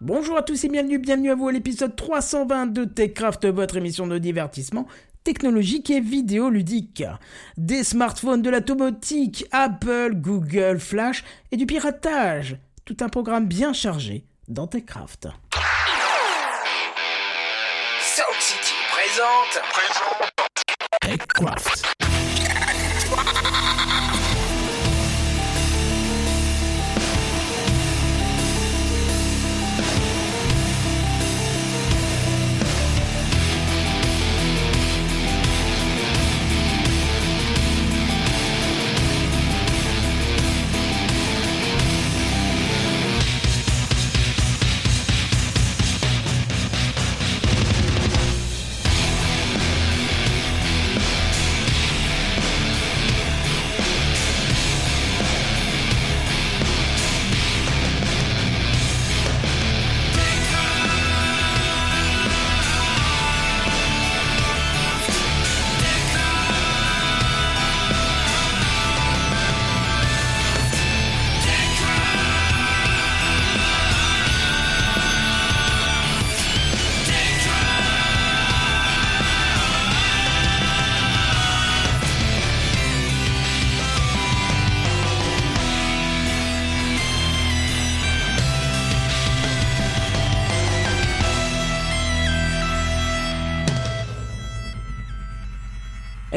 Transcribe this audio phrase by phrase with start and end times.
[0.00, 4.06] Bonjour à tous et bienvenue, bienvenue à vous à l'épisode 320 de TechCraft, votre émission
[4.06, 4.86] de divertissement
[5.24, 7.02] technologique et vidéoludique.
[7.56, 12.58] Des smartphones, de la domotique, Apple, Google, Flash et du piratage.
[12.84, 15.26] Tout un programme bien chargé dans TechCraft.
[18.00, 19.60] Sound City présente.
[21.02, 22.07] TechCraft.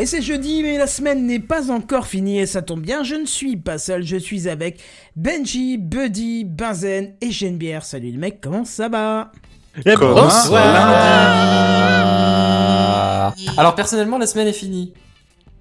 [0.01, 3.13] Et c'est jeudi, mais la semaine n'est pas encore finie et ça tombe bien, je
[3.13, 4.79] ne suis pas seul, je suis avec
[5.15, 7.85] Benji, Buddy, Benzen et Genebière.
[7.85, 9.31] Salut les mecs, comment ça va?
[9.85, 10.95] Bonsoir.
[13.57, 14.91] Alors personnellement, la semaine est finie.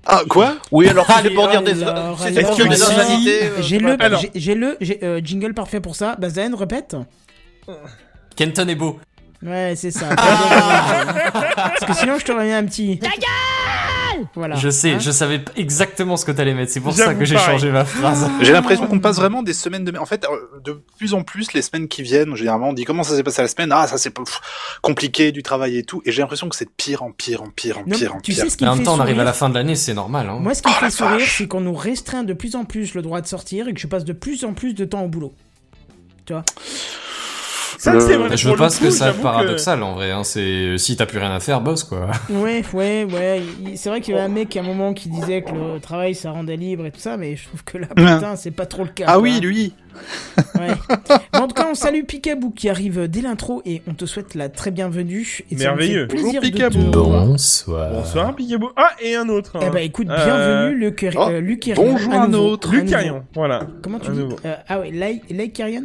[0.07, 0.55] Ah, quoi?
[0.73, 5.53] Oui, alors c'est pour dire des, si- invalidités, euh, J'ai le, j'ai- le euh, jingle
[5.53, 6.17] parfait pour ça.
[6.17, 6.97] Benzen, répète.
[8.37, 8.99] Kenton est beau.
[9.43, 10.07] Ouais, c'est ça.
[10.17, 12.99] Parce que sinon je te reviens un petit.
[12.99, 13.19] Ta gueule
[14.35, 14.57] Voilà.
[14.57, 16.73] Je sais, Hein je savais exactement ce que t'allais mettre.
[16.73, 18.29] C'est pour ça que j'ai changé ma phrase.
[18.41, 19.97] J'ai l'impression qu'on passe vraiment des semaines de...
[19.99, 23.03] En fait, euh, de plus en plus, les semaines qui viennent, généralement, on dit comment
[23.03, 23.71] ça s'est passé la semaine?
[23.73, 24.15] Ah, ça c'est
[24.83, 26.03] compliqué, du travail et tout.
[26.05, 28.21] Et j'ai l'impression que c'est de pire en pire, en pire, en Non, pire, en
[28.21, 28.45] tu pire.
[28.45, 29.49] sais ce qui Mais en me même fait temps, on arrive à sourire la fin
[29.49, 30.29] de l'année, c'est normal.
[30.29, 30.39] Hein.
[30.41, 32.95] Moi, ce qui me Oh, fait sourire, c'est qu'on nous restreint de plus en plus
[32.95, 35.09] le droit de sortir et que je passe de plus en plus de temps au
[35.09, 35.33] boulot.
[36.27, 36.45] Tu vois?
[37.81, 38.37] Ça, c'est vrai.
[38.37, 40.11] je que ça paradoxal en vrai.
[40.11, 40.23] Hein.
[40.23, 42.11] C'est si t'as plus rien à faire, boss quoi.
[42.29, 43.43] Ouais, ouais, ouais.
[43.77, 46.15] C'est vrai qu'il y avait un mec à un moment qui disait que le travail
[46.15, 48.83] ça rendait libre et tout ça, mais je trouve que là, putain, c'est pas trop
[48.83, 49.07] le cas.
[49.09, 49.23] Ah quoi.
[49.23, 49.73] oui, lui
[50.59, 50.69] Ouais.
[51.33, 54.35] Bon, en tout cas, on salue Picaboo qui arrive dès l'intro et on te souhaite
[54.35, 55.41] la très bienvenue.
[55.51, 56.07] Et Merveilleux.
[56.09, 57.03] plaisir Bonjour, de te Picaboo.
[57.03, 57.27] revoir.
[57.27, 57.91] Bonsoir.
[57.93, 58.71] Bonsoir, Picaboo.
[58.77, 59.57] Ah, et un autre.
[59.57, 59.61] hein.
[59.67, 62.69] Eh ben écoute, Euh, bienvenue, Luc, euh, oh, Luc Herrion, bonjour, un autre.
[62.69, 62.93] à Luc nouveau.
[62.93, 63.61] Carrion, voilà.
[63.83, 64.37] Comment tu dis nouveau.
[64.45, 65.85] Euh, Ah ouais, Lake Lake Carrion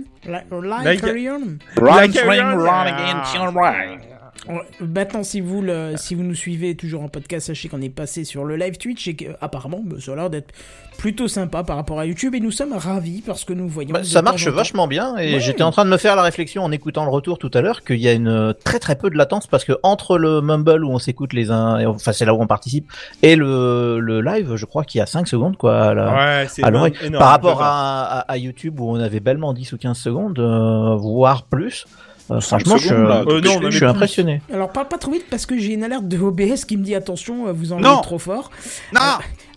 [4.80, 8.24] Maintenant, si vous, le, si vous nous suivez toujours en podcast, sachez qu'on est passé
[8.24, 10.54] sur le live Twitch et qu'apparemment, ça a l'air d'être
[10.98, 13.92] plutôt sympa par rapport à YouTube et nous sommes ravis parce que nous voyons.
[13.92, 15.40] bah, ça marche vachement bien et Ouais.
[15.42, 17.84] j'étais en train de me faire la réflexion en écoutant le retour tout à l'heure
[17.84, 20.86] qu'il y a une euh, très très peu de latence parce que entre le Mumble
[20.86, 22.90] où on s'écoute les uns, et- enfin c'est là où on participe,
[23.24, 25.82] et le, le live, je crois qu'il y a 5 secondes quoi.
[25.90, 26.94] à la- Ouais, c'est à l'oreille.
[27.04, 27.20] énorme.
[27.22, 27.64] Par rapport j'adore.
[27.64, 31.86] à, à, à YouTube où on avait bellement 10 ou 15 secondes, euh, voire plus,
[32.32, 34.42] euh, franchement je, là, Euh, non, suis impressionné.
[34.52, 36.96] Alors, parle pas trop vite parce que j'ai une alerte de OBS qui me dit
[36.96, 38.52] attention, euh, vous en êtes trop fort.
[38.94, 39.00] Non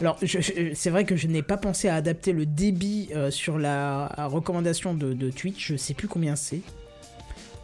[0.01, 3.31] Alors, je- je- c'est vrai que je n'ai pas pensé à adapter le débit euh,
[3.31, 5.73] sur la la recommandation de, de Twitch.
[5.73, 6.61] Je sais plus combien c'est.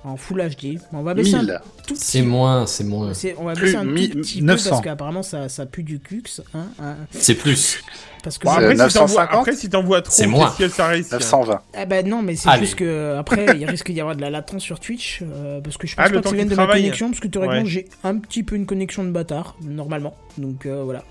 [0.04, 0.78] En Full HD.
[0.92, 1.60] On va baisser un 1000.
[1.86, 3.14] tout petit C'est moins, c'est moins.
[3.14, 4.70] c'est- on va Plus baisser un tout petit peu 900.
[4.70, 6.22] parce qu'apparemment ça, ça pue du cux.
[6.54, 7.82] Hein, hein, C'est plus.
[8.22, 9.38] parce que Bon, c'est- après, Euh, si t'envoies 950.
[9.40, 10.54] après, si t'envoies trop, C'est moins.
[10.58, 11.60] que ça réussit 920.
[11.74, 12.60] Ah bah non, mais c'est Allez.
[12.66, 15.86] juste que après il risque d'y avoir de la latence sur Twitch euh, parce que
[15.86, 17.66] je pense Ah, pas que ça vienne de ma connexion parce que théoriquement Ouais.
[17.66, 20.14] j'ai un petit peu une connexion de bâtard normalement.
[20.36, 21.02] Donc euh, voilà.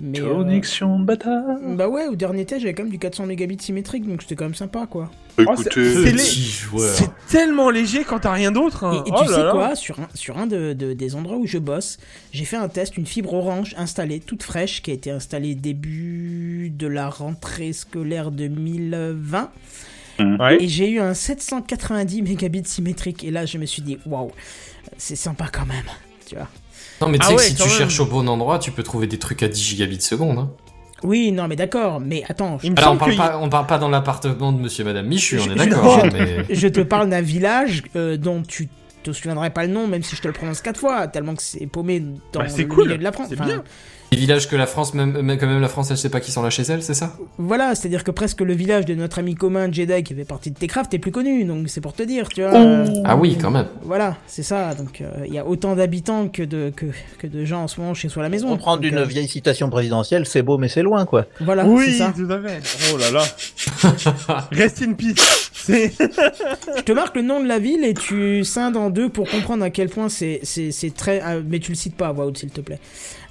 [0.00, 1.44] Mais euh, Connexion de bâtard.
[1.76, 4.44] bah ouais, au dernier test j'avais quand même du 400 mégabits symétrique donc c'était quand
[4.44, 5.10] même sympa quoi.
[5.38, 6.94] Oh, Écoutez, c'est- c'est les- Petit joueur.
[6.94, 8.84] C'est tellement léger quand t'as rien d'autre.
[8.84, 9.02] hein.
[9.06, 9.50] Et, et Oh tu là sais là.
[9.52, 11.98] quoi, sur un, sur un de, de- des endroits où je bosse,
[12.32, 16.72] j'ai fait un test, une fibre orange installée, toute fraîche, qui a été installée début
[16.76, 19.50] de la rentrée scolaire 2020.
[20.20, 20.60] Ouais.
[20.62, 23.22] Et j'ai eu un 790 mégabits symétrique.
[23.22, 24.32] Et là, je me suis dit, waouh,
[24.96, 25.84] c'est sympa quand même.
[26.26, 26.48] Tu vois.
[27.00, 27.70] Non mais tu Ah sais que si tu même.
[27.70, 30.38] cherches au bon endroit, tu peux trouver des trucs à 10 gigabits seconde.
[30.38, 30.50] Hein.
[31.04, 32.00] Oui, non, mais d'accord.
[32.00, 34.86] Mais attends, je, Alors on parle pas, on parle pas dans l'appartement de Monsieur et
[34.86, 36.00] Madame Michu, on Je- est je- d'accord.
[36.00, 36.44] je- hein, mais...
[36.54, 38.68] je te parle d'un village euh, dont tu
[39.04, 41.42] te souviendrai pas le nom, même si je te le prononce quatre fois, tellement que
[41.42, 42.00] c'est paumé
[42.32, 43.28] dans Bah, le cool, milieu de la France.
[43.30, 43.62] c'est Enfin, bien.
[44.10, 46.32] Les villages que la France, même, même- quand même la France, elle sait pas qui
[46.32, 47.14] sont là chez elle, c'est ça?
[47.36, 50.58] Voilà, c'est-à-dire que presque le village de notre ami commun Jedi qui fait partie de
[50.58, 52.54] Techcraft est plus connu, donc c'est pour te dire, tu vois.
[52.54, 53.66] euh, Ah oui, quand même.
[53.82, 54.74] voilà, c'est ça.
[54.74, 56.86] Donc euh, il y a autant d'habitants que de que,
[57.18, 58.48] que de gens en ce moment chez soi à la maison.
[58.50, 61.26] On prend d'une euh, vieille citation présidentielle, c'est beau mais c'est loin quoi.
[61.40, 62.12] Voilà, c'est Oui, ça.
[62.16, 62.60] tout à fait.
[62.94, 63.22] Oh là là.
[64.52, 65.50] Rest in peace.
[65.52, 65.92] C'est.
[65.98, 69.62] Je te marque le nom de la ville et tu scindes en deux pour comprendre
[69.64, 71.20] à quel point c'est c'est c'est très.
[71.22, 72.78] ah, mais tu le cites pas à voix haute s'il te plaît.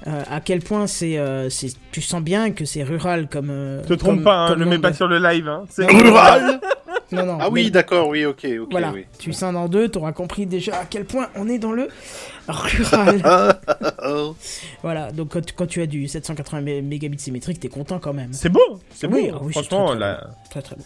[0.05, 3.49] Euh, à quel point c'est euh, c'est tu sens bien que c'est rural comme.
[3.49, 5.47] euh, Te trompe comme- pas, hein, comme le nom mets pas sur le live.
[5.47, 5.63] Hein.
[5.71, 6.59] C'est Rural
[7.11, 7.37] Non non.
[7.39, 8.67] Ah oui, mais- d'accord, oui, ok, ok.
[8.69, 9.05] Voilà, oui.
[9.17, 11.87] tu scindes en deux, t'auras compris déjà à quel point on est dans le
[12.47, 13.23] rural.
[14.83, 18.33] Voilà, donc quand, quand tu as du 780 mé- mégabits symétrique, t'es content quand même.
[18.33, 18.79] C'est beau.
[18.93, 19.37] C'est Oui, beau.
[19.37, 20.27] ah oui, c'est Franchement, très, très là.
[20.49, 20.83] Très très bon.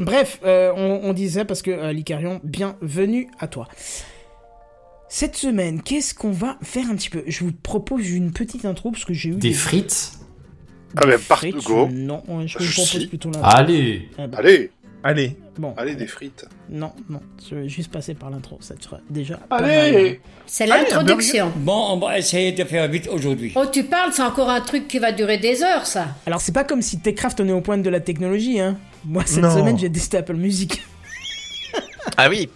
[0.00, 3.68] Bref, euh, on, on disait parce que euh, Licarion, bienvenue à toi.
[5.14, 7.22] Cette semaine, qu'est-ce qu'on va faire un petit peu?
[7.26, 10.12] Je vous propose une petite intro parce que j'ai eu Des frites?
[10.96, 11.52] Ah ben, frites.
[11.52, 11.88] partout, go.
[11.92, 12.80] Non, je vous Si.
[12.80, 13.44] propose plutôt l'intro.
[13.44, 14.70] Allez Ah bah, Allez,
[15.04, 15.36] Allez.
[15.58, 16.46] bon, allez, des frites.
[16.70, 19.38] non, non, je vais juste passer par l'intro, ça sera déjà.
[19.50, 21.52] Allez C'est l'introduction.
[21.56, 23.52] Bon, on va essayer de faire vite aujourd'hui.
[23.54, 26.06] Oh, tu parles, c'est encore un truc qui va durer des heures, ça.
[26.24, 28.78] Alors c'est pas comme si Techcraft on est au point de la technologie, hein.
[29.04, 29.54] Moi cette Non.
[29.54, 30.80] semaine j'ai testé Apple Music.
[32.16, 32.48] Ah oui.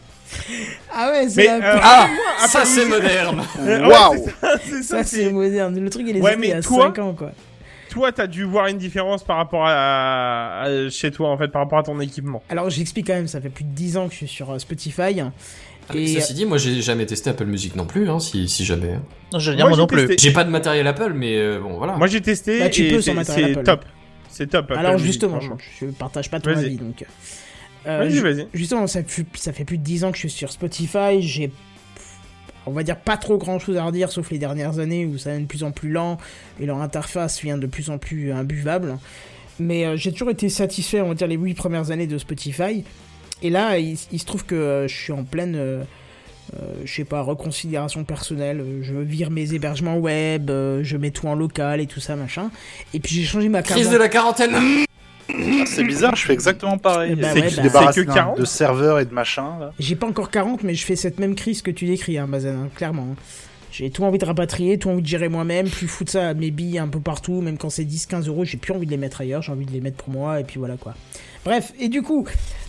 [0.92, 2.08] Ah ouais, c'est la- euh, Ah
[2.48, 4.26] Ça, c'est moderne Waouh
[4.64, 5.78] c'est ça, c'est moderne.
[5.78, 7.32] Le truc il est Ouais, sorti mais il y a toi- 5 ans quoi.
[7.90, 10.62] Toi, t'as dû voir une différence par rapport à...
[10.64, 12.42] à- chez toi, en fait, par rapport à ton équipement.
[12.50, 14.58] Alors j'explique quand même, ça fait plus de 10 ans que je suis sur euh,
[14.58, 15.20] Spotify.
[15.20, 15.32] Ah,
[15.94, 18.94] Et Ceci dit, moi j'ai jamais testé Apple Music non plus, hein, si, si jamais.
[18.94, 19.02] hein.
[19.32, 20.14] Non, je veux dire moi, j'ai non plus.
[20.18, 21.94] J'ai pas de matériel Apple, mais euh, bon, voilà.
[21.94, 22.58] Moi, j'ai testé.
[22.58, 23.84] Bah, tu et peux c'est- sans matériel C'est top.
[24.28, 24.64] C'est top.
[24.70, 25.50] Apple alors Music, justement, je,
[25.80, 27.02] je partage pas ton avis donc.
[27.86, 28.48] Euh, Vas-y, vas-y.
[28.54, 31.20] Justement, ça fait, ça fait plus de 10 ans que je suis sur Spotify.
[31.20, 31.50] J'ai,
[32.66, 35.30] on va dire, pas trop grand chose à redire, sauf les dernières années où ça
[35.30, 36.18] devient de plus en plus lent
[36.60, 38.98] et leur interface devient de plus en plus imbuvable.
[39.58, 42.84] Mais euh, j'ai toujours été satisfait, on va dire, les 8 premières années de Spotify.
[43.42, 45.54] Et là, il, il se trouve que euh, je suis en pleine.
[45.56, 45.82] euh,
[46.54, 51.26] euh, je sais pas, reconsidération personnelle, je vire mes hébergements web, euh, je mets tout
[51.26, 52.52] en local et tout ça, machin.
[52.94, 54.52] Et puis j'ai changé ma carte Crise de la quarantaine
[55.28, 57.14] Ah, C'est bizarre, je fais exactement pareil.
[57.16, 58.38] Ben C'est ouais, que bah- débarrasse C'est que d'un- 40.
[58.38, 59.72] de serveurs et de machins, là?
[59.78, 62.54] J'ai pas encore 40, mais je fais cette même crise que tu décris, hein, Bazen,
[62.56, 63.08] hein, clairement.
[63.12, 63.22] hein.
[63.72, 66.50] J'ai tout envie de rapatrier, tout envie de gérer moi-même, plus foutre ça à mes
[66.50, 69.20] billes un peu partout, même quand c'est 10-15 euros, j'ai plus envie de les mettre
[69.20, 70.94] ailleurs, j'ai envie de les mettre pour moi, et puis voilà quoi.
[71.44, 72.26] Bref, et du coup,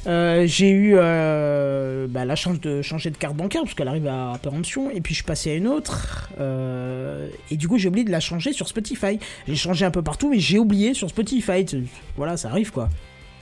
[0.08, 4.34] j'ai eu euh, bah, la chance de changer de carte bancaire, parce qu'elle arrive à
[4.42, 8.06] péremption, et puis je suis passé à une autre, euh, et du coup j'ai oublié
[8.06, 9.20] de la changer sur Spotify.
[9.48, 11.66] J'ai changé un peu partout, mais j'ai oublié sur Spotify,
[12.16, 12.90] voilà, ça arrive quoi.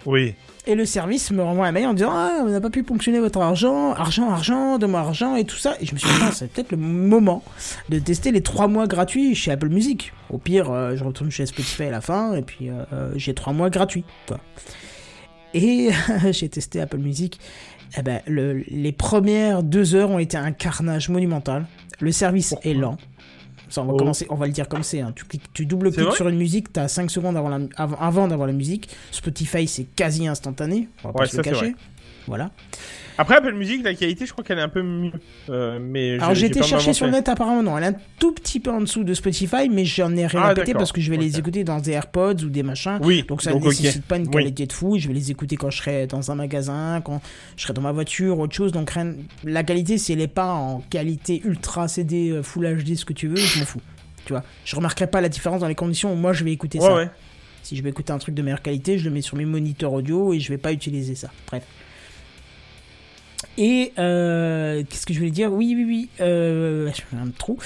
[0.06, 0.36] Oui.
[0.68, 3.20] Et le service me renvoie un mail en disant Ah, on n'a pas pu ponctionner
[3.20, 5.76] votre argent, argent, argent, donne-moi argent et tout ça.
[5.80, 7.44] Et je me suis dit, c'est peut-être le moment
[7.90, 10.14] de tester les trois mois gratuits chez Apple Music.
[10.32, 13.34] Au pire, euh, je retourne chez Spotify à la fin et puis euh, euh, j'ai
[13.34, 14.06] trois mois gratuits.
[14.28, 14.40] Quoi.
[15.56, 15.90] Et
[16.32, 17.40] j'ai testé Apple Music.
[17.98, 21.66] Eh ben, le- les premières deux heures ont été un carnage monumental.
[22.02, 22.98] Le service est lent.
[23.70, 23.98] Ça, on va Oh.
[23.98, 25.00] commencer, on va le dire comme c'est.
[25.02, 25.12] hein.
[25.16, 28.48] Tu, cliques- tu double-cliques sur une musique, t'as 5 secondes avant, la- avant, avant d'avoir
[28.48, 28.90] la musique.
[29.12, 30.88] Spotify, c'est quasi instantané.
[31.04, 31.76] On va pas se le cacher.
[32.28, 32.52] Voilà.
[33.18, 35.12] Après, Apple Music, la qualité, je crois qu'elle est un peu mieux.
[35.50, 37.78] Euh, mais Alors j'ai été chercher sur net, apparemment non.
[37.78, 40.48] Elle est un tout petit peu en dessous de Spotify, mais j'en ai rien Ah,
[40.50, 42.98] à péter parce que je vais les écouter dans des AirPods ou des machins.
[43.02, 44.32] Oui, Donc ça ne nécessite pas une Oui.
[44.32, 44.98] qualité de fou.
[44.98, 47.22] Je vais les écouter quand je serai dans un magasin, quand
[47.56, 48.72] je serai dans ma voiture, autre chose.
[48.74, 49.14] Donc rien...
[49.46, 53.14] la qualité, si elle est pas en qualité ultra CD, euh, Full HD, ce que
[53.14, 53.82] tu veux, je m'en fous.
[54.26, 56.80] Tu vois, je remarquerai pas la différence dans les conditions où moi je vais écouter
[56.80, 56.96] Ouais, ça.
[56.96, 57.10] ouais.
[57.64, 59.94] Si je vais écouter un truc de meilleure qualité, je le mets sur mes moniteurs
[59.94, 61.30] audio et je vais pas utiliser ça.
[61.48, 61.64] Bref.
[63.58, 65.52] Et euh, qu'est-ce que je voulais dire?
[65.52, 66.10] Oui, oui, oui.
[66.22, 67.58] Euh, je fais un trou.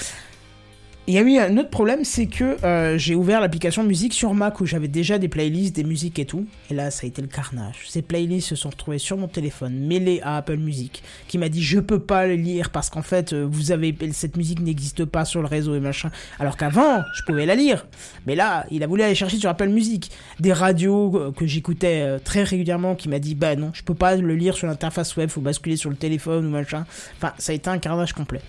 [1.06, 4.32] Il y a eu un autre problème, c'est que euh, j'ai ouvert l'application musique sur
[4.34, 6.46] Mac où j'avais déjà des playlists, des musiques et tout.
[6.70, 7.86] Et là, ça a été le carnage.
[7.88, 11.62] Ces playlists se sont retrouvées sur mon téléphone, mêlées à Apple Music, qui m'a dit
[11.62, 15.24] je peux pas le lire parce qu'en fait, euh, vous avez cette musique n'existe pas
[15.24, 16.10] sur le réseau et machin.
[16.38, 17.86] Alors qu'avant, je pouvais la lire.
[18.26, 22.20] Mais là, il a voulu aller chercher sur Apple Music des radios euh, que j'écoutais
[22.20, 25.28] très régulièrement qui m'a dit bah non, je peux pas le lire sur l'interface web,
[25.30, 26.84] faut basculer sur le téléphone ou machin.
[27.16, 28.42] Enfin, ça a été un carnage complet.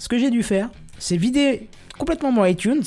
[0.00, 1.68] Ce que j'ai dû faire, c'est vider
[2.00, 2.82] complètement mon iTunes.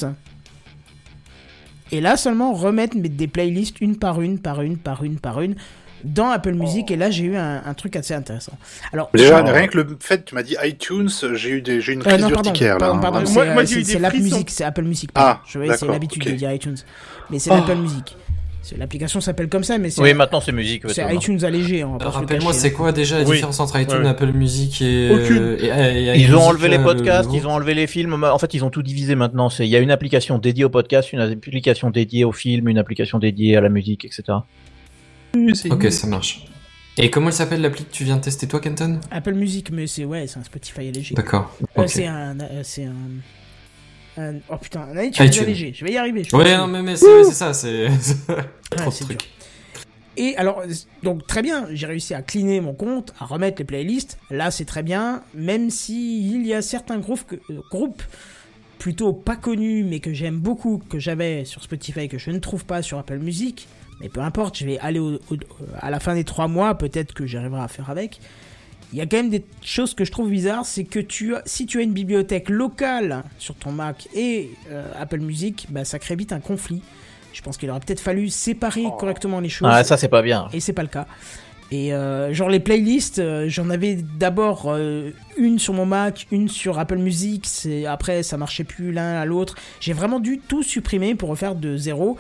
[1.92, 5.42] Et là seulement remettre mes- des playlists une par une, par une, par une, par
[5.42, 5.56] une
[6.04, 6.90] dans Apple Music.
[6.92, 8.54] Et là j'ai eu un, un truc assez intéressant.
[8.92, 11.94] Alors Déjà, genre- rien que le fait, tu m'as dit iTunes, j'ai eu, des, j'ai
[11.94, 12.98] une euh, crise non, pardon, urticaire, là.
[13.00, 14.18] pardon, hein, c'est, Moi- moi, euh, j'ai eu c'est- des c'est l'Apple.
[14.18, 15.10] Music, c'est Apple Music.
[15.16, 16.30] Ah, je vais, c'est l'habitude ok.
[16.32, 16.78] de dire iTunes,
[17.30, 17.56] mais c'est Oh.
[17.56, 18.18] l'Apple Music.
[18.64, 20.84] C'est- L'application s'appelle comme ça, mais c'est Oui, maintenant c'est musique.
[20.90, 21.82] c'est iTunes allégé.
[21.82, 22.72] se le Rappelle-moi, c'est hein.
[22.76, 23.36] quoi déjà la Oui.
[23.36, 24.08] différence entre iTunes, Ouais.
[24.08, 25.38] Apple Music et, Aucune.
[25.38, 28.24] euh, et- et- et Ils ont enlevé les le podcasts, ils ont enlevé les films.
[28.24, 29.50] En fait, ils ont tout divisé maintenant.
[29.50, 32.78] C'est, il y a une application dédiée au podcast, une application dédiée au film, une
[32.78, 34.24] application dédiée à la musique, etc.
[35.70, 36.46] Ok, ça marche.
[36.98, 39.00] Et comment elle s'appelle l'appli que tu viens de tester toi, Kenton?
[39.12, 41.16] Apple Music, mais c'est ouais, c'est un Spotify allégé.
[41.16, 41.52] D'accord.
[41.80, 42.94] Euh, c'est un, euh, c'est un,
[44.18, 45.44] un- oh putain, un iTunes, iTunes.
[45.44, 45.74] allégé.
[45.76, 46.24] Je vais y arriver.
[46.24, 47.88] je Ouais, non, mais, mais c'est ça, c'est
[48.30, 48.36] Ah,
[48.78, 49.30] trop de c'est trucs.
[50.16, 50.68] Et alors, euh,
[51.02, 54.20] donc très bien, j'ai réussi à cleaner mon compte, à remettre les playlists.
[54.30, 58.04] Là, c'est très bien, même si il y a certains groupes, que- euh, groupes
[58.78, 62.66] plutôt pas connus, mais que j'aime beaucoup, que j'avais sur Spotify, que je ne trouve
[62.66, 63.68] pas sur Apple Music.
[64.02, 65.38] Mais peu importe, je vais aller au- au-
[65.80, 68.20] à la fin des trois mois, peut-être que j'arriverai à faire avec.
[68.94, 71.42] Il y a quand même des choses que je trouve bizarres, c'est que tu as,
[71.46, 75.98] si tu as une bibliothèque locale sur ton Mac et euh, Apple Music, bah, ça
[75.98, 76.82] crée vite un conflit.
[77.34, 79.68] Je pense qu'il aurait peut-être fallu séparer correctement les choses.
[79.72, 80.48] Ah, ça c'est pas bien.
[80.54, 81.08] Et c'est pas le cas.
[81.72, 86.48] Et euh, genre les playlists, euh, j'en avais d'abord euh, une sur mon Mac, une
[86.48, 87.48] sur Apple Music.
[87.48, 89.56] C'est après ça marchait plus l'un à l'autre.
[89.80, 92.20] J'ai vraiment dû tout supprimer pour refaire de zéro.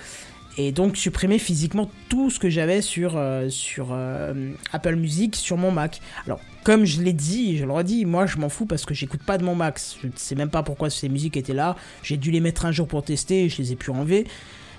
[0.57, 5.57] Et donc supprimer physiquement tout ce que j'avais sur, euh, sur euh, Apple Music sur
[5.57, 5.99] mon Mac.
[6.27, 9.23] Alors comme je l'ai dit, je le redis, moi je m'en fous parce que j'écoute
[9.23, 9.79] pas de mon Mac.
[10.01, 11.75] Je ne sais même pas pourquoi ces musiques étaient là.
[12.01, 14.25] J'ai dû les mettre un jour pour tester je les ai pu enlever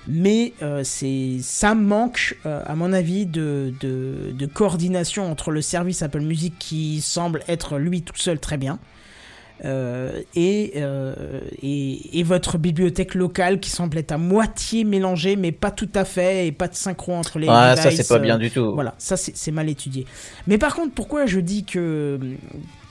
[0.07, 6.21] mais euh, c'est ça manque euh, à mon avis de coordination entre le service Apple
[6.21, 8.79] Music qui semble être lui tout seul très bien
[9.65, 15.53] euh, et, euh, et, et votre bibliothèque locale qui semble être à moitié mélangée mais
[15.53, 18.19] pas tout à fait et pas de synchro entre les Ouais, ça c'est pas euh,
[18.19, 18.73] bien du tout.
[18.75, 20.07] voilà, ça c'est c'est mal étudié.
[20.49, 22.19] Mais par contre, pourquoi je dis que,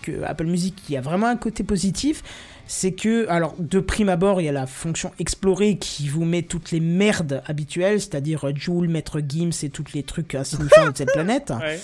[0.03, 2.23] que Apple Music, il y a vraiment un côté positif,
[2.65, 6.43] c'est que, alors, de prime abord, il y a la fonction explorer qui vous met
[6.43, 10.97] toutes les merdes habituelles, c'est-à-dire euh, Joule, Maître Gims et tous les trucs insignifiants de
[10.97, 11.51] cette planète.
[11.59, 11.79] Ouais.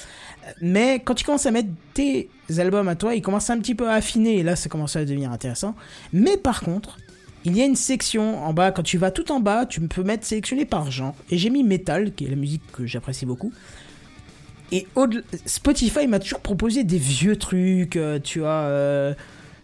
[0.61, 3.89] Mais quand tu commences à mettre tes albums à toi, ils commencent un petit peu
[3.89, 5.75] à affiner, et là, ça commence à devenir intéressant.
[6.13, 6.97] Mais par contre,
[7.45, 10.03] il y a une section en bas, quand tu vas tout en bas, tu peux
[10.03, 11.15] mettre sélectionné par genre.
[11.29, 13.51] Et j'ai mis Metal, qui est la musique que j'apprécie beaucoup.
[14.71, 14.87] Et
[15.45, 19.13] Spotify m'a toujours proposé des vieux trucs, euh, tu vois, euh,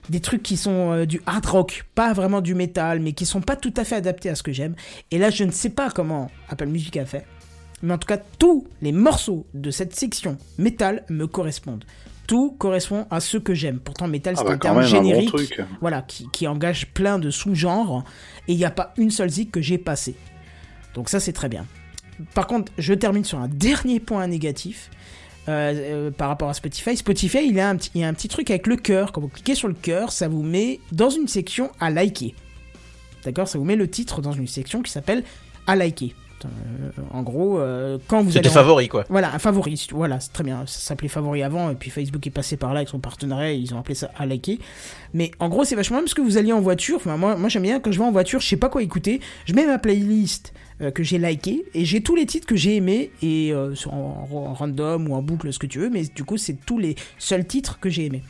[0.10, 3.42] des trucs qui sont euh, du hard rock, pas vraiment du metal, mais qui sont
[3.42, 4.76] pas tout à fait adaptés à ce que j'aime.
[5.12, 7.26] Et là, je ne sais pas comment Apple Music a fait.
[7.82, 11.84] Mais en tout cas, tous les morceaux de cette section métal me correspondent.
[12.28, 13.80] Tout correspond à ce que j'aime.
[13.80, 15.62] Pourtant, métal, Ah c'est bah un terme même, un bon générique truc.
[15.82, 18.04] voilà, qui, qui engage plein de sous-genres,
[18.48, 20.16] et il n'y a pas une seule zik que j'ai passée.
[20.96, 21.66] Donc ça, c'est très bien.
[22.34, 24.90] Par contre, je termine sur un dernier point négatif.
[25.48, 25.74] Euh,
[26.08, 26.96] euh, par rapport à Spotify.
[26.98, 29.12] Spotify, il a, un petit, il y a un petit truc avec le cœur.
[29.12, 32.34] Quand vous cliquez sur le cœur, ça vous met dans une section à liker.
[33.24, 33.48] D'accord?
[33.48, 35.24] Ça vous met le titre dans une section qui s'appelle
[35.68, 36.14] à liker.
[36.44, 39.04] Euh, en gros, euh, quand vous allez en- favoris quoi.
[39.10, 39.88] voilà, un favori.
[39.92, 40.64] Voilà, c'est très bien.
[40.68, 43.58] Ça s'appelait favori avant, et puis Facebook est passé par là avec son partenariat, et
[43.58, 44.60] ils ont appelé ça à liker.
[45.16, 46.98] Mais en gros, c'est vachement bien parce que vous alliez en voiture.
[46.98, 49.22] Enfin, moi, moi j'aime bien quand je vais en voiture, je sais pas quoi écouter.
[49.46, 52.76] Je mets ma playlist euh, que j'ai liké, et j'ai tous les titres que j'ai
[52.78, 56.24] aimés, et euh, en, en random ou en boucle, ce que tu veux, mais du
[56.24, 58.24] coup, c'est tous les seuls titres que j'ai aimés.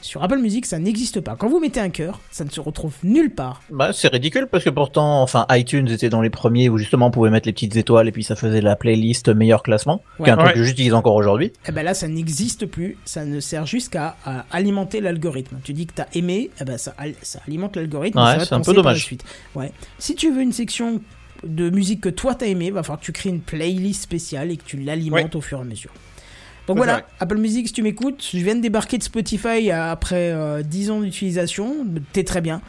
[0.00, 1.34] Sur Apple Music, ça n'existe pas.
[1.34, 3.62] Quand vous mettez un cœur, ça ne se retrouve nulle part.
[3.68, 7.10] Bah, c'est ridicule parce que pourtant, enfin, iTunes était dans les premiers où justement on
[7.10, 10.30] pouvait mettre les petites étoiles et puis ça faisait la playlist meilleur classement, qui est
[10.30, 10.44] un Ouais.
[10.44, 10.60] truc Ouais.
[10.60, 11.52] que j'utilise encore aujourd'hui.
[11.68, 12.96] Eh ben là, ça n'existe plus.
[13.04, 15.56] Ça ne sert juste qu'à à alimenter l'algorithme.
[15.64, 18.18] Tu dis que t'as aimé, ben ça, ça alimente l'algorithme.
[18.20, 19.04] et Ouais, c'est un peu conseiller par la dommage.
[19.04, 19.24] suite.
[19.56, 19.72] Ouais.
[19.98, 21.00] Si tu veux une section
[21.44, 24.56] de musique que toi t'as aimé, va falloir que tu crées une playlist spéciale et
[24.56, 25.92] que tu l'alimentes au fur et à mesure.
[26.68, 27.06] Donc voilà.
[27.18, 31.00] Apple Music, si tu m'écoutes, je viens de débarquer de Spotify après euh, 10 ans
[31.00, 31.86] d'utilisation.
[32.12, 32.60] T'es très bien.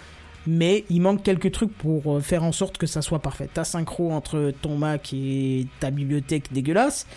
[0.48, 3.50] Mais il manque quelques trucs pour euh, faire en sorte que ça soit parfait.
[3.54, 7.08] Ta synchro entre ton Mac et ta bibliothèque dégueulasse.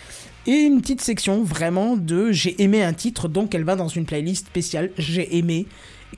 [0.46, 4.04] Et une petite section vraiment de j'ai aimé un titre, donc elle va dans une
[4.04, 5.66] playlist spéciale j'ai aimé,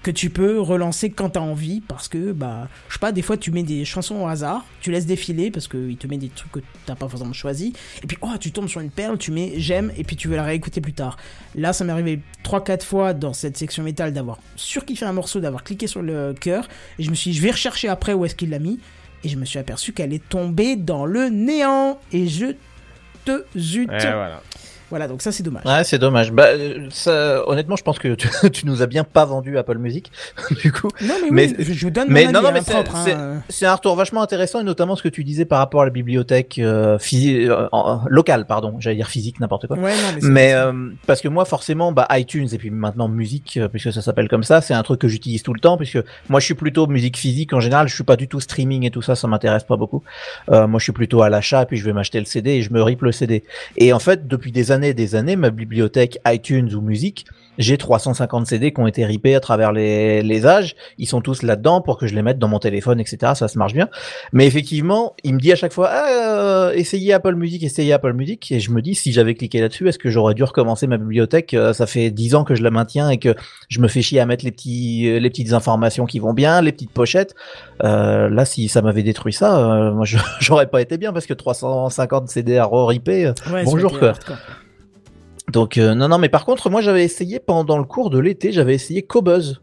[0.03, 3.37] que tu peux relancer quand t'as envie, parce que, bah, je sais pas, des fois
[3.37, 6.53] tu mets des chansons au hasard, tu laisses défiler, parce qu'il te met des trucs
[6.53, 7.73] que t'as pas forcément choisi,
[8.03, 10.37] et puis, oh, tu tombes sur une perle, tu mets j'aime, et puis tu veux
[10.37, 11.17] la réécouter plus tard.
[11.55, 15.65] Là, ça m'est arrivé 3-4 fois dans cette section métal d'avoir surkiffé un morceau, d'avoir
[15.65, 18.35] cliqué sur le cœur, et je me suis dit, je vais rechercher après où est-ce
[18.35, 18.81] qu'il l'a mis,
[19.23, 22.55] et je me suis aperçu qu'elle est tombée dans le néant, et je
[23.25, 23.89] te zut.
[23.89, 24.43] Ouais, voilà.
[24.95, 25.65] Voilà, donc ça c'est dommage.
[25.65, 26.31] Ouais, c'est dommage.
[26.31, 29.79] Bah, euh, ça, honnêtement, je pense que tu, tu nous as bien pas vendu Apple
[29.79, 30.13] Music,
[30.63, 30.89] du coup.
[31.03, 32.63] Non, mais, Mais- oui, je, je vous donne mais mon non, avis non, mais hein,
[32.65, 32.97] c'est- propre.
[33.05, 33.43] c'est- hein.
[33.49, 35.91] C'est un retour vachement intéressant et notamment ce que tu disais par rapport à la
[35.91, 38.77] bibliothèque euh, physi- euh, en- locale, pardon.
[38.79, 39.77] J'allais dire physique, n'importe quoi.
[39.79, 40.73] Ouais, non, mais, c'est- Mais euh,
[41.09, 44.45] parce que moi forcément bah iTunes et puis maintenant musique euh, puisque ça s'appelle comme
[44.45, 45.99] ça c'est un truc que j'utilise tout le temps puisque
[46.29, 48.91] moi je suis plutôt musique physique en général je suis pas du tout streaming et
[48.91, 50.03] tout ça ça m'intéresse pas beaucoup
[50.51, 52.73] euh, moi je suis plutôt à l'achat puis je vais m'acheter le CD et je
[52.73, 53.43] me rip le CD
[53.77, 57.27] et en fait depuis des années et des années ma bibliothèque iTunes ou musique
[57.59, 60.75] j'ai 350 CD qui ont été ripés à travers les, les âges.
[60.99, 63.59] Ils sont tous là-dedans pour que je les mette dans mon téléphone etc ça se
[63.59, 63.89] marche bien.
[64.33, 68.13] Mais effectivement il me dit à chaque fois ah, euh, essayez Apple Music essayez Apple
[68.13, 68.51] Music.
[68.53, 71.55] Et je me dis si j'avais cliqué là-dessus est-ce que j'aurais dû recommencer ma bibliothèque
[71.55, 73.35] Euh, ça fait 10 ans que je la maintiens et que
[73.69, 76.61] je me fais chier à mettre les petits euh, les petites informations qui vont bien
[76.61, 77.35] les petites pochettes?
[77.83, 80.05] Euh, là si ça m'avait détruit ça euh, moi
[80.41, 84.11] j'aurais pas été bien parce que 350 CD à re-ripper ouais, bonjour, quoi.
[84.11, 84.37] hardcore.
[85.53, 88.51] Donc euh, non non mais par contre moi j'avais essayé pendant le cours de l'été
[88.53, 89.61] j'avais essayé Cobuzz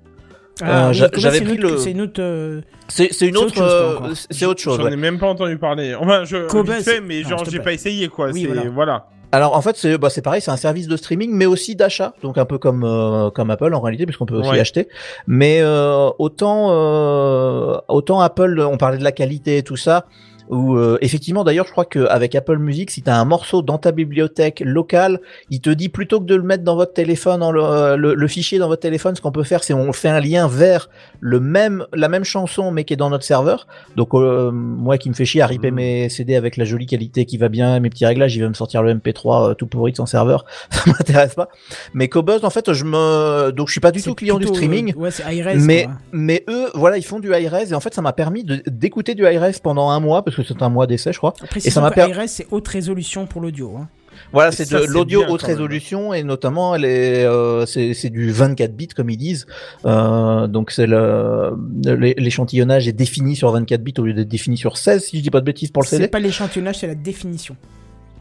[0.61, 2.21] Ah, Euh, j'avais c'est une pris autre- le- C'est une autre.
[2.21, 4.93] euh, c'est une autre euh, c'est autre chose J'en ouais.
[4.93, 5.95] ai même pas entendu parler.
[5.95, 8.29] Enfin, je Cobuzz, fait, mais non, genre j'ai pas essayé quoi.
[8.31, 8.69] Oui, voilà.
[8.69, 9.07] voilà.
[9.33, 12.13] Alors en fait c'est bah, c'est pareil, c'est un service de streaming mais aussi d'achat,
[12.21, 14.59] donc un peu comme euh, comme Apple en réalité puisqu'on peut aussi Ouais.
[14.59, 14.89] acheter.
[15.25, 20.05] Mais euh, autant euh, autant Apple, on parlait de la qualité et tout ça.
[20.51, 23.77] Ou euh, effectivement d'ailleurs je crois qu'avec Apple Music si tu as un morceau dans
[23.77, 27.51] ta bibliothèque locale il te dit plutôt que de le mettre dans votre téléphone dans
[27.53, 30.09] le, euh, le, le fichier dans votre téléphone ce qu'on peut faire c'est on fait
[30.09, 30.89] un lien vers
[31.21, 33.65] le même la même chanson mais qui est dans notre serveur
[33.95, 35.75] donc euh, moi qui me fais chier à ripper Mhm.
[35.75, 38.53] mes CD avec la jolie qualité qui va bien, mes petits réglages, il va me
[38.53, 41.47] sortir le MP3 euh, tout pourri de son serveur, ça m'intéresse pas.
[41.93, 44.55] Mais Cobuzz en fait, je me donc je suis pas du tout client du plutôt,
[44.55, 44.93] streaming.
[44.97, 45.55] euh, Ouais, c'est iRes.
[45.59, 45.93] Mais quoi.
[46.11, 49.23] mais eux voilà ils font du high-res et en fait ça m'a permis d'écouter du
[49.23, 51.33] high-res pendant un mois parce que c'est un mois d'essai je crois.
[51.41, 51.91] Après, et ça m'a
[52.27, 53.75] c'est haute résolution pour l'audio.
[53.77, 53.87] Hein.
[54.33, 58.31] Voilà c'est de c'est l'audio haute résolution et notamment elle est euh, c'est c'est du
[58.31, 59.47] 24 bits comme ils disent.
[59.85, 65.05] Euh, donc c'est l'échantillonnage est défini sur 24 bits au lieu d'être défini sur 16
[65.05, 66.07] si je dis pas de bêtises pour le C'est CD.
[66.07, 67.55] pas l'échantillonnage, c'est la définition.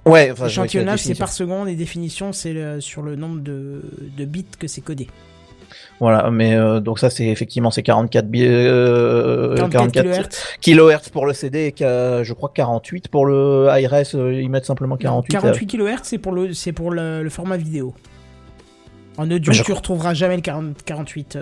[0.06, 3.82] Ouais, enfin, L'échantillonnage, c'est par seconde et définition, c'est sur le nombre de,
[4.16, 5.08] de bits que c'est codé.
[6.00, 10.36] Voilà, mais euh, donc ça c'est effectivement c'est 44 bi- euh, 44 44 kHz.
[10.62, 14.96] kilohertz pour le CD et je crois 48 pour le IRS, euh, ils mettent simplement
[14.96, 15.32] 48.
[15.32, 17.94] 48 kHz, c'est pour le, c'est pour le, le format vidéo.
[19.18, 21.38] En audio, je tu retrouveras jamais le 40 48.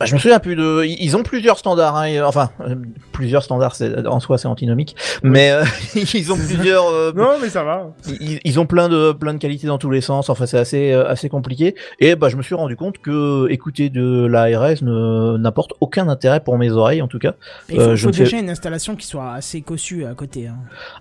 [0.00, 0.84] Bah, je me souviens plus de.
[0.84, 2.74] Ils ont plusieurs standards, hein, et- enfin euh,
[3.12, 5.64] plusieurs standards, c'est en soi c'est antinomique, mais euh,
[6.14, 6.86] ils ont plusieurs.
[6.88, 7.86] euh, Non, mais ça va.
[8.20, 10.30] ils, ils ont plein de plein de qualités dans tous les sens.
[10.30, 11.76] Enfin, c'est assez euh, assez compliqué.
[12.00, 16.40] Et bah, je me suis rendu compte que écouter de l'ARS ne n'apporte aucun intérêt
[16.40, 17.34] pour mes oreilles, en tout cas.
[17.68, 20.48] Il faut, Euh, je faut fais- déjà une installation qui soit assez cossue à côté.
[20.48, 20.56] hein.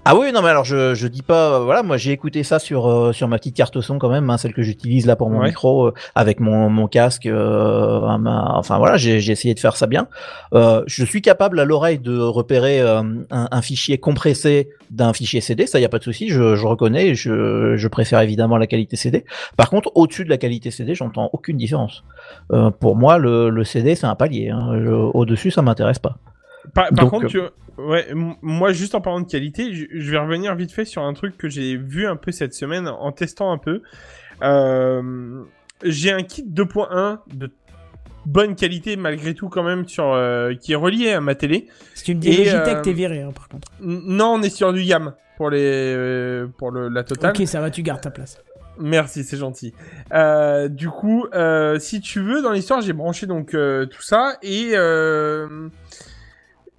[0.05, 1.59] Ah oui, non, mais alors je je dis pas.
[1.59, 4.37] voilà, moi j'ai écouté ça sur euh, sur ma petite carte son quand même, hein,
[4.37, 5.47] celle que j'utilise là pour mon Ouais.
[5.47, 7.25] micro euh, avec mon mon casque.
[7.25, 10.09] euh, ma- enfin voilà, j'ai essayé de faire ça bien.
[10.53, 15.39] Euh, je suis capable à l'oreille de repérer euh, un, un fichier compressé d'un fichier
[15.39, 17.15] CD, ça y a pas de souci, je, je reconnais.
[17.15, 19.23] Je je préfère évidemment la qualité CD.
[19.55, 22.03] Par contre, au-dessus de la qualité CD, j'entends aucune différence.
[22.51, 24.49] Euh, pour moi, le, le CD c'est un palier.
[24.49, 24.67] Hein.
[25.13, 26.17] Au-dessus, ça m'intéresse pas.
[26.73, 27.39] Par, par Donc, contre, tu...
[27.77, 31.03] ouais, m- moi, juste en parlant de qualité, je, je vais revenir vite fait sur
[31.03, 33.81] un truc que j'ai vu un peu cette semaine en testant un peu.
[34.43, 35.43] Euh,
[35.83, 37.49] j'ai un kit 2.1 de
[38.25, 41.67] bonne qualité malgré tout quand même sur euh, qui est relié à ma télé.
[41.93, 43.69] Si tu me dis Et, Logitech, euh, t'es viré, hein, par contre.
[43.81, 45.59] Non, on est sur du YAM pour les
[45.95, 47.33] euh, pour le, la totale.
[47.35, 48.39] Ok, ça va, tu gardes ta place.
[48.79, 49.73] Merci, c'est gentil.
[50.13, 54.37] Euh, du coup, euh, si tu veux, dans l'histoire, j'ai branché donc euh, tout ça
[54.41, 55.69] et euh,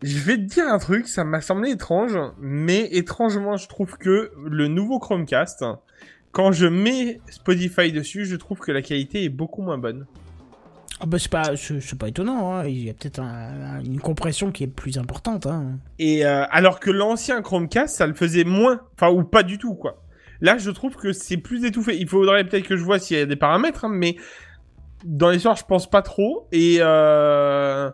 [0.03, 4.33] je vais te dire un truc, ça m'a semblé étrange, mais étrangement, je trouve que
[4.45, 5.65] le nouveau Chromecast,
[6.33, 10.07] quand je mets Spotify dessus, je trouve que la qualité est beaucoup moins bonne.
[11.01, 12.67] Ah bah c'est pas, c'est pas étonnant, hein.
[12.67, 15.47] il y a peut-être un- un- une compression qui est plus importante.
[15.47, 15.73] Hein.
[15.99, 19.75] Et euh, alors que l'ancien Chromecast, ça le faisait moins, enfin ou pas du tout
[19.75, 20.01] quoi.
[20.41, 21.97] Là, je trouve que c'est plus étouffé.
[21.99, 24.17] Il faudrait peut-être que je vois s'il y a des paramètres, hein, mais
[25.05, 26.47] dans l'histoire, je pense pas trop.
[26.53, 27.91] Et euh,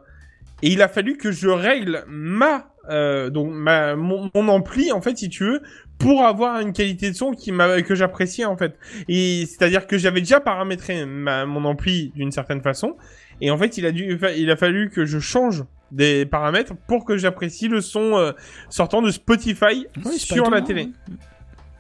[0.63, 5.01] et il a fallu que je règle ma euh, donc ma mon, mon ampli en
[5.01, 5.63] fait, si tu veux,
[6.01, 8.77] pour avoir une qualité de son qui m'a que j'appréciais en fait.
[9.09, 12.97] Et c'est-à-dire que j'avais déjà paramétré ma, mon ampli d'une certaine façon.
[13.41, 17.05] Et en fait, il a dû, il a fallu que je change des paramètres pour
[17.05, 18.33] que j'apprécie le son euh,
[18.69, 20.89] sortant de Spotify Ouais, sur la télé.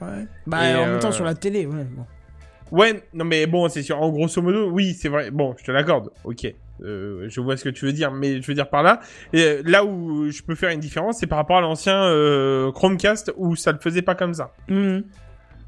[0.00, 0.06] hein.
[0.06, 0.26] Ouais.
[0.46, 1.85] Bah Et, en même temps euh, sur la télé, ouais.
[1.85, 2.04] bon.
[2.72, 4.00] Ouais, non mais bon, c'est sûr.
[4.00, 5.30] En grosso modo, oui, c'est vrai.
[5.30, 6.11] Bon, je te l'accorde.
[6.24, 6.46] Ok,
[6.84, 9.00] Euh, je vois ce que tu veux dire, mais je veux dire par là,
[9.32, 13.32] et là où je peux faire une différence, c'est par rapport à l'ancien euh, Chromecast
[13.36, 14.52] où ça le faisait pas comme ça.
[14.68, 15.04] Mhm.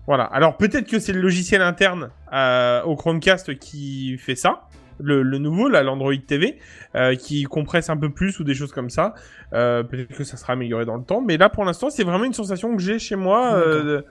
[0.06, 0.24] Voilà.
[0.24, 4.62] Alors peut-être que c'est le logiciel interne euh, au Chromecast qui fait ça.
[4.98, 6.58] Le, le nouveau, là, l'Android TV,
[6.94, 9.14] euh, qui compresse un peu plus ou des choses comme ça.
[9.52, 11.20] Euh, peut-être que ça sera amélioré dans le temps.
[11.20, 13.54] Mais là, pour l'instant, c'est vraiment une sensation que j'ai chez moi.
[13.54, 14.02] Euh,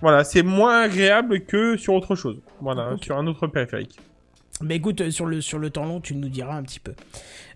[0.00, 2.40] voilà, c'est moins agréable que sur autre chose.
[2.60, 3.98] Voilà, sur un autre périphérique.
[4.62, 6.92] Mais écoute, euh, sur le, sur le temps long, tu nous diras un petit peu.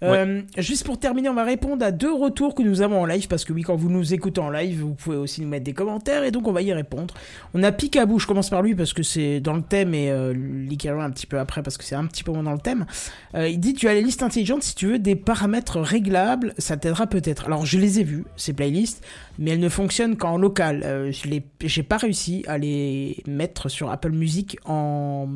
[0.03, 3.29] Euh, Juste pour terminer, on va répondre à deux retours que nous avons en live,
[3.29, 5.73] parce que oui, quand vous nous écoutez en live, vous pouvez aussi nous mettre des
[5.73, 7.15] commentaires, et donc on va y répondre.
[7.55, 10.33] On a Picaboo, je commence par lui, parce que c'est dans le thème, et euh,
[10.33, 12.87] Licaro un petit peu après, parce que c'est un petit peu moins dans le thème.
[13.35, 16.77] Euh, il dit, tu as les listes intelligentes, si tu veux des paramètres réglables, ça
[16.77, 17.47] t'aidera peut-être.
[17.47, 19.05] Alors, je les ai vus, ces playlists,
[19.39, 20.83] mais elles ne fonctionnent qu'en local.
[20.85, 21.29] Euh, je
[21.65, 25.29] j'ai pas réussi à les mettre sur Apple Music en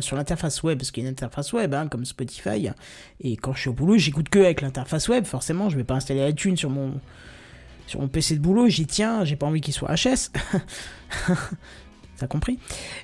[0.00, 2.68] sur l'interface web, parce qu'il interface web, hein, comme Spotify.
[3.20, 5.24] Et quand je suis au boulot, j'écoute que avec l'interface web.
[5.24, 6.94] Forcément, je vais pas installer iTunes sur mon
[7.86, 8.68] sur mon PC de boulot.
[8.68, 9.24] J'y tiens.
[9.24, 10.30] J'ai pas envie qu'il soit HS.
[12.22, 12.56] T'as compris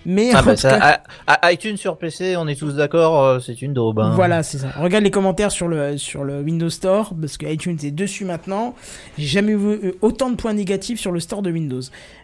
[0.07, 3.40] Mais Ah bah ça, cas- à- à iTunes sur PC, on est tous d'accord, euh,
[3.40, 3.98] c'est une daube.
[3.98, 4.12] hein.
[4.14, 4.70] Voilà, c'est ça.
[4.78, 8.76] Regarde les commentaires sur le, sur le Windows Store, parce que iTunes est dessus maintenant.
[9.18, 11.81] J'ai jamais vu euh, autant de points négatifs sur le store de Windows.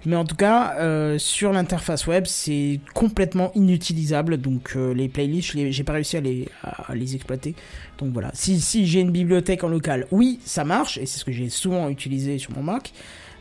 [0.06, 4.36] Mais en tout cas, euh, sur l'interface web, c'est complètement inutilisable.
[4.36, 7.56] Donc euh, les playlists, j'ai pas réussi à les, à, les exploiter.
[7.98, 8.30] Donc voilà.
[8.34, 11.48] Si, si j'ai une bibliothèque en local, oui, ça marche, et c'est ce que j'ai
[11.48, 12.92] souvent utilisé sur mon Mac.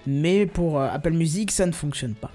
[0.05, 2.31] Mais pour Apple Music, ça ne fonctionne pas.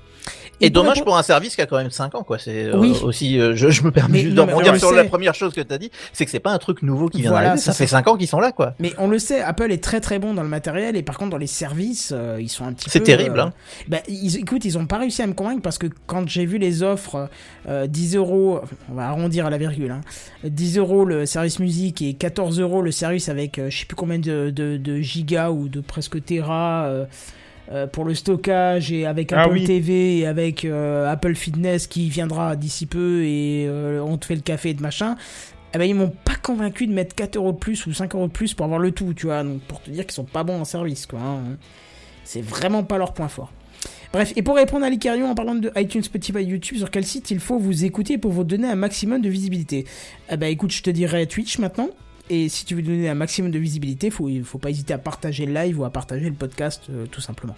[0.60, 2.38] Et dommage pour un service qui a quand même 5 ans, quoi.
[2.38, 5.34] C'est euh, aussi, euh, je, je me permets Mais juste de rebondir sur la première
[5.34, 7.62] chose que t'as dit, c'est que c'est pas un truc nouveau qui vient Voilà, d'arriver.
[7.62, 7.98] Ça c'est fait ça.
[7.98, 8.74] 5 ans qu'ils sont là, quoi.
[8.78, 11.30] Mais on le sait, Apple est très très bon dans le matériel et par contre
[11.30, 12.90] dans les services, euh, ils sont un petit peu.
[12.90, 13.52] C'est terrible, hein.
[13.88, 16.58] bah, ils, écoute, ils ont pas réussi à me convaincre parce que quand j'ai vu
[16.58, 17.28] les offres,
[17.68, 20.00] euh, 10 euros, on va arrondir à la virgule, hein,
[20.44, 24.18] 10 euros le service musique et 14 euros le service avec je sais plus combien
[24.18, 26.90] de, de, de gigas ou de presque téra.
[27.70, 29.64] Euh, pour le stockage et avec Ah Apple oui.
[29.64, 34.34] TV et avec euh, Apple Fitness qui viendra d'ici peu et euh, on te fait
[34.36, 35.16] le café et de machin
[35.74, 38.26] eh ben, ils m'ont pas convaincu de mettre 4 euros de plus ou 5 euros
[38.26, 39.44] de plus pour avoir le tout, tu vois.
[39.44, 41.20] Donc, pour te dire qu'ils sont pas bons en service, quoi.
[41.20, 41.42] hein.
[42.24, 43.52] C'est vraiment pas leur point fort.
[44.14, 47.30] Bref, et pour répondre à l'Icarion en parlant de iTunes, Spotify, YouTube, sur quel site
[47.30, 49.84] il faut vous écouter pour vous donner un maximum de visibilité?
[50.30, 51.90] Eh ben, écoute, je te dirais Twitch maintenant.
[52.30, 54.98] Et si tu veux donner un maximum de visibilité, faut, il faut pas hésiter à
[54.98, 57.56] partager le live ou à partager le podcast, euh, tout simplement.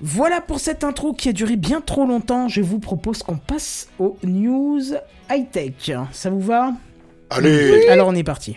[0.00, 2.48] Voilà pour cette intro qui a duré bien trop longtemps.
[2.48, 4.80] Je vous propose qu'on passe aux news
[5.28, 5.90] high-tech.
[6.12, 6.72] Ça vous va?
[7.30, 8.56] Allez Alors on est parti.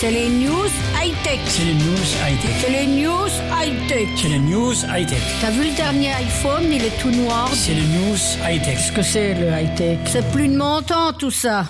[0.00, 0.66] C'est les news
[1.00, 1.38] high-tech.
[1.46, 2.50] C'est les news high-tech.
[2.60, 4.08] C'est les news high-tech.
[4.16, 5.22] C'est les news high-tech.
[5.40, 7.48] T'as vu le dernier iPhone, il est tout noir.
[7.54, 8.74] C'est les news high-tech.
[8.74, 9.98] Qu'est-ce que c'est le high-tech?
[10.06, 11.66] C'est plus de mon temps tout ça.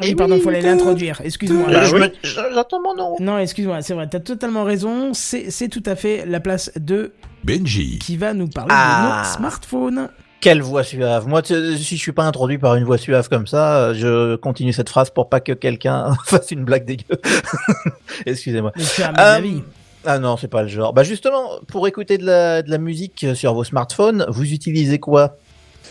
[0.00, 1.20] Oui, pardon, faut aller l'introduire.
[1.24, 1.68] Excuse-moi.
[1.68, 3.16] Me- J'attends mon nom.
[3.20, 5.12] Non, excuse-moi, c'est vrai, t'as totalement raison.
[5.14, 7.12] C'est c'est tout à fait la place de
[7.44, 7.98] Benji.
[7.98, 9.22] qui va nous parler Ah.
[9.24, 10.08] de nos smartphones.
[10.40, 11.26] Quelle voix suave.
[11.26, 14.36] Moi, tu- si je suis pas introduit par une voix suave comme ça, euh, je
[14.36, 17.20] continue cette phrase pour pas que quelqu'un fasse une blague dégueu.
[18.26, 18.72] Excusez-moi.
[18.76, 19.62] As mon Euh, avis.
[20.04, 20.92] Ah non, c'est pas le genre.
[20.92, 25.36] Bah justement, pour écouter de la, de la musique sur vos smartphones, vous utilisez quoi?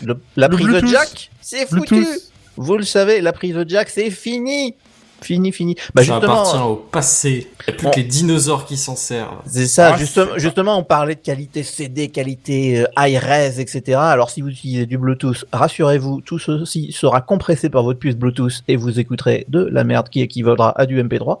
[0.02, 1.30] Le- La Le prise de jack?
[1.42, 2.32] C'est foutu Bluetooth.
[2.60, 4.74] Vous le savez, la prise de jack, c'est fini
[5.20, 5.74] Fini, fini.
[5.94, 7.48] Bah ça justement, appartient au passé.
[7.66, 9.38] Il n'y a plus que les dinosaures qui s'en servent.
[9.46, 13.98] c'est ça, Ah, justement, on parlait de qualité CD, qualité euh, high res, etc.
[14.00, 18.62] Alors si vous utilisez du Bluetooth, rassurez-vous, tout ceci sera compressé par votre puce Bluetooth
[18.68, 21.40] et vous écouterez de la merde qui équivaudra à du MP3.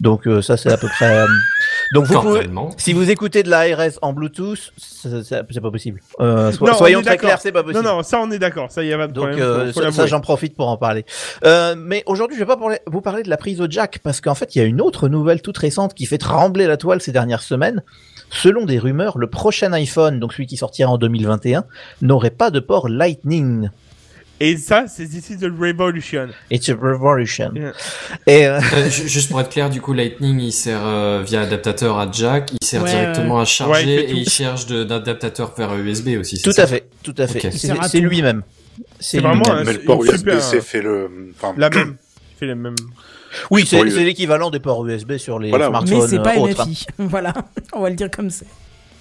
[0.00, 1.16] Donc euh, ça c'est à peu près...
[1.22, 1.26] euh,
[1.94, 2.48] Donc vous pouvez...
[2.76, 6.00] Si vous écoutez de la RS en Bluetooth, c'est pas possible.
[6.20, 7.28] Euh, so- Non, on soyons très d'accord.
[7.28, 7.82] clairs, c'est pas possible.
[7.84, 8.70] Non, non, ça on est d'accord.
[8.70, 9.44] Ça y a pas de Donc problème.
[9.44, 11.04] euh, ça, ça, j'en profite pour en parler.
[11.44, 14.20] Euh, mais aujourd'hui je vais pas parler- vous parler de la prise au jack parce
[14.20, 17.00] qu'en fait il y a une autre nouvelle toute récente qui fait trembler la toile
[17.00, 17.82] ces dernières semaines.
[18.30, 21.64] Selon des rumeurs, le prochain iPhone, donc celui qui sortira en 2021,
[22.02, 23.68] n'aurait pas de port Lightning.
[24.40, 26.28] Et ça, c'est This is the Revolution.
[26.50, 27.52] It's a revolution.
[27.54, 27.72] Yeah.
[28.26, 31.42] Et euh, Euh, ju- juste pour être clair, du coup, Lightning, il sert euh, via
[31.42, 35.54] adaptateur à jack, il sert Ouais, directement à Ouais, charger il et il cherche d'adaptateur
[35.56, 36.38] vers USB aussi.
[36.38, 37.46] c'est tout à fait, tout à fait.
[37.46, 37.54] Ok.
[37.54, 38.42] Il C'est c'est lui-même.
[38.98, 41.08] C'est vraiment un- Mais le c'est port super- USB-C fait le...
[41.36, 41.94] Enfin, La même.
[42.38, 42.74] Fait les mêmes.
[43.50, 45.68] Oui, c'est Oui, l'équivalent des ports USB sur les Voilà.
[45.68, 46.66] smartphones Mais c'est pas euh, autres, hein.
[46.68, 46.86] MFI.
[46.98, 47.32] voilà,
[47.72, 48.46] on va le dire comme c'est.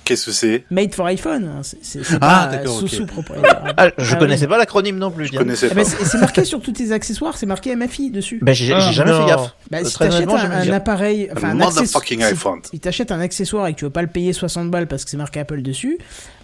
[0.06, 0.66] Qu'est-ce que c'est?
[0.70, 1.46] Made for iPhone.
[1.46, 1.62] hein.
[1.64, 2.92] C'est Ah, pas d'accord, sous ok.
[2.92, 3.74] sous propriétaire.
[3.78, 5.28] Ah, je Ah connaissais pas l'acronyme non plus.
[5.28, 5.76] Je connaissais Eh pas.
[5.76, 8.40] ben, c'est c'est marqué sur tous tes accessoires, c'est marqué MFI dessus.
[8.42, 9.22] Ben, j'ai Ah, jamais non.
[9.26, 9.56] fait gaffe.
[9.72, 12.64] Bah, Euh, si t'achètes un, appareil, enfin un motherfucking accessoire, iPhone.
[12.66, 15.06] si, si t'achètes un accessoire et que tu veux pas le payer 60 balles parce
[15.06, 15.98] que c'est marqué Apple dessus,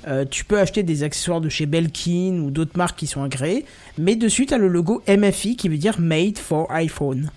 [0.10, 3.66] euh, tu peux acheter des accessoires de chez Belkin ou d'autres marques qui sont agréées,
[3.98, 7.30] mais dessus t'as le logo MFI qui veut dire Made for iPhone.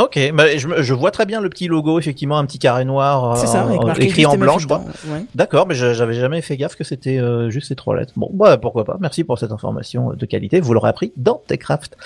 [0.00, 3.36] Ok, bah, je, je vois très bien le petit logo, effectivement, un petit carré noir
[3.36, 4.78] ça, euh, marqué écrit en blanc, je crois.
[4.78, 5.24] dedans, ouais.
[5.34, 8.12] D'accord, mais j'avais jamais fait gaffe que c'était euh, juste ces trois lettres.
[8.14, 8.96] Bon, bah pourquoi pas.
[9.00, 10.60] Merci pour cette information euh, de qualité.
[10.60, 11.96] Vous l'aurez appris dans Techcraft.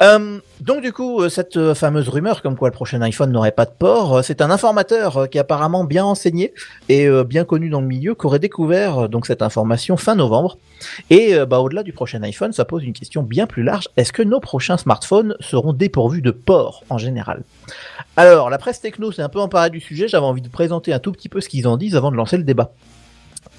[0.00, 3.64] Euh, donc du coup, euh, cette fameuse rumeur comme quoi le prochain iPhone n'aurait pas
[3.64, 6.54] de port, c'est un informateur qui est apparemment bien enseigné
[6.88, 10.56] et bien connu dans le milieu qu'aurait découvert donc cette information fin novembre.
[11.10, 13.88] Et bah au-delà du prochain iPhone, ça pose une question bien plus large.
[13.96, 17.23] Est-ce que nos prochains smartphones seront dépourvus de port en général?
[18.16, 20.08] Alors, la presse techno s'est un peu emparée du sujet.
[20.08, 22.36] J'avais envie de présenter un tout petit peu ce qu'ils en disent avant de lancer
[22.36, 22.72] le débat.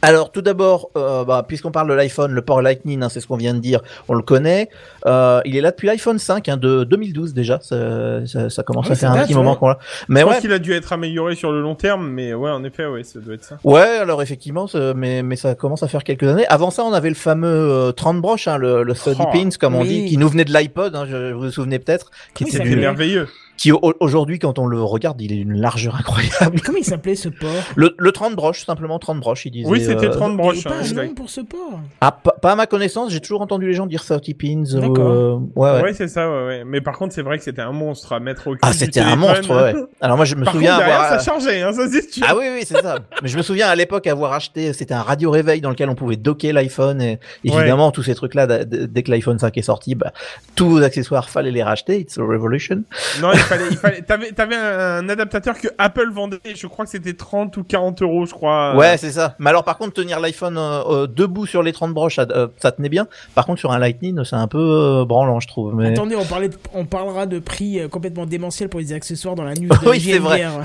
[0.02, 3.28] Alors, tout d'abord, euh, bah, puisqu'on parle de l'iPhone, le port Lightning, hein, c'est ce
[3.28, 4.70] qu'on vient de dire, on le connaît.
[5.06, 7.60] Euh, il est là depuis l'iPhone 5 hein, de 2012 déjà.
[7.62, 9.38] Ça, ça, ça commence Ah à faire un petit ouais.
[9.38, 9.80] moment qu'on l'a.
[10.10, 12.52] Mais je ouais, pense qu'il a dû être amélioré sur le long terme, mais ouais,
[12.52, 13.58] en effet, ouais, ça doit être ça.
[13.64, 16.46] Ouais, alors effectivement, mais, mais ça commence à faire quelques années.
[16.48, 19.50] Avant ça, on avait le fameux euh, 30 broches, hein, le, le 30 Oh, pins,
[19.60, 22.50] comme on dit, qui nous venait de l'iPod, je, vous vous souvenez peut-être, qui Oui,
[22.56, 23.28] était du- merveilleux.
[23.58, 26.52] Qui au- aujourd'hui, quand on le regarde, il est d'une largeur incroyable.
[26.54, 29.70] Mais comment il s'appelait ce port Le, le 30 broches, simplement 30 broches, il disait.
[29.70, 30.66] Oui, c'était euh, 30 Il n'y broches.
[30.66, 31.08] a pas hein, un exact.
[31.08, 33.86] nom pour ce port Ah, pas, pas à ma connaissance, j'ai toujours entendu les gens
[33.86, 34.64] dire 30 pins.
[34.76, 34.98] ou, D'accord.
[35.10, 35.82] euh, ouais, ouais.
[35.84, 36.64] Ouais, c'est ça, ouais, ouais.
[36.66, 39.00] Mais par contre, c'est vrai que c'était un monstre à mettre au cul Ah, c'était
[39.00, 39.74] un monstre, ouais.
[40.02, 41.20] Alors moi, je me Par souviens contre, derrière, avoir.
[41.22, 42.26] ça chargeait, hein, ça c'est sûr.
[42.30, 42.98] Ah oui, oui, c'est ça.
[43.22, 45.96] Mais je me souviens à l'époque avoir acheté, c'était un radio réveil dans lequel on
[45.96, 50.12] pouvait docker l'iPhone et évidemment tous ces trucs-là, dès que l'iPhone 5 est sorti, bah,
[50.56, 52.00] tous vos accessoires fallait les racheter.
[52.00, 52.84] It's a revolution.
[53.22, 57.14] Non, fallait, il fallait, t'avais, t'avais un adaptateur que Apple vendait, je crois que c'était
[57.14, 58.76] 30 ou 40 euros, je crois.
[58.76, 59.36] Ouais, c'est ça.
[59.40, 62.48] Mais alors par contre, tenir l'iPhone euh, euh, debout sur les 30 broches, ça, euh,
[62.58, 63.08] ça tenait bien.
[63.36, 65.74] Par contre, sur un Lightning, c'est un peu euh, branlant, je trouve.
[65.76, 65.90] Mais...
[65.92, 69.44] Attendez, on, parlait de- on parlera de prix euh, complètement démentiel pour les accessoires dans
[69.44, 70.46] la news de Oui, c'est vrai.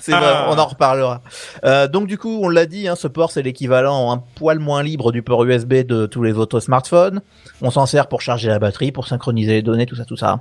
[0.00, 0.18] C'est Ah.
[0.20, 1.20] vrai, on en reparlera.
[1.64, 4.82] Euh, donc du coup, on l'a dit, hein, ce port c'est l'équivalent un poil moins
[4.82, 7.20] libre du port USB de tous les autres smartphones.
[7.62, 10.40] On s'en sert pour charger la batterie, pour synchroniser les données, tout ça, tout ça.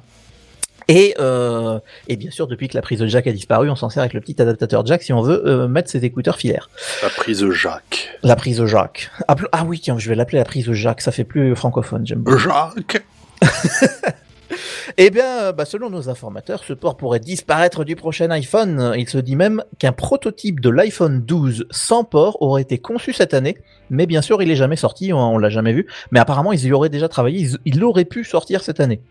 [0.87, 3.89] Et, euh, et bien sûr, depuis que la prise de jack a disparu, on s'en
[3.89, 6.69] sert avec le petit adaptateur jack si on veut euh, mettre ses écouteurs filaires.
[7.01, 8.09] La prise Jacques.
[8.23, 9.09] La prise jack.
[9.27, 12.21] Appel- Ah oui, tiens, je vais l'appeler la prise jack, ça fait plus francophone, j'aime
[12.21, 12.37] bien.
[12.37, 13.03] Jacques
[14.97, 18.93] Eh bien, euh, bah, selon nos informateurs, ce port pourrait disparaître du prochain iPhone.
[18.95, 23.33] Il se dit même qu'un prototype de l'iPhone 12 sans port aurait été conçu cette
[23.33, 23.57] année,
[23.89, 25.87] mais bien sûr, il est jamais sorti, on, on l'a jamais vu.
[26.11, 29.01] Mais apparemment, ils y auraient déjà travaillé, ils- il aurait pu sortir cette année.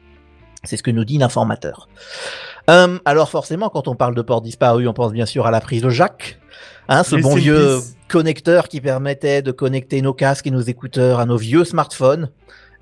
[0.64, 1.88] C'est ce que nous dit l'informateur.
[2.70, 5.60] Euh, alors forcément, quand on parle de port disparu, on pense bien sûr à la
[5.60, 6.38] prise jack.
[6.88, 11.26] Hein, ce bon vieux connecteur qui permettait de connecter nos casques et nos écouteurs à
[11.26, 12.30] nos vieux smartphones.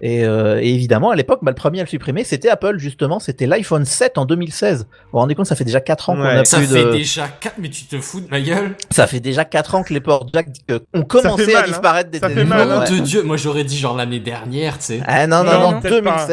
[0.05, 3.21] Et, euh, et évidemment, à l'époque, bah, le premier à le supprimer, c'était Apple, justement.
[3.21, 4.81] C'était l'iPhone 7 en 2016.
[4.81, 6.91] Vous vous rendez compte, ça fait déjà 4 ans qu'on a Ça plus fait de...
[6.91, 8.75] déjà 4, mais tu te fous de ma gueule.
[8.91, 11.67] Ça fait déjà 4 ans que les ports jack euh, ont commencé fait mal, à
[11.69, 12.81] disparaître des Ça fait mal, hein.
[12.81, 12.91] Ouais.
[12.91, 15.01] de Dieu, moi j'aurais dit genre l'année dernière, tu sais.
[15.07, 16.27] Ah non, non, Non, non, peut-être pas.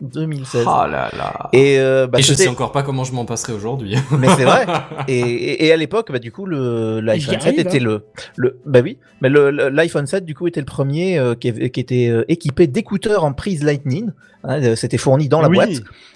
[0.00, 0.64] 2016.
[0.64, 0.66] 2016.
[0.66, 1.48] Oh là là.
[1.52, 3.96] Et, euh, bah, Et je sais encore pas comment je m'en passerai aujourd'hui.
[4.18, 4.66] Mais c'est vrai.
[5.08, 7.84] Et, et, et à l'époque, bah, du coup, le l'iPhone J'y 7 arrive, était hein.
[7.84, 8.04] le,
[8.36, 11.48] le, bah oui, mais le le- l'iPhone 7 du coup était le premier euh, qui,
[11.48, 14.10] était euh, équipé d'écouteurs en prise Lightning.
[14.44, 15.56] Hein, euh, C'était fourni dans la oui.
[15.56, 15.70] boîte.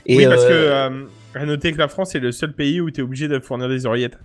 [0.07, 2.81] Et oui, parce euh, que, euh, à noter que la France est le seul pays
[2.81, 4.19] où t'es obligé de fournir des oreillettes.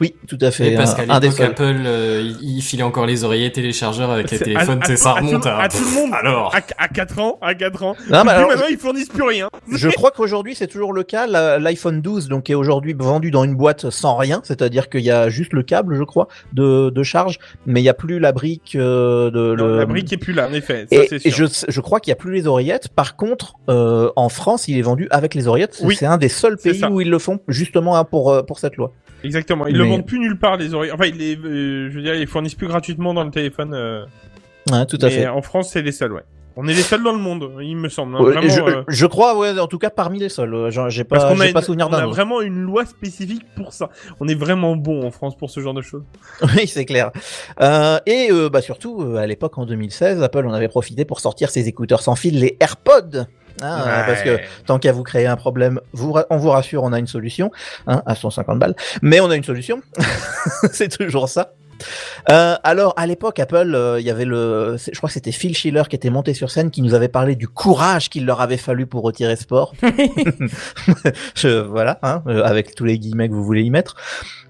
[0.00, 0.72] Oui, tout à fait.
[0.72, 1.40] Et parce qu'à l'époque.
[1.40, 4.78] Apple, euh, il, il filait encore les oreillettes et les chargeurs avec les C'est- téléphones,
[4.82, 5.46] à- tu sais, ça à- à tout- remonte.
[5.46, 5.58] hein.
[5.60, 6.10] à tout le monde.
[6.12, 6.54] Alors.
[6.54, 7.96] À, à 4 ans, à 4 ans.
[8.10, 9.48] Non, mais alors, maintenant, ils fournissent plus rien.
[9.72, 11.26] je crois qu'aujourd'hui c'est toujours le cas.
[11.58, 15.28] L'iPhone 12 donc est aujourd'hui vendu dans une boîte sans rien, c'est-à-dire qu'il y a
[15.28, 18.74] juste le câble, je crois, de, de charge, mais il n'y a plus la brique
[18.76, 20.86] euh, de Non, le- La brique est plus là, en effet.
[20.92, 22.88] Ça, Et, je, je crois qu'il n'y a plus les oreillettes.
[22.88, 25.74] Par contre, euh, en France, il est vendu avec les oreillettes.
[25.74, 26.90] C'est Oui, c'est un des seuls pays ça.
[26.90, 28.92] où ils le font, justement hein, pour, euh, pour cette loi.
[29.24, 29.66] Exactement.
[29.66, 30.94] Ils le Mais- vendent plus nulle part, les oreillettes.
[30.94, 33.72] Enfin, ils les, euh, je veux dire, ils fournissent plus gratuitement dans le téléphone.
[33.74, 34.04] euh,
[34.70, 35.26] Ouais, tout à mais fait.
[35.28, 36.22] en France, c'est les seuls, ouais.
[36.58, 38.16] On est les seuls dans le monde, il me semble.
[38.16, 40.70] hein, Ouais, vraiment, je, euh, je crois, ouais, en tout cas parmi les seuls.
[40.88, 42.04] J'ai parce pas, qu'on a, une- pas souvenir on a d'un.
[42.06, 42.14] autre.
[42.14, 43.90] vraiment une loi spécifique pour ça.
[44.20, 46.02] On est vraiment bon en France pour ce genre de choses.
[46.56, 47.10] oui, c'est clair.
[47.60, 51.50] Euh, et euh, bah surtout, à l'époque, en 2016, Apple en avait profité pour sortir
[51.50, 53.26] ses écouteurs sans fil, les AirPods.
[53.62, 56.92] Hein, euh, Parce que tant qu'à vous créer un problème, vous, on vous rassure, on
[56.92, 57.50] a une solution,
[57.86, 58.74] hein, à 150 balles.
[59.02, 59.80] Mais on a une solution,
[60.72, 61.52] c'est toujours ça.
[62.30, 65.30] Euh, alors à l'époque Apple, euh, il y avait le, c'est- je crois que c'était
[65.30, 68.40] Phil Schiller qui était monté sur scène, qui nous avait parlé du courage qu'il leur
[68.40, 69.74] avait fallu pour retirer ce port.
[71.34, 73.94] Je- voilà, hein, euh, avec tous les guillemets que vous voulez y mettre.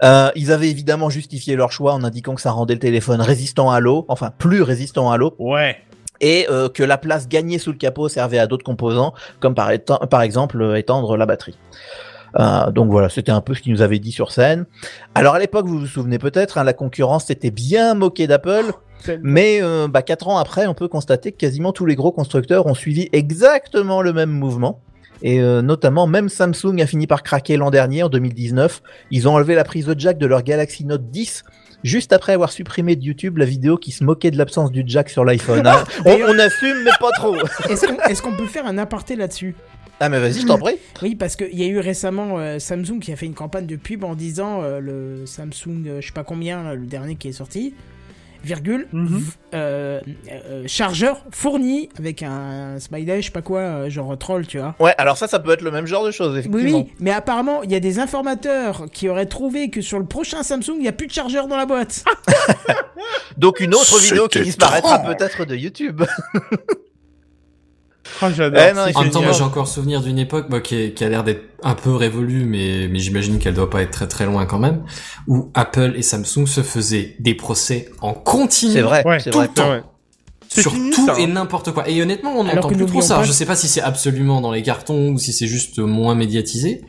[0.05, 3.71] Euh, ils avaient évidemment justifié leur choix en indiquant que ça rendait le téléphone résistant
[3.71, 5.79] à l'eau, enfin plus résistant à l'eau Ouais.
[6.21, 9.71] Et euh, que la place gagnée sous le capot servait à d'autres composants, comme par,
[10.23, 11.57] exemple euh, étendre la batterie.
[12.39, 14.67] Euh, donc voilà, c'était un peu ce qu'ils nous avaient dit sur scène.
[15.15, 18.73] Alors à l'époque, vous vous souvenez peut-être, hein, la concurrence s'était bien moquée d'Apple,
[19.23, 22.67] mais euh, bah, quatre ans après, on peut constater que quasiment tous les gros constructeurs
[22.67, 24.81] ont suivi exactement le même mouvement.
[25.23, 28.83] Et euh, notamment, même Samsung a fini par craquer l'an dernier, en 2019.
[29.11, 31.45] Ils ont enlevé la prise de jack de leur Galaxy Note 10
[31.87, 35.09] juste après avoir supprimé de YouTube la vidéo qui se moquait de l'absence du jack
[35.09, 35.66] sur l'iPhone.
[35.66, 35.85] hein.
[36.05, 37.37] on, on assume, mais pas trop.
[37.68, 39.55] Est-ce qu'on peut faire un aparté là-dessus?
[39.99, 40.75] Ah mais vas-y, je t'en prie.
[41.01, 43.77] Oui, parce qu'il y a eu récemment euh, Samsung qui a fait une campagne de
[43.77, 47.29] pub en disant euh, le Samsung, euh, je sais pas combien, là, le dernier qui
[47.29, 47.72] est sorti,
[48.47, 49.23] virgule, Mhm.
[49.55, 54.59] euh, euh, chargeur fourni avec un smiley, je sais pas quoi, euh, genre troll, tu
[54.59, 54.75] vois.
[54.81, 56.79] Ouais, alors ça, ça peut être le même genre de choses, Oui, effectivement.
[56.79, 60.43] oui, mais apparemment, il y a des informateurs qui auraient trouvé que sur le prochain
[60.43, 62.05] Samsung, il n'y a plus de chargeur dans la boîte.
[63.37, 66.03] Donc une autre vidéo qui disparaîtra peut-être de YouTube.
[68.35, 68.61] J'adore.
[68.92, 71.09] Eh En même temps, moi j'ai encore souvenir d'une époque bah, qui, est- qui a
[71.09, 74.47] l'air d'être un peu révolue, mais, mais j'imagine qu'elle doit pas être très très loin
[74.47, 74.85] quand même,
[75.27, 79.38] où Apple et Samsung se faisaient des procès en continu C'est vrai, Ouais, c'est tout
[79.38, 79.49] vrai.
[79.49, 79.71] le temps.
[79.71, 79.83] Ouais.
[80.49, 81.19] Sur fini, tout ça, hein.
[81.19, 81.88] et n'importe quoi.
[81.88, 83.16] Et honnêtement, on n'entend plus trop ça.
[83.16, 86.14] pas- Je sais pas si c'est absolument dans les cartons ou si c'est juste moins
[86.14, 86.83] médiatisé.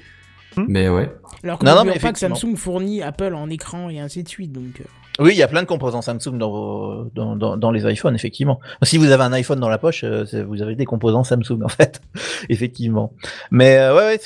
[0.56, 0.66] Hmm.
[0.68, 1.12] Mais ouais.
[1.44, 2.20] Alors que Non, non, mais pas que.
[2.20, 4.52] Samsung fournit Apple en écran et ainsi de suite.
[4.54, 4.84] Donc, euh,
[5.20, 8.16] Oui, il y a plein de composants Samsung dans, vos, dans, dans, dans les iPhones,
[8.16, 8.60] effectivement.
[8.84, 11.70] Si vous avez un iPhone dans la poche, euh, vous avez des composants Samsung, en
[11.70, 12.02] fait.
[12.50, 13.14] effectivement.
[13.52, 14.18] Mais euh, ouais, ouais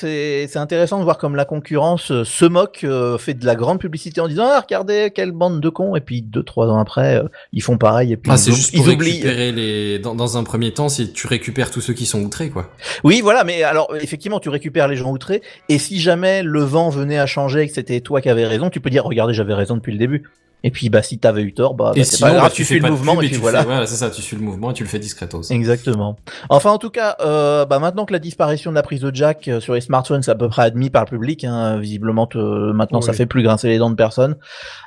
[0.46, 3.78] c'est intéressant de voir comme la concurrence euh, se moque, euh, fait de la grande
[3.80, 7.16] publicité en disant ah regardez quelle bande de cons, et puis deux trois ans après,
[7.16, 9.10] euh, ils font pareil et puis Ah, ils, juste ils pour oublient.
[9.12, 9.98] récupérer les.
[9.98, 12.70] Dans, dans un premier temps, si tu récupères tous ceux qui sont outrés, quoi.
[13.04, 16.90] Oui, voilà, mais alors effectivement, tu récupères les gens outrés, et si jamais le vent
[16.90, 19.54] venait à changer et que c'était toi qui avais raison, tu peux dire regardez, j'avais
[19.54, 20.24] raison depuis le début.
[20.64, 22.74] Et puis bah si t'avais eu tort, bah, bah, c'est pas grave, bah, tu, fais
[22.74, 23.60] suis le mouvement et tu voilà.
[23.60, 25.42] fais- voilà, c'est ça, tu suis le mouvement et tu le fais discretos.
[25.50, 26.16] Exactement.
[26.50, 29.48] Enfin, en tout cas, euh, bah, maintenant que la disparition de la prise de jack
[29.48, 31.44] euh, sur les smartphones, c'est à peu près admis par le public.
[31.44, 33.16] Hein, visiblement, te- maintenant, ça Oui.
[33.16, 34.36] fait plus grincer les dents de personne.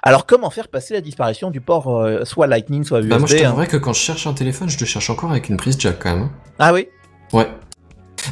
[0.03, 3.27] Alors, comment faire passer la disparition du port euh, soit Lightning, soit USB Bah, moi,
[3.27, 5.57] je hein t'avouerais que quand je cherche un téléphone, je le cherche encore avec une
[5.57, 6.29] prise jack, quand même.
[6.59, 6.87] Ah oui?
[7.33, 7.47] Ouais.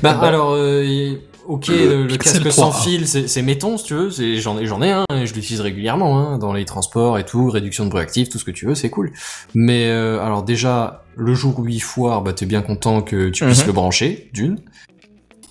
[0.02, 0.28] Bah, Bah.
[0.28, 2.82] alors, euh, y- ok, le, casque sans 3.
[2.82, 4.10] fil, c'est c'est méton, si tu veux.
[4.40, 7.50] J'en ai, j'en ai un, et je l'utilise régulièrement, hein, dans les transports et tout,
[7.50, 9.12] réduction de bruit actif, tout ce que tu veux, c'est cool.
[9.54, 13.46] Mais euh, alors déjà, le jour où il foire, bah t'es bien content que tu
[13.46, 13.68] puisses Mhm.
[13.68, 14.60] le brancher, d'une.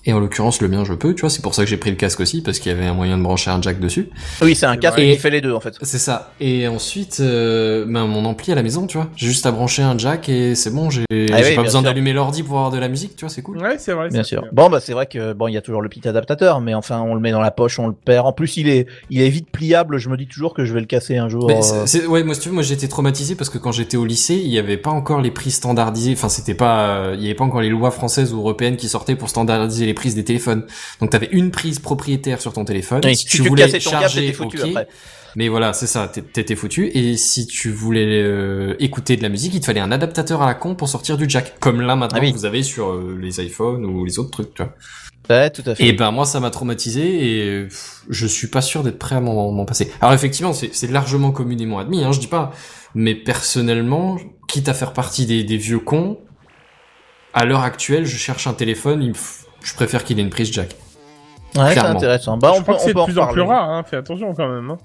[0.05, 1.91] Et en l'occurrence, le mien, je peux, tu vois, c'est pour ça que j'ai pris
[1.91, 4.09] le casque aussi, parce qu'il y avait un moyen de brancher un jack dessus.
[4.43, 5.13] Oui, c'est un casque vrai.
[5.13, 5.77] qui fait les deux, en fait.
[5.83, 6.33] C'est ça.
[6.41, 9.09] Et ensuite, euh, ben, mon ampli à la maison, tu vois.
[9.15, 11.83] J'ai juste à brancher un jack et c'est bon, j'ai j'ai Ah oui, pas besoin
[11.83, 13.59] d'allumer l'ordi pour avoir de la musique, tu vois, c'est cool.
[13.59, 14.09] Ouais, c'est vrai.
[14.09, 14.43] Bien sûr.
[14.43, 14.51] bien.
[14.53, 17.01] Bon, bah, c'est vrai que bon, il y a toujours le petit adaptateur, mais enfin,
[17.01, 18.27] on le met dans la poche, on le perd.
[18.27, 19.99] En plus, il est, il est vite pliable.
[19.99, 21.47] Je me dis toujours que je vais le casser un jour.
[21.47, 24.05] Mais euh, ouais, moi, si tu veux, moi, j'étais traumatisé parce que quand j'étais au
[24.05, 26.13] lycée, il y avait pas encore les prix standardisés.
[26.13, 28.89] Enfin, c'était pas, euh, il y avait pas encore les lois françaises ou européennes qui
[28.89, 30.65] sortaient pour standardiser les prises des téléphones.
[31.01, 33.01] Donc, t'avais une prise propriétaire sur ton téléphone.
[33.05, 34.69] oui, si tu tu voulais ton charger, t'étais foutu ok.
[34.69, 34.89] après.
[35.35, 36.89] Mais voilà, c'est ça, t'é- t'étais foutu.
[36.95, 40.47] Et si tu voulais euh, écouter de la musique, il te fallait un adaptateur à
[40.47, 41.59] la con pour sortir du jack.
[41.59, 42.33] Comme là maintenant, Ah oui.
[42.33, 44.75] vous avez sur euh, les iPhones ou les autres trucs, tu vois.
[45.31, 45.87] Ouais, tout à fait.
[45.87, 49.21] Et ben moi ça m'a traumatisé et pff, je suis pas sûr d'être prêt à
[49.21, 49.91] m'en passer.
[50.01, 52.53] Alors effectivement c'est c'est largement communément admis, hein, je dis pas,
[52.97, 56.19] mais personnellement, quitte à faire partie des, des vieux cons,
[57.35, 60.31] à l'heure actuelle je cherche un téléphone, il me f- je préfère qu'il ait une
[60.31, 60.75] prise jack.
[61.55, 61.99] Ouais, c'est clairement.
[61.99, 62.37] intéressant.
[62.39, 63.83] Bah, je on crois peut, que on c'est de plus en plus rare, hein.
[63.83, 64.71] Fais attention quand même.
[64.71, 64.79] Hein.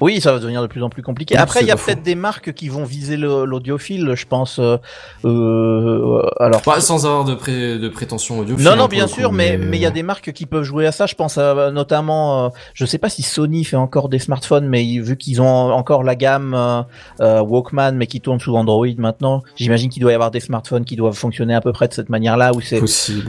[0.00, 1.34] Oui, ça va devenir de plus en plus compliqué.
[1.34, 4.58] Oui, Après, il y a peut-être des marques qui vont viser le- l'audiophile, je pense.
[4.58, 4.76] Euh,
[5.24, 6.62] euh, alors.
[6.62, 8.56] Pas sans avoir de, pré, de prétention audio.
[8.58, 10.92] non, non, bien sûr, mais mais il y a des marques qui peuvent jouer à
[10.92, 11.06] ça.
[11.06, 14.82] Je pense à, notamment, euh, je sais pas si Sony fait encore des smartphones, mais
[15.00, 16.82] vu qu'ils ont encore la gamme euh,
[17.20, 20.84] euh, Walkman, mais qui tourne sous Android maintenant, j'imagine qu'il doit y avoir des smartphones
[20.84, 22.60] qui doivent fonctionner à peu près de cette manière-là, où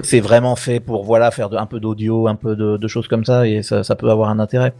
[0.04, 3.08] c'est vraiment fait pour voilà faire de- un peu d'audio, un peu de, de choses
[3.08, 4.74] comme ça, et ça, ça peut avoir un intérêt.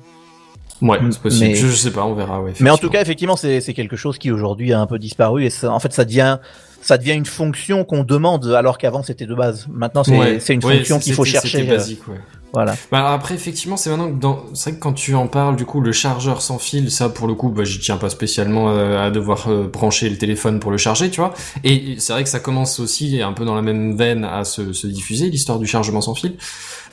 [0.82, 1.46] Ouais, c'est possible.
[1.50, 2.42] Mais- Je, je sais pas, on verra.
[2.42, 5.46] Ouais, Mais en tout cas, effectivement, c'est quelque chose qui aujourd'hui a un peu disparu
[5.46, 6.38] et ça, en fait, ça devient
[6.84, 9.68] ça devient une fonction qu'on demande alors qu'avant c'était de base.
[9.72, 11.62] Maintenant, c'est Ouais, une ouais, fonction qu'il faut chercher.
[11.70, 12.16] Euh, basique, ouais.
[12.54, 12.76] voilà.
[12.92, 15.56] Bah alors après effectivement c'est maintenant que dans c'est vrai que quand tu en parles
[15.58, 18.72] du coup le chargeur sans fil ça pour le coup bah j'y tiens pas spécialement
[18.72, 22.24] euh, à devoir euh, brancher le téléphone pour le charger tu vois et c'est vrai
[22.24, 25.60] que ça commence aussi un peu dans la même veine à se, se diffuser l'histoire
[25.60, 26.34] du chargement sans fil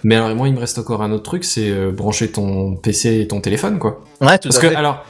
[0.04, 3.20] mais alors moi il me reste encore un autre truc c'est euh, brancher ton PC
[3.20, 4.74] et ton téléphone quoi Ouais, tout parce à que fait.
[4.76, 5.04] alors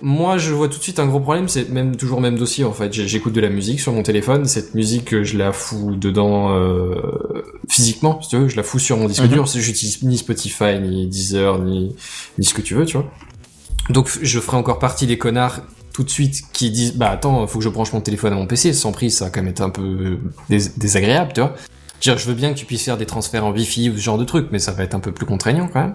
[0.00, 2.64] moi je vois tout de suite un gros problème c'est même toujours le même dossier
[2.64, 5.96] en fait j'écoute de la musique sur mon téléphone cette musique euh, je la fous
[5.96, 6.94] dedans euh,
[7.68, 9.28] physiquement si tu veux je la fous sur mon disque Mhm.
[9.28, 11.96] dur parce que j'utilise ni Spotify ni Deezer ni
[12.38, 13.10] ni ce que tu veux tu vois
[13.90, 15.60] donc je ferai encore partie des connards
[15.92, 18.46] tout de suite qui disent bah attends faut que je branche mon téléphone à mon
[18.46, 21.56] PC sans prise ça va quand même être un peu dés- désagréable tu vois
[22.00, 23.96] Je veux dire, je veux bien que tu puisses faire des transferts en Wi-Fi ou
[23.96, 25.94] ce genre de truc mais ça va être un peu plus contraignant quand même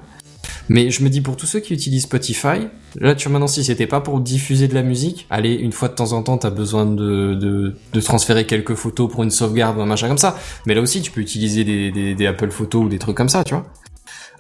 [0.70, 3.64] Mais je me dis pour tous ceux qui utilisent Spotify, là tu vois maintenant si
[3.64, 6.50] c'était pas pour diffuser de la musique, allez une fois de temps en temps t'as
[6.50, 10.38] besoin de, de, de transférer quelques photos pour une sauvegarde ou un machin comme ça.
[10.66, 13.30] Mais là aussi tu peux utiliser des, des, des Apple Photos ou des trucs comme
[13.30, 13.66] ça, tu vois.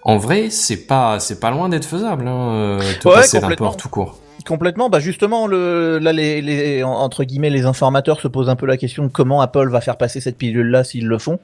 [0.06, 3.56] En vrai, c'est pas c'est pas loin d'être faisable, hein, euh, de Ouais, passer d'un
[3.56, 4.19] port tout court.
[4.47, 8.56] Complètement, bah justement, le, là, les, les, en- entre guillemets, les informateurs se posent un
[8.58, 11.39] peu la question de comment Apple va faire passer cette pilule-là s'ils le font.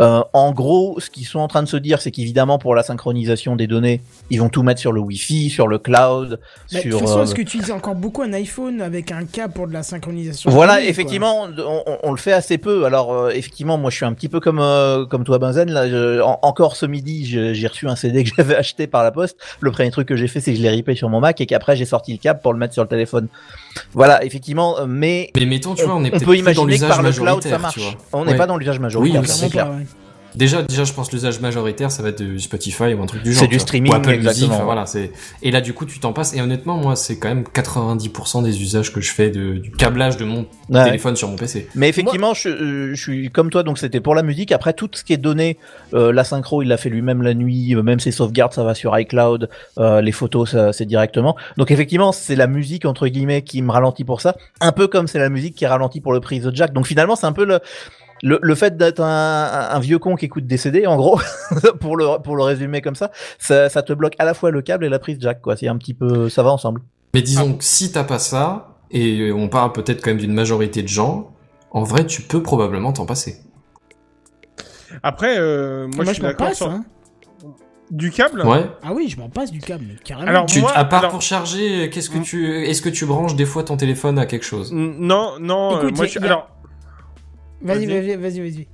[0.00, 2.82] Euh, en gros, ce qu'ils sont en train de se dire, c'est qu'évidemment, pour la
[2.82, 6.38] synchronisation des données, ils vont tout mettre sur le Wi-Fi, sur le cloud,
[6.72, 6.90] Bah, de sur.
[6.98, 9.66] toute façon, euh, est-ce que tu utilises encore beaucoup un iPhone avec un câble pour
[9.66, 12.84] de la synchronisation Voilà, effectivement, on, on- on le fait assez peu.
[12.84, 15.70] Alors, euh, effectivement, moi, je suis un petit peu comme euh, comme toi, Benzen.
[15.70, 19.10] Là, je- en- encore ce midi, j'ai reçu un CD que j'avais acheté par la
[19.10, 19.36] poste.
[19.60, 21.46] Le premier truc que j'ai fait, c'est que je l'ai ripé sur mon Mac et
[21.46, 23.28] qu'après, j'ai sorti le câble pour le mettre sur le téléphone.
[23.92, 26.70] Voilà, effectivement, euh, mais Mais mettons, tu vois, on est on peut-être peut imaginer que
[26.72, 27.78] l'usage par le cloud, ça marche.
[28.12, 28.36] On n'est Ouais.
[28.38, 29.66] pas dans l'usage majoritaire, Oui, c'est clair.
[29.68, 29.86] Pas, ouais.
[30.36, 33.32] Déjà, déjà, je pense l'usage majoritaire, ça va être du Spotify ou un truc du
[33.32, 33.40] genre.
[33.42, 34.54] C'est du streaming, Apple Music, exactement.
[34.54, 35.10] enfin, voilà, c'est.
[35.42, 36.34] Et là, du coup, tu t'en passes.
[36.34, 40.16] Et honnêtement, moi, c'est quand même 90% des usages que je fais de, du câblage
[40.16, 40.84] de mon Ouais.
[40.84, 41.68] téléphone sur mon PC.
[41.76, 44.50] Mais effectivement, je, euh, je suis comme toi, donc c'était pour la musique.
[44.50, 45.58] Après, tout ce qui est donné,
[45.94, 48.74] euh, la synchro, il l'a fait lui-même la nuit, euh, même ses sauvegardes, ça va
[48.74, 51.36] sur iCloud, euh, les photos, ça, c'est directement.
[51.56, 54.36] Donc effectivement, c'est la musique, entre guillemets, qui me ralentit pour ça.
[54.60, 56.72] Un peu comme c'est la musique qui ralentit pour le prise de jack.
[56.72, 57.60] Donc finalement, c'est un peu le...
[58.22, 61.20] Le, le fait d'être un, vieux con qui écoute des CD, en gros,
[61.80, 64.62] pour le pour le résumer comme ça, ça, ça te bloque à la fois le
[64.62, 65.56] câble et la prise jack, quoi.
[65.56, 66.80] C'est un petit peu, ça va ensemble.
[67.14, 70.82] Mais disons que si t'as pas ça, et on parle peut-être quand même d'une majorité
[70.82, 71.32] de gens,
[71.70, 73.36] en vrai, tu peux probablement t'en passer.
[75.02, 76.56] Après, euh, moi, Moi, je suis d'accord passe.
[76.58, 76.84] sur Hein.
[77.90, 78.42] du câble.
[78.46, 78.66] Ouais.
[78.82, 80.28] Ah oui, je m'en passe du câble, carrément.
[80.28, 82.22] Alors, Tu, Moi, à part alors- pour charger, qu'est-ce que Mm.
[82.22, 84.72] tu, est-ce que tu branches des fois ton téléphone à quelque chose?
[84.72, 85.76] N- Non, non.
[85.84, 86.48] euh, moi, je a- alors.
[87.62, 88.16] Vas-y, vas-y.
[88.16, 88.66] vas-y.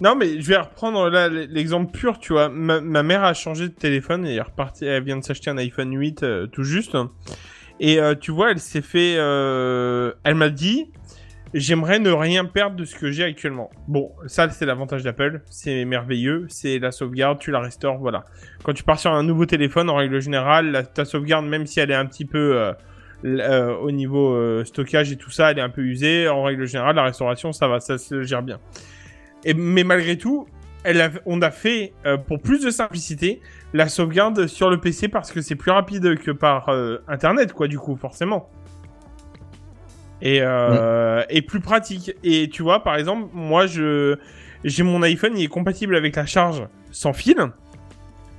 [0.00, 2.48] Non, mais je vais reprendre là l'exemple pur, tu vois.
[2.48, 5.50] Ma, ma mère a changé de téléphone et elle est repartie, elle vient de s'acheter
[5.50, 6.96] un iPhone 8 euh, tout juste.
[7.80, 10.90] Et euh, tu vois, elle s'est fait, euh, elle m'a dit,
[11.52, 13.70] j'aimerais ne rien perdre de ce que j'ai actuellement.
[13.88, 18.24] Bon, ça c'est l'avantage d'Apple, c'est merveilleux, c'est la sauvegarde, tu la restaures, voilà.
[18.62, 21.80] Quand tu pars sur un nouveau téléphone, en règle générale, la- ta sauvegarde, même si
[21.80, 22.72] elle est un petit peu
[23.24, 26.28] euh, au niveau euh, stockage et tout ça, elle est un peu usée.
[26.28, 28.58] En règle générale, la restauration, ça va, ça se gère bien.
[29.44, 30.46] Et, mais malgré tout,
[30.84, 33.40] elle a- on a fait, euh, pour plus de simplicité,
[33.74, 37.68] la sauvegarde sur le PC parce que c'est plus rapide que par euh, Internet, quoi,
[37.68, 38.48] du coup, forcément.
[40.22, 42.12] Et, euh, et plus pratique.
[42.24, 44.16] Et tu vois, par exemple, moi, je
[44.64, 47.36] j'ai mon iPhone, il est compatible avec la charge sans fil.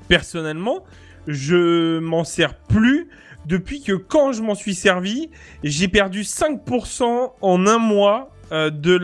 [0.09, 0.84] Personnellement,
[1.27, 3.07] je m'en sers plus
[3.50, 5.32] depuis que quand je m'en suis servi,
[5.64, 8.95] j'ai perdu 5% en un mois euh, de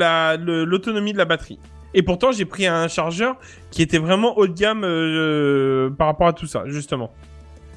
[0.64, 1.58] l'autonomie de la batterie.
[1.96, 3.38] Et pourtant, j'ai pris un chargeur
[3.72, 7.12] qui était vraiment haut de gamme euh, par rapport à tout ça, justement.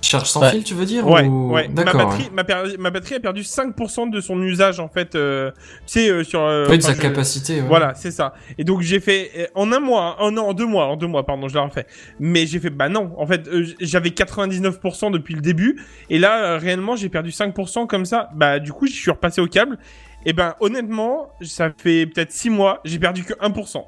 [0.01, 0.51] Charge sans Ouais.
[0.53, 1.69] fil, tu veux dire Ouais, ou- ouais.
[1.69, 5.15] Ma batterie, ma, per- ma batterie a perdu 5% de son usage, en fait.
[5.17, 5.51] euh,
[5.87, 6.41] tu sais, euh, sur...
[6.41, 6.67] euh.
[6.71, 7.61] Oui, de sa je- capacité.
[7.61, 7.67] ouais.
[7.67, 8.33] Voilà, c'est ça.
[8.59, 11.09] Et donc j'ai fait euh, en un mois, oh non, en deux mois, en deux
[11.09, 11.87] mois, pardon, je l'ai refait.
[12.21, 15.81] Mais j'ai fait bah non, en fait euh, j'avais 99% depuis le début
[16.11, 18.31] et là euh, réellement j'ai perdu 5% comme ça.
[18.35, 19.79] Bah du coup je suis repassé au câble.
[20.25, 23.85] Et ben honnêtement, ça fait peut-être six mois, j'ai perdu que 1%.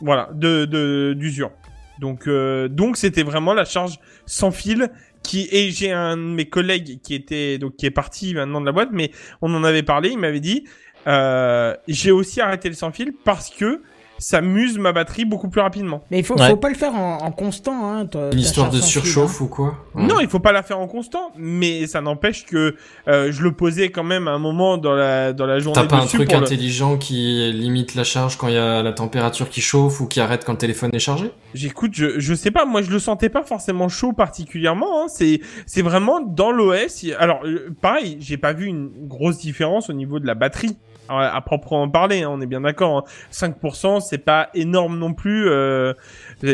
[0.00, 1.50] Voilà, de de d'usure.
[2.00, 4.90] Donc euh, donc c'était vraiment la charge sans fil
[5.22, 8.66] qui et j'ai un de mes collègues qui était donc qui est parti maintenant de
[8.66, 9.10] la boîte, mais
[9.42, 10.64] on en avait parlé, il m'avait dit
[11.06, 13.82] euh, j'ai aussi arrêté le sans fil parce que
[14.18, 16.02] ça muse ma batterie beaucoup plus rapidement.
[16.10, 16.48] Mais il faut, Ouais.
[16.50, 18.06] faut pas le faire en, en constant, hein.
[18.32, 19.44] Une histoire de surchauffe hein.
[19.44, 20.04] ou quoi Ouais.
[20.06, 22.76] Non, il faut pas la faire en constant, mais ça n'empêche que
[23.08, 25.86] euh, je le posais quand même à un moment dans la dans la journée T'as
[25.86, 28.92] pas un truc pour le- intelligent qui limite la charge quand il y a la
[28.92, 31.30] température qui chauffe ou qui arrête quand le téléphone est chargé?
[31.54, 35.02] J'écoute, je, je sais pas, moi je le sentais pas forcément chaud particulièrement.
[35.02, 35.06] Hein.
[35.08, 37.04] C'est c'est vraiment dans l'OS.
[37.18, 40.76] Alors euh, pareil, j'ai pas vu une grosse différence au niveau de la batterie.
[41.08, 42.98] À, proprement parler, hein, on est bien d'accord.
[42.98, 43.04] hein.
[43.32, 45.48] 5%, c'est pas énorme non plus.
[45.48, 45.94] euh,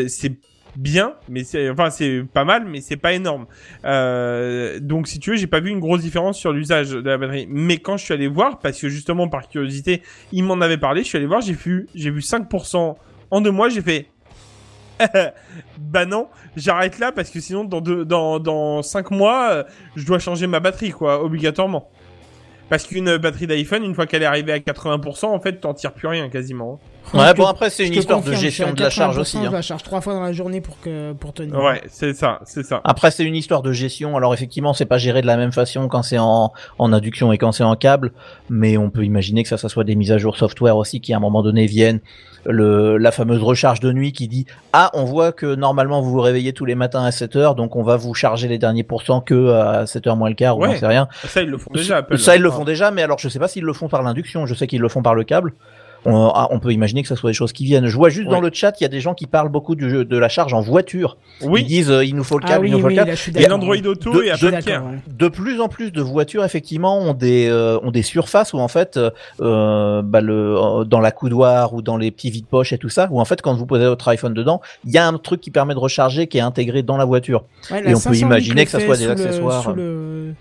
[0.07, 0.37] c'est
[0.75, 3.45] bien, mais c'est enfin c'est pas mal, mais c'est pas énorme.
[3.85, 7.17] Euh, donc si tu veux, j'ai pas vu une grosse différence sur l'usage de la
[7.17, 7.47] batterie.
[7.49, 10.01] Mais quand je suis allé voir, parce que justement par curiosité,
[10.31, 12.95] il m'en avait parlé, je suis allé voir, j'ai vu j'ai vu 5%
[13.31, 14.07] en deux mois, j'ai fait
[15.79, 19.63] bah non, j'arrête là parce que sinon dans deux, dans dans cinq mois, euh,
[19.95, 21.89] je dois changer ma batterie quoi, obligatoirement.
[22.69, 25.91] Parce qu'une batterie d'iPhone, une fois qu'elle est arrivée à 80%, en fait, t'en tires
[25.93, 26.79] plus rien quasiment.
[27.13, 27.19] hein.
[27.19, 29.37] Ouais, bon après c'est une histoire de confirme, gestion à de la charge 80%, aussi.
[29.41, 29.51] Je hein.
[29.51, 31.55] la charge trois fois dans la journée pour que pour tenir.
[31.61, 32.81] Ouais, c'est ça, c'est ça.
[32.85, 34.15] Après, c'est une histoire de gestion.
[34.17, 37.37] Alors, effectivement, c'est pas géré de la même façon quand c'est en, en induction et
[37.37, 38.13] quand c'est en câble,
[38.49, 41.13] mais on peut imaginer que ça, ça soit des mises à jour software aussi qui,
[41.13, 41.99] à un moment donné, viennent.
[42.45, 46.21] Le, la fameuse recharge de nuit qui dit Ah, on voit que normalement vous vous
[46.21, 49.21] réveillez tous les matins à 7 heures, donc on va vous charger les derniers pourcents
[49.21, 51.07] que à 7 heures moins le quart, ou j'en sais rien.
[51.25, 52.17] Ça, ils le font déjà, Apple.
[52.17, 54.45] Ça, ils le font déjà, mais alors je sais pas s'ils le font par l'induction.
[54.45, 55.53] Je sais qu'ils le font par le câble.
[56.05, 57.87] On, ah, on peut imaginer que ça soit des choses qui viennent.
[57.87, 58.33] Je vois juste Ouais.
[58.33, 60.27] dans le chat, il y a des gens qui parlent beaucoup du jeu, de la
[60.29, 61.17] charge en voiture.
[61.41, 62.95] Ils Oui, disent euh, il nous faut le Ah câble, oui, il nous faut oui,
[62.95, 63.17] le câble.
[63.35, 64.99] il y a l'Android Auto De- et Apple ouais.
[65.07, 68.67] De plus en plus de voitures effectivement ont des euh, ont des surfaces où en
[68.67, 68.99] fait
[69.39, 72.89] euh, bah, le euh, dans la coudoir ou dans les petits vides poches et tout
[72.89, 75.41] ça où en fait quand vous posez votre iPhone dedans il y a un truc
[75.41, 77.45] qui permet de recharger qui est intégré dans la voiture.
[77.71, 79.63] Ouais, Et la on peut 508 imaginer que ça soit des accessoires.
[79.63, 80.33] Sous le,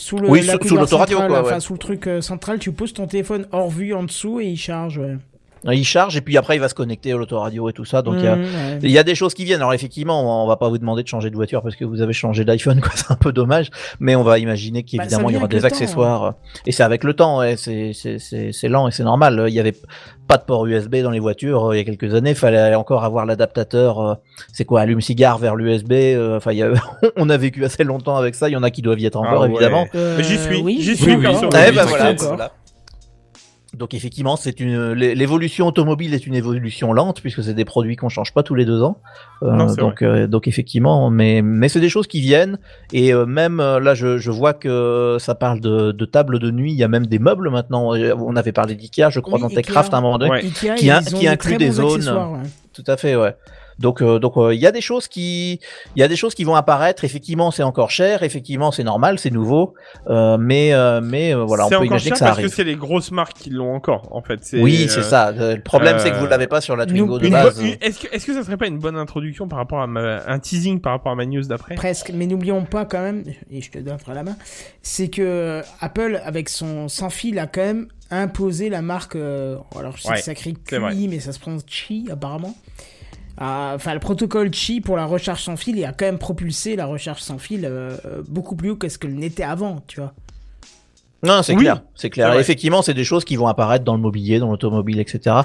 [0.00, 1.36] sous le, Oui, sous- sous l'autoradio, quoi, ouais.
[1.38, 4.46] Enfin, sous le truc euh, central, tu poses ton téléphone hors vue en dessous et
[4.46, 4.98] il charge.
[4.98, 5.16] Ouais.
[5.64, 8.14] Il charge et puis après il va se connecter à l'autoradio et tout ça donc
[8.18, 8.78] il y a Mmh, ouais.
[8.82, 9.60] Il y a des choses qui viennent.
[9.60, 12.12] Alors effectivement, on va pas vous demander de changer de voiture parce que vous avez
[12.14, 12.92] changé d'iPhone, quoi.
[12.94, 13.70] C'est un peu dommage.
[13.98, 16.24] Mais on va imaginer Bah, qu'évidemment il y aura des temps, accessoires.
[16.24, 16.30] euh,
[16.66, 17.38] Et c'est avec le temps.
[17.40, 17.56] ouais.
[17.56, 19.44] C'est c'est c'est c'est lent et c'est normal.
[19.48, 19.74] Il y avait
[20.28, 22.34] pas de port USB dans les voitures euh, il y a quelques années.
[22.34, 24.00] Fallait encore avoir l'adaptateur.
[24.00, 24.14] euh,
[24.52, 25.92] C'est quoi, allume-cigare vers l'USB.
[26.36, 26.70] Enfin, il y a...
[27.16, 28.48] on a vécu assez longtemps avec ça.
[28.48, 29.50] Il y en a qui doivent y être encore Ah ouais.
[29.50, 29.86] évidemment.
[29.94, 31.34] Euh, Mais j'y suis, oui, j'y suis encore.
[31.42, 32.52] oui, Eh oui, ben voilà, voilà.
[33.76, 37.94] Donc effectivement, c'est une l'é- l'évolution automobile est une évolution lente puisque c'est des produits
[37.94, 38.98] qu'on change pas tous les deux ans.
[39.44, 42.58] Euh, Non, donc euh, donc effectivement, mais mais c'est des choses qui viennent
[42.92, 46.50] et euh, même euh, là je, je vois que ça parle de, de table de
[46.50, 46.72] nuit.
[46.72, 47.94] Il y a même des meubles maintenant.
[47.94, 49.48] Euh, On avait parlé d'Ikea, je crois, Oui, dans.
[49.48, 50.32] TechCraft à un moment donné.
[50.32, 50.44] Ouais.
[50.44, 52.08] Ikea, Qui a- qui inclut des zones.
[52.08, 52.48] ouais.
[52.72, 53.34] Tout à fait, ouais.
[53.80, 55.58] Donc euh, donc euh, il y a des choses qui
[55.96, 57.02] il y a des choses qui vont apparaître.
[57.04, 58.22] Effectivement, c'est encore cher.
[58.22, 59.74] Effectivement, c'est normal, c'est nouveau.
[60.08, 62.50] Euh, mais euh, mais euh, voilà, on peut imaginer cher que ça parce arrive.
[62.50, 64.40] que c'est les grosses marques qui l'ont encore, en fait.
[64.52, 65.32] Oui, euh, c'est ça.
[65.32, 67.60] Le problème, c'est que vous l'avez pas sur la Twingo de base.
[67.80, 70.38] Est-ce que, est-ce que ça serait pas une bonne introduction par rapport à ma, un
[70.38, 71.74] teasing par rapport à ma news d'après?
[71.74, 74.36] Presque, mais n'oublions pas quand même, et je te donne la main,
[74.82, 79.16] c'est que Apple, avec son sans fil, a quand même imposé la marque.
[79.16, 80.92] euh, alors je sais Ouais, que ça vrai.
[80.94, 82.54] QI, mais ça se prononce Chi apparemment.
[83.40, 86.76] Ah, Enfin, le protocole Chi pour la recharge sans fil, il a quand même propulsé
[86.76, 90.00] la recharge sans fil euh, euh, beaucoup plus haut que ce que n'était avant, tu
[90.00, 90.12] vois.
[91.22, 92.32] Non, c'est Oui, clair, c'est clair.
[92.38, 95.36] Effectivement, c'est des choses qui vont apparaître dans le mobilier, dans l'automobile, etc.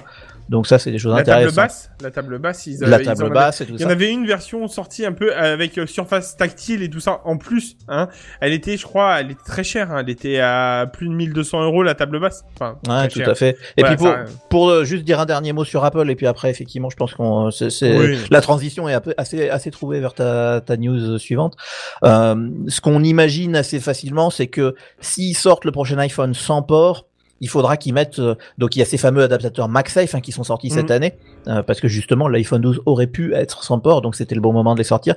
[0.49, 1.55] Donc ça, c'est des choses La table intéressantes.
[1.55, 3.89] basse, la table basse, ils La en table avaient- basse et tout Il y en
[3.89, 7.77] avait une version sortie un peu avec euh, surface tactile et tout ça en plus.
[7.87, 8.09] Hein.
[8.41, 9.91] Elle était, je crois, elle était très chère.
[9.91, 10.01] Hein.
[10.01, 12.43] Elle était à plus de 1200 euros la table basse.
[12.53, 13.57] Enfin, Ouais, tout à fait.
[13.77, 16.15] Et Voilà, puis pour, ça- pour euh, juste dire un dernier mot sur Apple, et
[16.15, 18.17] puis après, effectivement, je pense qu'on, Oui.
[18.29, 21.55] la transition est un peu, assez, assez trouvée vers ta, ta news suivante.
[22.03, 27.07] Euh, ce qu'on imagine assez facilement, c'est que s'ils sortent le prochain iPhone sans port,
[27.41, 30.31] il faudra qu'ils mettent, euh, donc il y a ces fameux adaptateurs MagSafe hein, qui
[30.31, 30.95] sont sortis cette Mhm.
[30.95, 31.13] année,
[31.47, 34.53] euh, parce que justement l'iPhone 12 aurait pu être sans port, donc c'était le bon
[34.53, 35.15] moment de les sortir.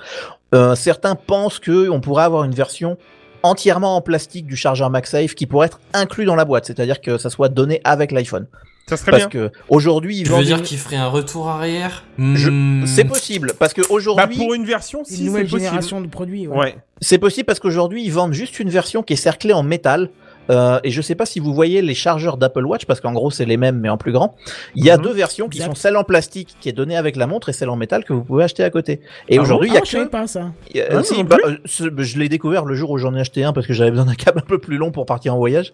[0.55, 2.97] Euh, certains pensent que on pourrait avoir une version
[3.45, 7.19] entièrement en plastique du chargeur MagSafe qui pourrait être inclus dans la boîte, c'est-à-dire que
[7.19, 8.47] ça soit donné avec l'iPhone.
[8.89, 9.49] Ça serait Parce bien.
[9.49, 12.87] que aujourd'hui, ils Tu veux dire une- qu'il ferait un retour arrière Je- Hmm.
[12.87, 15.61] c'est possible parce que Bah, aujourd'hui, pour une version, Une si c'est nouvelle possible.
[15.61, 16.49] génération de produits.
[16.49, 16.57] Ouais.
[16.57, 16.77] Ouais.
[17.01, 20.09] c'est possible parce qu'aujourd'hui ils vendent juste une version qui est cerclée en métal.
[20.51, 23.31] Euh, et je sais pas si vous voyez les chargeurs d'Apple Watch parce qu'en gros
[23.31, 24.35] c'est les mêmes mais en plus grand.
[24.75, 25.03] Il y a Mhm.
[25.05, 25.71] deux versions qui Exact.
[25.71, 28.13] sont celle en plastique qui est donnée avec la montre et celle en métal que
[28.13, 29.01] vous pouvez acheter à côté.
[29.29, 30.41] Et Ah aujourd'hui il y a Ah, je que pas ça.
[30.41, 33.21] a- Ah, si, non bah, euh, ce- je l'ai découvert le jour où j'en ai
[33.21, 35.39] acheté un parce que j'avais besoin d'un câble un peu plus long pour partir en
[35.39, 35.73] voyage.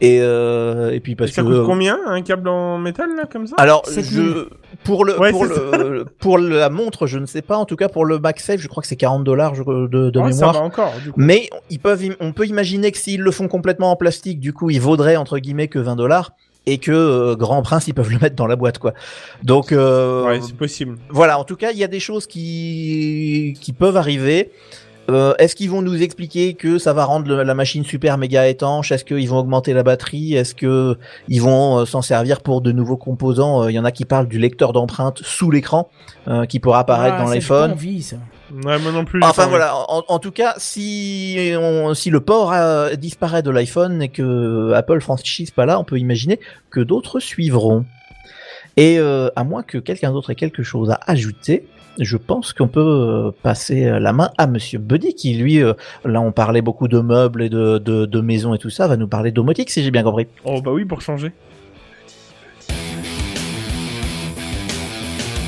[0.00, 3.46] Et euh, et puis parce ça que coûte combien un câble en métal là comme
[3.46, 3.54] ça?
[3.58, 4.22] Alors, 7000.
[4.22, 4.48] je,
[4.82, 7.56] pour le, Ouais, pour le, pour la montre, je ne sais pas.
[7.56, 10.32] En tout cas, pour le MagSafe, je crois que c'est 40 dollars de, de Ouais,
[10.32, 10.52] Ça mémoire.
[10.54, 10.92] va encore.
[11.02, 11.20] Du coup.
[11.20, 14.70] Mais ils peuvent, on peut imaginer que s'ils le font complètement en plastique, du coup,
[14.70, 16.32] il vaudrait entre guillemets que 20 dollars
[16.66, 18.94] et que euh, Grand Prince, ils peuvent le mettre dans la boîte, quoi.
[19.42, 20.96] Donc, euh, Ouais, c'est possible.
[21.10, 21.38] voilà.
[21.38, 24.50] En tout cas, il y a des choses qui qui peuvent arriver.
[25.10, 28.48] Euh, Est-ce qu'ils vont nous expliquer que ça va rendre le- la machine super méga
[28.48, 28.90] étanche?
[28.90, 30.34] Est-ce qu'ils vont augmenter la batterie?
[30.34, 30.96] Est-ce que
[31.28, 33.64] ils vont euh, s'en servir pour de nouveaux composants?
[33.64, 35.90] Euh, Il y en a qui parlent du lecteur d'empreintes sous l'écran
[36.26, 37.72] euh, qui pourra apparaître Ah, dans ça, j'ai pas l'iPhone.
[37.72, 38.16] envie, ça.
[38.64, 39.20] Ouais, moi non plus.
[39.22, 44.00] Enfin voilà, en, en tout cas, si on, si le port euh, disparaît de l'iPhone
[44.00, 46.40] et que Apple franchise pas là, on peut imaginer
[46.70, 47.84] que d'autres suivront.
[48.76, 51.66] Et euh, à moins que quelqu'un d'autre ait quelque chose à ajouter,
[51.98, 55.74] je pense qu'on peut euh, passer la main à Monsieur Buddy qui lui, euh,
[56.04, 58.96] là on parlait beaucoup de meubles et de, de, de maisons et tout ça, va
[58.96, 60.26] nous parler domotique si j'ai bien compris.
[60.44, 61.32] Oh bah oui, pour changer.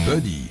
[0.06, 0.48] Buddy,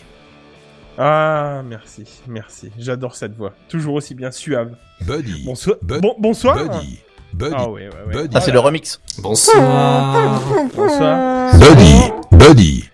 [0.97, 2.71] Ah, merci, merci.
[2.77, 3.53] J'adore cette voix.
[3.69, 4.75] Toujours aussi bien suave.
[5.01, 5.77] Buddy, Bonsoir.
[5.81, 6.57] Bon, bonsoir.
[6.57, 6.99] Buddy,
[7.33, 8.21] Buddy, Ah ouais, ouais, ouais.
[8.23, 8.99] Buddy, Ça c'est le remix.
[9.19, 10.41] Bonsoir.
[10.75, 11.51] Bonsoir.
[11.57, 12.89] Buddy, Buddy.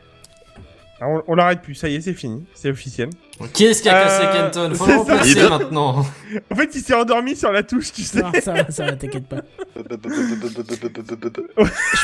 [1.03, 3.09] Ah, on on l'arrête plus, ça y est, c'est fini, c'est officiel.
[3.53, 4.97] Qui est-ce qui a cassé Euh, Kenton Faut le ça.
[4.99, 6.05] remplacer Il- maintenant.
[6.51, 8.21] En fait, il s'est endormi sur la touche, tu sais.
[8.21, 9.37] Non, ça va, ça va, t'inquiète pas.
[9.75, 9.81] Je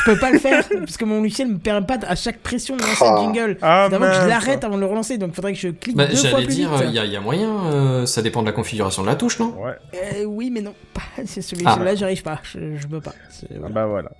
[0.04, 2.82] peux pas le faire, parce que mon logiciel me permet pas à chaque pression de
[2.82, 3.14] lancer Ah.
[3.14, 3.58] le jingle.
[3.62, 6.06] Ah, d'abord que je l'arrête avant de le relancer, donc faudrait que je clique Bah,
[6.06, 6.84] deux fois J'allais plus dire, vite.
[6.88, 9.38] il y, a- y a moyen, euh, ça dépend de la configuration de la touche,
[9.38, 9.54] non?
[9.62, 10.74] Ouais, Euh, oui, mais non.
[11.24, 11.78] C'est celui Ah.
[11.82, 12.40] là j'arrive pas.
[12.42, 13.14] Je, je peux pas.
[13.64, 14.10] Ah bah voilà.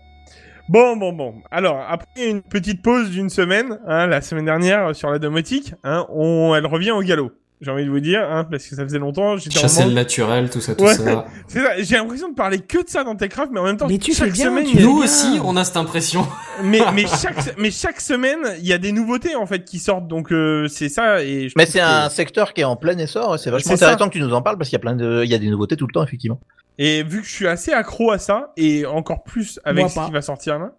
[0.68, 1.34] Bon, bon, bon.
[1.50, 6.06] Alors, après une petite pause d'une semaine, hein, la semaine dernière sur la domotique, hein,
[6.10, 7.32] on, elle revient au galop.
[7.60, 9.90] J'ai envie de vous dire, hein, parce que ça faisait longtemps, j'étais en Chasser le
[9.92, 10.94] naturel, tout ça, tout Ouais.
[10.94, 11.24] ça.
[11.48, 13.88] C'est ça, j'ai l'impression de parler que de ça dans Techcraft, mais en même temps,
[13.88, 15.04] Mais tu chaque bien, semaine, tu Nous bien.
[15.04, 16.24] aussi, on a cette impression.
[16.62, 20.06] mais, mais chaque, mais chaque semaine, il y a des nouveautés, en fait, qui sortent,
[20.06, 22.96] donc, euh, c'est ça, et je Mais c'est que- un secteur qui est en plein
[22.98, 23.40] essor.
[23.40, 23.86] C'est vachement C'est ça.
[23.86, 25.38] intéressant que tu nous en parles parce qu'il y a plein de, il y a
[25.38, 26.38] des nouveautés tout le temps effectivement.
[26.78, 29.94] Et vu que je suis assez accro à ça, et encore plus avec Moi ce
[29.96, 30.06] pas.
[30.06, 30.72] qui va sortir là,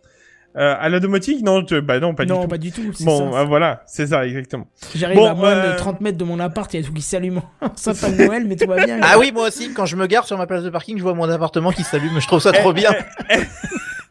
[0.57, 2.47] euh, à la domotique, non, bah non, pas non, du tout.
[2.47, 2.91] pas du tout.
[3.01, 3.31] Bon, ça.
[3.31, 4.65] bah, voilà, c'est ça, exactement.
[4.95, 6.93] J'arrive bon, à moins euh, de 30 mètres de mon appart, il y a tout
[6.93, 7.41] qui s'allume
[7.75, 8.99] sapin de Noël, mais tout va bien.
[9.03, 11.13] Ah oui, moi aussi, quand je me gare sur ma place de parking, je vois
[11.13, 12.19] mon appartement qui s'allume.
[12.19, 12.91] Je trouve ça trop bien.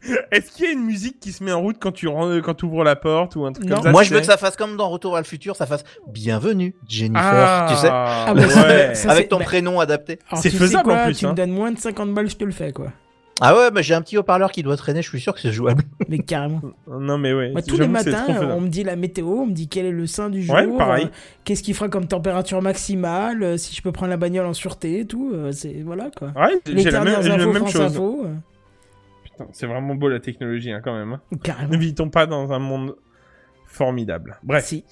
[0.31, 2.53] Est-ce qu'il y a une musique qui se met en route quand tu rentres, quand
[2.53, 3.75] tu ouvres la porte ou un truc Non.
[3.75, 5.65] comme ça Moi, je veux que ça fasse comme dans Retour à le futur, ça
[5.65, 7.21] fasse Bienvenue, Jennifer.
[7.23, 8.49] ah, Tu sais, Ah, bah, ouais.
[8.49, 10.19] ça- ça- avec ton bah- prénom adapté.
[10.35, 11.31] C'est faisable, quoi, en plus, Tu hein.
[11.31, 12.87] me donnes moins de 50 balles, je te le fais, quoi.
[13.41, 15.01] Ah ouais, bah j'ai un petit haut-parleur qui doit traîner.
[15.01, 15.83] Je suis sûr que c'est jouable.
[16.09, 16.59] Mais carrément.
[16.89, 17.51] Non mais ouais.
[17.51, 20.07] Moi, tous les matins, on me dit la météo, on me dit quel est le
[20.07, 21.05] sein du jour, Ouais, pareil.
[21.05, 21.09] euh,
[21.45, 24.99] qu'est-ce qu'il fera comme température maximale, euh, si je peux prendre la bagnole en sûreté
[24.99, 25.31] et tout.
[25.33, 26.33] euh, c'est voilà quoi.
[26.35, 27.81] Ouais, Les j'ai la même, dernières j'ai la infos même France chose.
[27.95, 28.33] Info, euh,
[29.51, 31.13] c'est vraiment beau la technologie hein, quand même.
[31.13, 31.21] hein.
[31.43, 31.69] carrément.
[31.73, 32.95] Ne vit-on pas dans un monde
[33.65, 34.37] formidable?
[34.43, 34.65] Bref.
[34.65, 34.83] Si.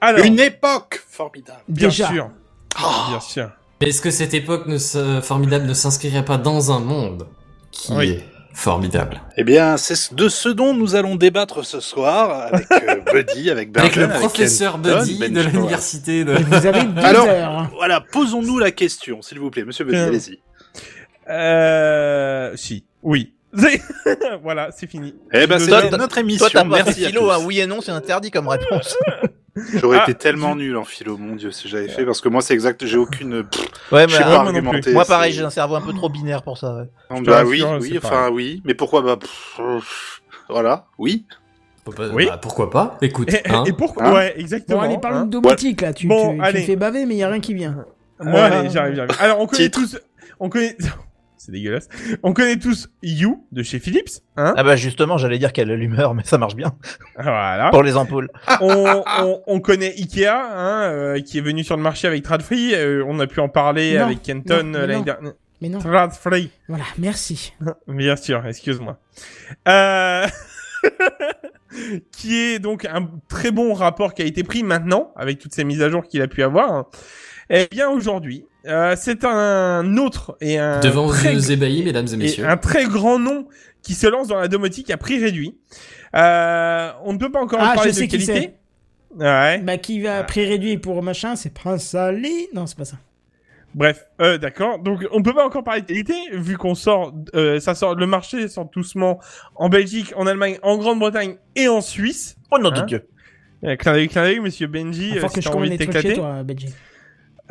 [0.00, 1.60] Alors, Une époque formidable.
[1.68, 2.08] bien Déjà.
[2.08, 2.30] sûr.
[2.76, 3.06] Ah.
[3.10, 3.50] Bien sûr.
[3.80, 7.26] Mais Est-ce que cette époque ne se- formidable ne s'inscrirait pas dans un monde
[7.70, 8.10] qui Oui.
[8.10, 9.20] est formidable?
[9.36, 13.76] Eh bien, c'est de ce dont nous allons débattre ce soir avec euh, Buddy, avec
[13.76, 15.48] Avec Bergen, le professeur Kenton, Buddy de Benji.
[15.50, 16.32] l'université de...
[16.34, 17.70] Vous avez deux Alors- heures.
[17.74, 20.38] Voilà, posons-nous la question, s'il vous plaît, Monsieur Buddy, Euh, allez-y.
[21.30, 22.52] Euh...
[22.56, 22.84] Si.
[23.02, 23.32] Oui.
[24.42, 25.14] voilà, c'est fini.
[25.32, 26.46] Eh ben, c'est notre- émission.
[26.46, 28.96] Toi, t'as pas Merci à philo, hein, oui et non, c'est interdit comme réponse.
[29.74, 32.42] J'aurais Ah, été tellement nul en philo, mon dieu, si j'avais fait, parce que moi,
[32.42, 33.44] c'est exact, j'ai aucune.
[33.44, 34.56] pff, Ouais, je sais mais pas moi non plus.
[34.58, 34.92] argumenter.
[34.92, 36.74] moi pareil, j'ai un cerveau un peu trop binaire pour ça.
[36.74, 36.84] ouais.
[37.10, 38.32] Non, Bah oui, rassure, oui, enfin pareil.
[38.34, 39.60] oui, mais pourquoi bah pff,
[40.48, 41.24] voilà, oui.
[42.14, 42.26] Oui.
[42.26, 42.96] Bah, pourquoi pas?
[43.02, 43.62] Écoute, Et, hein.
[43.66, 44.04] et pourquoi?
[44.06, 44.14] Hein?
[44.14, 44.80] Ouais, Bon, exactement.
[44.80, 45.26] allez, parlons hein.
[45.26, 45.92] de domotique là.
[45.92, 46.62] Tu, Bon, tu- allez.
[46.62, 47.84] fais baver, mais il y a rien qui vient.
[48.18, 48.44] Bon, Ah.
[48.46, 49.10] allez, j'arrive, j'arrive.
[49.20, 49.80] Alors, on connaît Titre.
[49.80, 49.98] tous...
[50.40, 50.76] On connaît...
[51.44, 51.88] c'est dégueulasse.
[52.22, 55.76] On connaît tous You de chez Philips, hein Ah bah justement, j'allais dire qu'elle a
[55.76, 56.74] l'humeur, mais ça marche bien
[57.18, 57.68] Voilà.
[57.70, 58.30] pour les ampoules.
[58.60, 62.74] on, on, on connaît Ikea, hein, euh, qui est venu sur le marché avec Tradfree.
[62.74, 65.32] Euh, on a pu en parler Non, avec Kenton l'année dernière.
[65.60, 65.78] Mais non.
[65.80, 67.52] Tradfree, Voilà, merci.
[67.88, 68.98] bien sûr, excuse-moi.
[69.68, 70.26] Euh...
[72.12, 75.64] qui est donc un très bon rapport qui a été pris maintenant, avec toutes ces
[75.64, 76.86] mises à jour qu'il a pu avoir.
[77.50, 82.14] Eh bien, aujourd'hui, euh, c'est un autre et un devant vos très ébahis, mesdames et
[82.14, 82.48] et messieurs.
[82.48, 83.46] un très grand nom
[83.82, 85.56] qui se lance dans la domotique à prix réduit.
[86.16, 88.54] Euh, on ne peut pas encore Ah, parler je de sais qui qualité.
[89.18, 89.58] Ouais.
[89.58, 92.48] Bah, qui va à prix réduit pour machin, c'est Prince Ali.
[92.54, 92.96] Non, c'est pas ça.
[93.74, 94.78] Bref, euh, d'accord.
[94.78, 98.06] Donc on peut pas encore parler de qualité vu qu'on sort, euh, ça sort, le
[98.06, 99.18] marché sort doucement
[99.56, 102.36] en Belgique, en Allemagne, en Grande-Bretagne et en Suisse.
[102.52, 103.08] Oh de Hein Dieu.
[103.64, 106.20] Euh, clin d'œil, clin d'œil, Monsieur Benji, euh, faut si que je envie de t'éclater.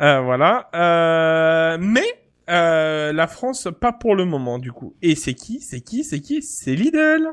[0.00, 0.68] Euh, voilà.
[0.74, 2.06] Euh, mais
[2.50, 4.94] euh, la France, pas pour le moment du coup.
[5.02, 6.42] Et c'est qui C'est qui C'est qui?
[6.42, 7.32] C'est Lidl.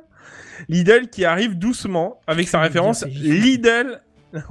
[0.70, 4.02] Lidl qui arrive doucement avec sa référence Lidl.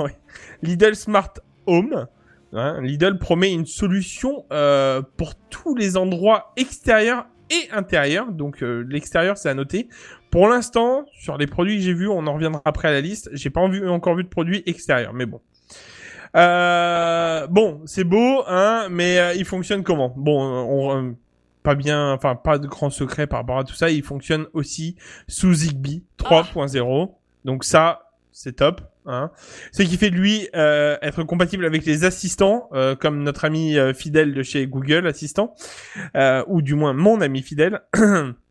[0.62, 1.32] Lidl Smart
[1.66, 2.06] Home.
[2.52, 8.32] Hein, Lidl promet une solution euh, pour tous les endroits extérieurs et intérieurs.
[8.32, 9.88] Donc euh, l'extérieur, c'est à noter.
[10.30, 13.30] Pour l'instant, sur les produits que j'ai vus, on en reviendra après à la liste.
[13.32, 15.40] J'ai pas encore vu de produits extérieurs, mais bon.
[16.36, 20.12] Euh, bon, c'est beau, hein, mais euh, il fonctionne comment?
[20.16, 21.12] Bon, euh, on, euh,
[21.62, 23.90] pas bien, enfin pas de grand secret par rapport à tout ça.
[23.90, 24.96] Il fonctionne aussi
[25.28, 27.12] sous Zigbee 3.0.
[27.44, 28.02] Donc ça,
[28.32, 28.80] c'est top.
[29.06, 29.30] Hein.
[29.72, 33.76] Ce qui fait de lui euh, être compatible avec les assistants, euh, comme notre ami
[33.76, 35.54] euh, fidèle de chez Google Assistant,
[36.16, 37.80] euh, ou du moins mon ami fidèle.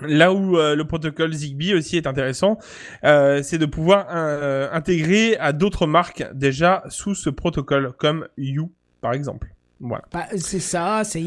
[0.00, 2.58] Là où euh, le protocole Zigbee aussi est intéressant,
[3.04, 8.70] euh, c'est de pouvoir euh, intégrer à d'autres marques déjà sous ce protocole, comme You
[9.02, 9.48] par exemple.
[9.84, 10.04] Voilà.
[10.12, 11.22] Bah, c'est ça, c'est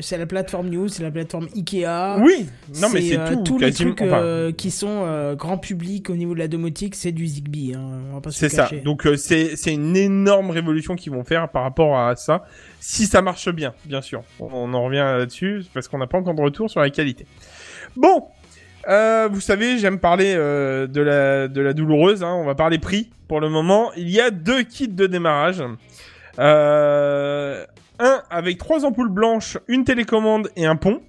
[0.00, 2.16] c'est la plateforme News, c'est la plateforme Ikea.
[2.22, 2.46] Oui,
[2.80, 3.42] non mais c'est euh, tout.
[3.42, 6.94] tous les trucs enfin, euh, qui sont euh, grand public au niveau de la domotique,
[6.94, 7.74] c'est du Zigbee.
[7.74, 8.62] Hein, on va pas se C'est ça.
[8.64, 8.80] cacher.
[8.80, 12.44] Donc euh, c'est c'est une énorme révolution qu'ils vont faire par rapport à ça,
[12.80, 14.22] si ça marche bien, bien sûr.
[14.40, 17.26] On, on en revient là-dessus parce qu'on n'a pas encore de retour sur la qualité.
[17.96, 18.28] Bon,
[18.88, 22.22] euh, vous savez, j'aime parler euh, de la de la douloureuse.
[22.22, 22.34] Hein.
[22.34, 23.92] On va parler prix pour le moment.
[23.96, 25.62] Il y a deux kits de démarrage.
[26.38, 27.64] Euh,
[27.98, 31.02] un avec trois ampoules blanches, une télécommande et un pont.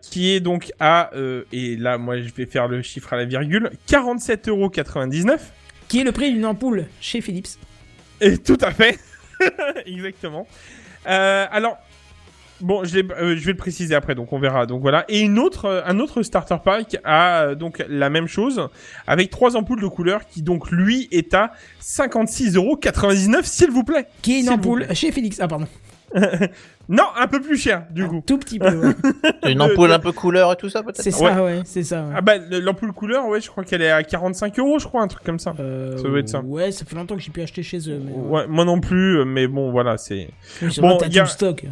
[0.00, 1.10] qui est donc à
[1.52, 5.38] et là moi je vais faire le chiffre à la virgule 47,99€.
[5.88, 7.58] Qui est le prix d'une ampoule chez Philips.
[8.20, 8.98] Et tout à fait.
[9.86, 10.46] Exactement.
[11.06, 11.78] Alors,
[12.60, 14.66] bon, je, euh, je vais le préciser après, donc on verra.
[14.66, 15.04] Donc voilà.
[15.08, 18.68] Et une autre, euh, un autre starter pack a euh, donc la même chose
[19.06, 21.52] avec trois ampoules de couleur qui donc lui est à
[21.82, 24.06] 56,99€ s'il vous plaît.
[24.22, 25.34] Qui est une ampoule chez Philips.
[25.40, 25.66] Ah, pardon.
[26.90, 28.22] Non, un peu plus cher du Un coup.
[28.26, 28.74] tout petit peu.
[28.74, 28.94] ouais.
[29.52, 32.00] Une ampoule de- un peu couleur et tout ça peut-être c'est ça, ouais, c'est ça.
[32.00, 32.14] ouais.
[32.16, 35.02] Ah bah le- l'ampoule couleur, ouais, je crois qu'elle est à 45 euros, je crois,
[35.02, 35.52] un truc comme ça.
[35.60, 36.40] Euh, ça doit être ça.
[36.40, 38.00] Ouais, ça fait longtemps que j'ai pu acheter chez eux.
[38.02, 38.12] Mais...
[38.14, 40.30] Ouais, moi non plus, mais bon, voilà, c'est.
[40.62, 41.64] Oui, Bon, il y a- tout le stock.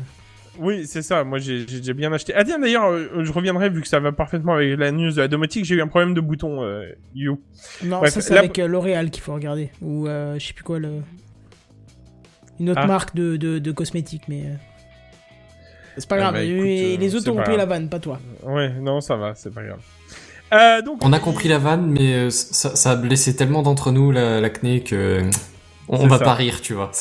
[0.58, 1.24] Oui, c'est ça.
[1.24, 2.32] Moi, j'ai déjà bien acheté.
[2.34, 5.18] Ah tiens, d'ailleurs, euh, je reviendrai vu que ça va parfaitement avec la news de
[5.20, 5.64] la domotique.
[5.64, 6.62] J'ai eu un problème de bouton.
[6.62, 6.84] Euh,
[7.14, 7.40] you.
[7.84, 9.70] Non, Bref, ça c'est avec euh, L'Oréal qu'il faut regarder.
[9.82, 11.00] Ou euh, je sais plus quoi, le...
[12.60, 12.86] une autre Ah.
[12.86, 14.44] marque de, de, de cosmétiques, mais.
[15.98, 17.98] C'est pas Ah grave, bah, écoute, euh, les autres ont pas pris la vanne, pas
[18.00, 18.20] toi.
[18.42, 19.80] Ouais, non, ça va, c'est pas grave.
[20.52, 20.98] Euh, donc.
[21.04, 24.82] On a compris la vanne, mais ça, ça a blessé tellement d'entre nous la- l'acné
[24.82, 25.30] que euh,
[25.88, 26.24] on va ça.
[26.24, 26.90] pas rire, tu vois.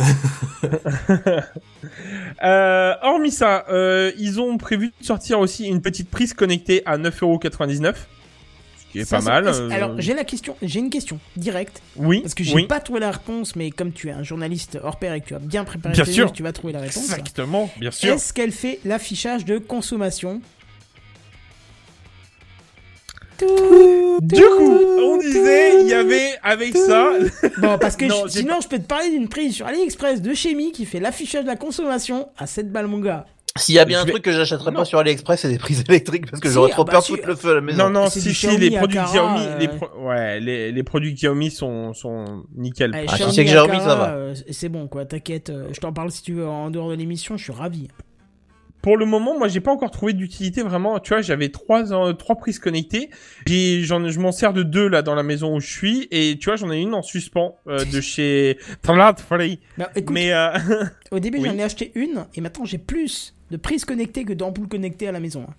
[2.44, 6.98] Euh, hormis ça, euh, ils ont prévu de sortir aussi une petite prise connectée à
[6.98, 7.94] 9,99€.
[7.96, 9.48] Ce qui est Ça, pas mal.
[9.48, 11.82] euh, Alors, j'ai la question, j'ai une question directe.
[11.96, 12.68] Oui, Parce que j'ai oui.
[12.68, 15.36] pas trouvé la réponse, mais comme tu es un journaliste hors pair et que tu
[15.36, 16.26] as bien préparé Bien tes sûr.
[16.28, 16.98] news, tu vas trouver la réponse.
[17.04, 18.14] Exactement, bien sûr.
[18.14, 20.42] Est-ce qu'elle fait l'affichage de consommation
[23.40, 27.12] Du coup, on disait, il y avait avec ça.
[27.58, 30.22] Bon, parce que Non, je- j'ai sinon, je peux te parler d'une prise sur AliExpress
[30.22, 33.26] de Chemie qui fait l'affichage de la consommation à 7 balles, mon gars.
[33.58, 35.58] S'il y a bien Je un vais- truc que j'achèterais pas sur AliExpress, c'est des
[35.58, 37.12] prises électriques parce que Si, j'aurais ah trop bah peur de si.
[37.14, 37.84] foutre le feu à la maison.
[37.86, 40.72] Non, non, C'est si, si, Xiaomi, les produits Akara, Xiaomi, euh, les, pro- ouais, les,
[40.74, 42.94] les produits Xiaomi sont, sont nickel.
[42.94, 44.10] Allez, Ah, si c'est que Xiaomi, ça va.
[44.10, 45.52] euh, c'est bon, quoi, t'inquiète.
[45.52, 47.88] euh, Je t'en parle si tu veux en dehors de l'émission, je suis ravi.
[48.86, 51.00] Pour le moment, moi, j'ai pas encore trouvé d'utilité vraiment.
[51.00, 53.10] Tu vois, j'avais trois, euh, trois prises connectées.
[53.48, 56.38] J'ai, j'en, je m'en sers de deux là dans la maison où je suis, et
[56.38, 58.60] tu vois, j'en ai une en suspens euh, de chez.
[59.80, 60.52] Bah, écoute, Mais euh,
[61.12, 61.46] au début, oui.
[61.50, 65.12] j'en ai acheté une, et maintenant, j'ai plus de prises connectées que d'ampoules connectées à
[65.12, 65.48] la maison.
[65.50, 65.54] hein.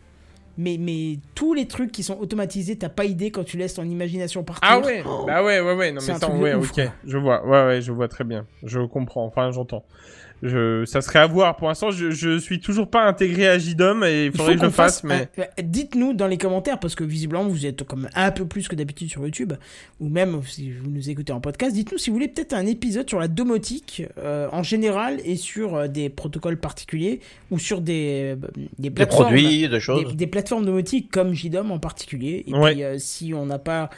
[0.59, 3.83] Mais, mais tous les trucs qui sont automatisés, t'as pas idée quand tu laisses ton
[3.85, 4.67] imagination partir.
[4.71, 5.25] ah ouais, Oh.
[5.27, 5.93] bah ouais, ouais, ouais.
[5.93, 6.93] Non mais de ouais, ouf, ok, quoi.
[7.05, 8.47] je vois, ouais, ouais, je vois très bien.
[8.63, 9.27] Je comprends.
[9.27, 9.85] Enfin, j'entends.
[10.43, 11.57] Je, ça serait à voir.
[11.57, 14.61] Pour l'instant, je, je suis toujours pas intégré à JDOM et il Il faudrait que
[14.61, 15.29] je le fasse, fasse mais.
[15.39, 18.69] un- euh, Dites-nous dans les commentaires, parce que visiblement vous êtes comme un peu plus
[18.69, 19.55] que d'habitude sur YouTube,
[19.99, 23.09] ou même si vous nous écoutez en podcast, dites-nous si vous voulez peut-être un épisode
[23.09, 27.21] sur la domotique euh, en général et sur euh, des protocoles particuliers,
[27.51, 29.25] ou sur des, euh, des Des plateformes.
[29.31, 30.15] produits, des Des, choses.
[30.17, 32.45] des plateformes domotiques comme JDOM en particulier.
[32.47, 32.73] Et Ouais.
[32.75, 33.89] puis euh, si on n'a pas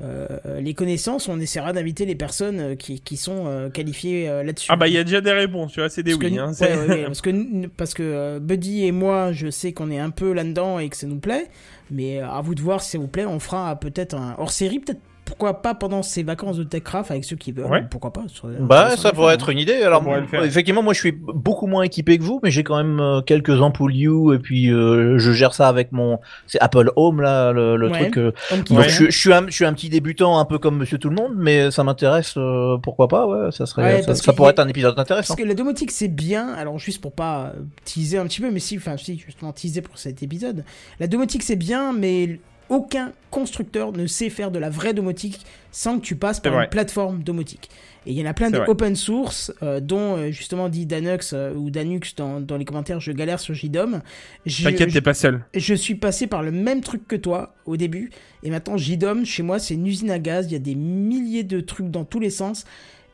[0.00, 0.26] euh,
[0.60, 4.68] les connaissances, on essaiera d'inviter les personnes euh, qui, qui sont euh, qualifiées euh, là-dessus.
[4.70, 6.32] Ah bah il y a déjà des réponses, tu vois, c'est des Parce que oui.
[6.34, 9.98] nous- Hein, ouais, ouais, parce que, parce que Buddy et moi, je sais qu'on est
[9.98, 11.46] un peu là-dedans et que ça nous plaît.
[11.90, 13.24] Mais à vous de voir si ça vous plaît.
[13.24, 17.36] On fera peut-être un hors-série, peut-être pourquoi pas pendant ces vacances de Techcraft avec ceux
[17.36, 17.66] qui veulent.
[17.66, 17.84] Ouais.
[17.90, 19.74] Pourquoi pas ça- Bah, ça pourrait être une idée.
[19.82, 20.02] Alors,
[20.42, 23.60] effectivement, moi, je suis beaucoup moins équipé que vous, mais j'ai quand même euh, quelques
[23.60, 27.76] ampoules You et puis euh, je gère ça avec mon, c'est Apple Home là, le,
[27.76, 28.00] le Ouais.
[28.10, 28.16] truc.
[28.18, 28.32] euh,
[28.70, 31.10] donc je, je suis un, je suis un petit débutant, un peu comme Monsieur Tout
[31.10, 32.34] le Monde, mais ça m'intéresse.
[32.38, 35.04] euh, pourquoi pas Ouais, ça serait, Ouais, ça, parce pourrait a- être un épisode Parce
[35.06, 35.34] intéressant.
[35.36, 37.52] que la domotique c'est bien, alors juste pour pas
[37.84, 40.64] teaser un petit peu, mais si, enfin si, justement teaser pour cet épisode.
[41.00, 45.40] La domotique c'est bien, mais aucun constructeur ne sait faire de la vraie domotique
[45.72, 47.70] sans que tu passes par une plateforme domotique.
[48.06, 48.68] Et il y en a plein de vrai.
[48.68, 53.00] open source, euh, dont euh, justement dit Danux euh, ou Danux dans, dans les commentaires,
[53.00, 54.00] je galère sur JDOM.
[54.46, 55.44] T'inquiète, t'es pas seul.
[55.54, 58.10] je suis passé par le même truc que toi au début.
[58.42, 60.46] Et maintenant, JDOM, chez moi, c'est une usine à gaz.
[60.46, 62.64] Il y a des milliers de trucs dans tous les sens.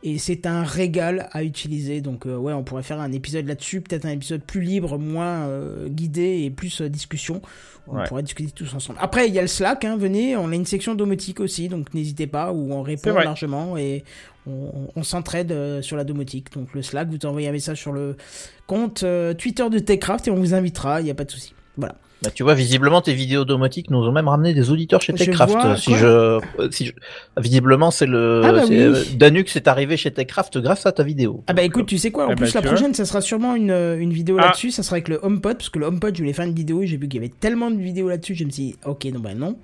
[0.07, 2.03] Et c'est un régal à utiliser.
[2.03, 3.81] Donc, euh, ouais, on pourrait faire un épisode là-dessus.
[3.81, 7.41] Peut-être un épisode plus libre, moins euh, guidé et plus euh, discussion.
[7.89, 8.05] On Ouais.
[8.07, 8.99] pourrait discuter tous ensemble.
[9.01, 9.83] Après, il y a le Slack.
[9.87, 11.71] Hein, venez, on a une section domotique aussi.
[11.71, 12.53] Donc, n'hésitez pas.
[12.53, 13.79] Où on répond largement.
[13.79, 14.05] Et
[14.47, 16.53] on, on- s'entraide sur la domotique.
[16.53, 18.19] Donc, le Slack, vous envoyez un message sur le
[18.67, 19.07] compte
[19.39, 21.01] Twitter de Techcraft et on vous invitera.
[21.01, 21.55] Il n'y a pas de souci.
[21.79, 21.95] Voilà.
[22.23, 25.19] Bah, tu vois, visiblement, tes vidéos domotiques nous ont même ramené des auditeurs chez Je
[25.25, 25.53] Techcraft.
[25.53, 26.41] vois, si quoi je, euh,
[26.71, 26.93] si je,
[27.39, 28.77] visiblement, c'est le, Ah bah oui.
[28.81, 31.43] euh, Danux est arrivé chez Techcraft grâce à ta vidéo.
[31.49, 32.71] Ah bah écoute, tu sais quoi, en Eh plus bah, la vois.
[32.77, 34.47] prochaine, ça sera sûrement une, euh, une vidéo Ah.
[34.47, 36.83] là-dessus, ça sera avec le HomePod, parce que le HomePod, je voulais faire une vidéo
[36.83, 39.05] et j'ai vu qu'il y avait tellement de vidéos là-dessus, je me suis dit, ok,
[39.13, 39.57] non bah non.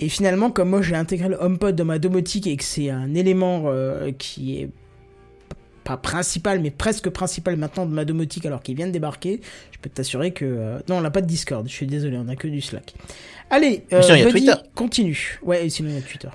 [0.00, 3.14] Et finalement, comme moi j'ai intégré le HomePod dans ma domotique et que c'est un
[3.14, 4.68] élément euh, qui est
[5.86, 9.78] pas principal, mais presque principal maintenant de ma domotique alors qu'il vient de débarquer, je
[9.78, 10.44] peux t'assurer que...
[10.44, 12.94] euh, Non, on n'a pas de Discord, je suis désolé, on a que du Slack.
[13.50, 15.38] Allez, euh, sinon, Buddy, continue.
[15.42, 16.28] Ouais, sinon il y a Twitter.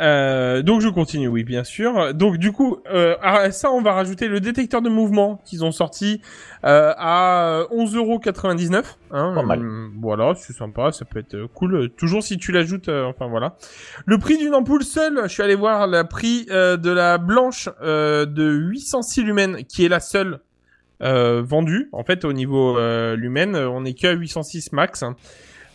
[0.00, 2.14] Euh, donc je continue, oui, bien sûr.
[2.14, 5.72] Donc du coup, euh, à ça, on va rajouter le détecteur de mouvement qu'ils ont
[5.72, 6.22] sorti
[6.64, 8.82] euh, à 11,99€.
[9.10, 9.60] Hein, Pas mal.
[9.64, 11.74] Euh, voilà, c'est sympa, ça peut être euh, cool.
[11.74, 13.56] Euh, Toujours si tu l'ajoutes, euh, enfin voilà.
[14.06, 17.68] Le prix d'une ampoule seule, je suis allé voir le prix euh, de la blanche
[17.82, 20.38] euh, de 806 lumens, qui est la seule
[21.02, 21.88] euh, vendue.
[21.92, 25.02] En fait, au niveau euh, lumen, euh, on est que à 806 max.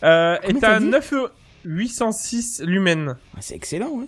[0.02, 0.86] Euh, Combien est à dit?
[0.86, 1.28] 9 euros-
[1.64, 3.16] 806 lumens.
[3.36, 4.06] Ah, c'est excellent, ouais.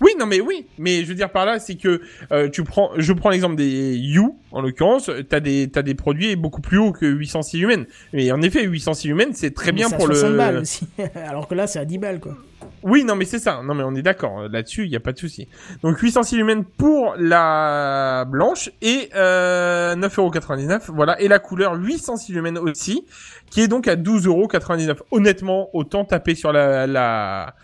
[0.00, 2.00] Oui, non, mais oui, mais je veux dire par là, c'est que
[2.32, 6.36] euh, tu prends, je prends l'exemple des You en l'occurrence, t'as des t'as des produits
[6.36, 7.86] beaucoup plus hauts que 806 lumens.
[8.12, 10.36] Mais en effet, 806 lumens, c'est très Mais bien pour 60 le.
[10.36, 10.86] balles aussi.
[11.28, 12.36] alors que là, c'est à 10 balles, quoi.
[12.82, 13.62] Oui, non, mais c'est ça.
[13.64, 15.48] Non, mais on est d'accord euh, là-dessus, il y a pas de souci.
[15.82, 20.90] Donc 806 lumens pour la blanche et euh, 9,99€.
[20.92, 23.06] Voilà, et la couleur 806 lumens aussi,
[23.50, 24.96] qui est donc à 12,99€.
[25.12, 27.54] Honnêtement, autant taper sur la la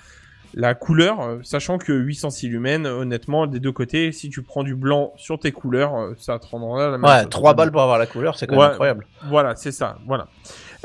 [0.54, 4.74] la couleur, euh, sachant que 806 lumens, honnêtement, des deux côtés, si tu prends du
[4.74, 7.30] blanc sur tes couleurs, euh, ça te rendra la même Ouais, chose.
[7.30, 8.70] 3 balles pour avoir la couleur, c'est quand même Ouais.
[8.70, 9.06] incroyable.
[9.28, 10.26] Voilà, c'est ça, voilà.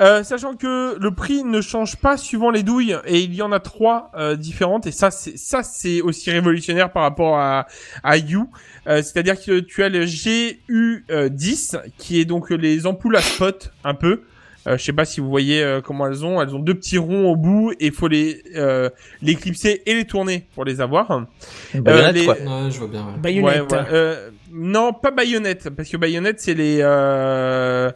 [0.02, 3.54] Euh, sachant que le prix ne change pas suivant les douilles et il y en
[3.54, 7.66] a trois euh, différentes et ça c'est ça c'est aussi révolutionnaire par rapport à
[8.04, 8.50] à You.
[8.88, 13.94] Euh, C'est-à-dire que tu as le GU10 qui est donc les ampoules à spot un
[13.94, 14.24] peu.
[14.68, 16.42] Euh, je sais pas si vous voyez euh, comment elles ont.
[16.42, 18.90] Elles ont deux petits ronds au bout et il faut les euh,
[19.22, 21.26] les clipser et les tourner pour les avoir.
[21.74, 22.34] Une baïonnette, les- quoi.
[22.36, 23.02] Ouais, je vois bien.
[23.06, 23.18] ouais.
[23.20, 23.72] Baïonnette.
[23.72, 27.92] Ouais, ouais, euh, non, pas baïonnette, parce que baïonnette c'est les euh,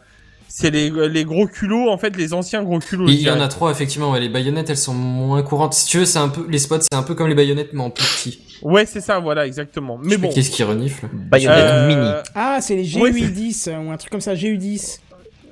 [0.47, 3.07] c'est les les gros culots en fait, les anciens gros culots.
[3.07, 4.11] Il y en a trois effectivement.
[4.11, 5.73] Ouais, les baïonnettes, elles sont moins courantes.
[5.73, 7.81] Si tu veux, c'est un peu les spots, c'est un peu comme les baïonnettes mais
[7.81, 8.39] en plus petit.
[8.61, 9.97] Ouais, c'est ça, voilà, exactement.
[10.03, 10.29] Mais bon.
[10.33, 11.07] Qu'est-ce qui renifle?
[11.13, 12.07] Baïonnette Euh, mini.
[12.35, 14.99] Ah, c'est les Ouais, GU10 euh, ou un truc comme ça, GU10.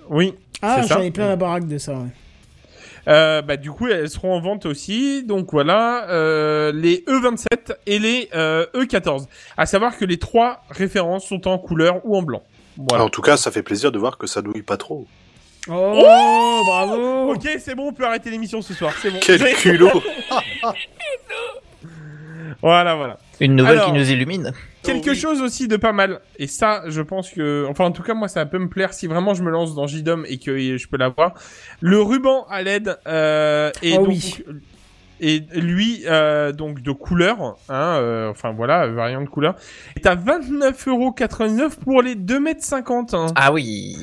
[0.10, 0.34] Oui.
[0.62, 2.10] Ah, ai plein la baraque de ça, ouais.
[3.08, 5.24] Euh, bah du coup, elles seront en vente aussi.
[5.24, 9.28] Donc voilà, euh, les E27 et les euh, E14.
[9.56, 12.44] À savoir que les trois références sont en couleur ou en blanc.
[12.78, 13.06] Voilà.
[13.06, 15.08] En tout cas, ça fait plaisir de voir que ça douille pas trop.
[15.70, 18.94] Oh, bravo Ok, c'est bon, on peut arrêter l'émission ce soir.
[19.02, 19.20] C'est bon.
[19.22, 20.04] Quel culot
[22.62, 23.18] Voilà, voilà.
[23.40, 24.54] Une nouvelle Alors- qui nous illumine.
[24.88, 26.22] Quelque chose aussi de pas mal.
[26.40, 29.08] Et ça, je pense que, enfin, en tout cas, moi, ça peut me plaire si
[29.08, 31.34] vraiment je me lance dans JDOM et que je peux l'avoir.
[31.82, 34.44] Le ruban à LED, euh, et Oh donc, oui.
[35.20, 39.56] et lui, euh, donc, de couleur, hein, euh, enfin, voilà, variante de couleur,
[39.96, 43.28] est à 29,99€ pour les 2m50, hein.
[43.36, 43.98] Ah oui.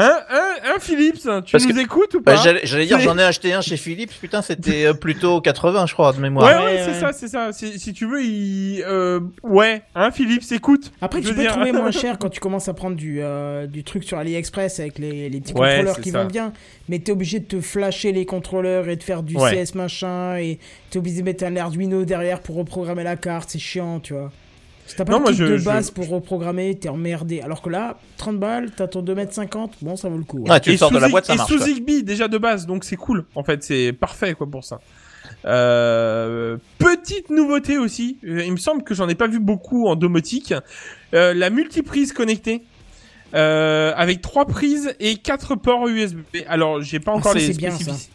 [0.00, 2.42] Hein, hein, hein, Philips, tu Parce nous que- écoutes ou Bah, pas?
[2.42, 5.92] J'allais j'allais dire, j'en ai acheté un chez Philips, putain, c'était euh, plutôt 80, je
[5.92, 6.46] crois, de mémoire.
[6.46, 7.00] ouais, Ouais, c'est ouais.
[7.00, 7.52] ça, c'est ça.
[7.52, 10.92] Si, si tu veux, il, euh, ouais, hein, Philips, écoute.
[11.00, 13.82] Après, tu peux dire- trouver moins cher quand tu commences à prendre du, euh, du
[13.82, 16.22] truc sur AliExpress avec les, les petits Ouais, contrôleurs qui ça.
[16.22, 16.52] vont bien.
[16.88, 19.64] Mais t'es obligé de te flasher les contrôleurs et de faire du Ouais.
[19.64, 20.36] CS machin.
[20.36, 23.50] Et t'es obligé de mettre un Arduino derrière pour reprogrammer la carte.
[23.50, 24.30] C'est chiant, tu vois.
[24.88, 27.40] Si t'as pas Non, le moi, je- de je- base pour reprogrammer, t'es emmerdé.
[27.42, 30.38] Alors que là, 30 balles, t'as ton 2m50, bon, ça vaut le coup.
[30.40, 30.50] ouais.
[30.50, 31.52] Ouais, tu le et sors de sous la boîte, ça et marche.
[31.52, 31.58] sous.
[31.62, 33.24] Zigbee déjà de base, donc c'est cool.
[33.34, 34.80] En fait, c'est parfait quoi pour ça.
[35.44, 39.94] Euh, petite nouveauté aussi, euh, il me semble que j'en ai pas vu beaucoup en
[39.96, 40.54] domotique.
[41.14, 42.62] Euh, la multiprise connectée.
[43.34, 46.20] Euh, avec trois prises et quatre ports USB.
[46.46, 47.76] Alors, j'ai pas Ah, encore ça, les c'est bien, ça.
[47.76, 48.12] spécificités.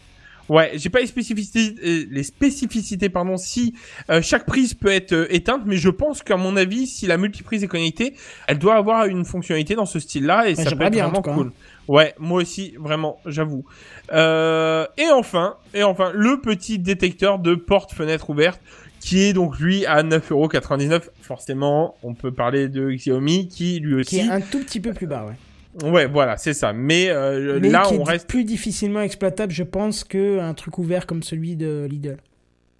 [0.48, 3.74] Ouais, j'ai pas les spécificités, euh, les spécificités pardon, si
[4.10, 7.16] euh, chaque prise peut être euh, éteinte, mais je pense qu'à mon avis, si la
[7.16, 8.14] multiprise est connectée,
[8.46, 11.22] elle doit avoir une fonctionnalité dans ce style-là et Ouais, ça peut être bien, vraiment
[11.22, 11.52] cool.
[11.88, 13.64] Ouais, moi aussi, vraiment, j'avoue.
[14.12, 18.60] Euh, et enfin, et enfin, le petit détecteur de porte-fenêtre ouverte
[19.00, 21.02] qui est donc lui à 9,99€.
[21.20, 24.28] Forcément, on peut parler de Xiaomi qui lui Qui aussi.
[24.28, 25.34] est un tout petit peu plus bas, ouais.
[25.82, 26.72] Ouais, voilà, c'est ça.
[26.72, 28.28] Mais, euh, Mais là, qui on est reste.
[28.28, 32.18] plus difficilement exploitable, je pense, que un truc ouvert comme celui de Lidl.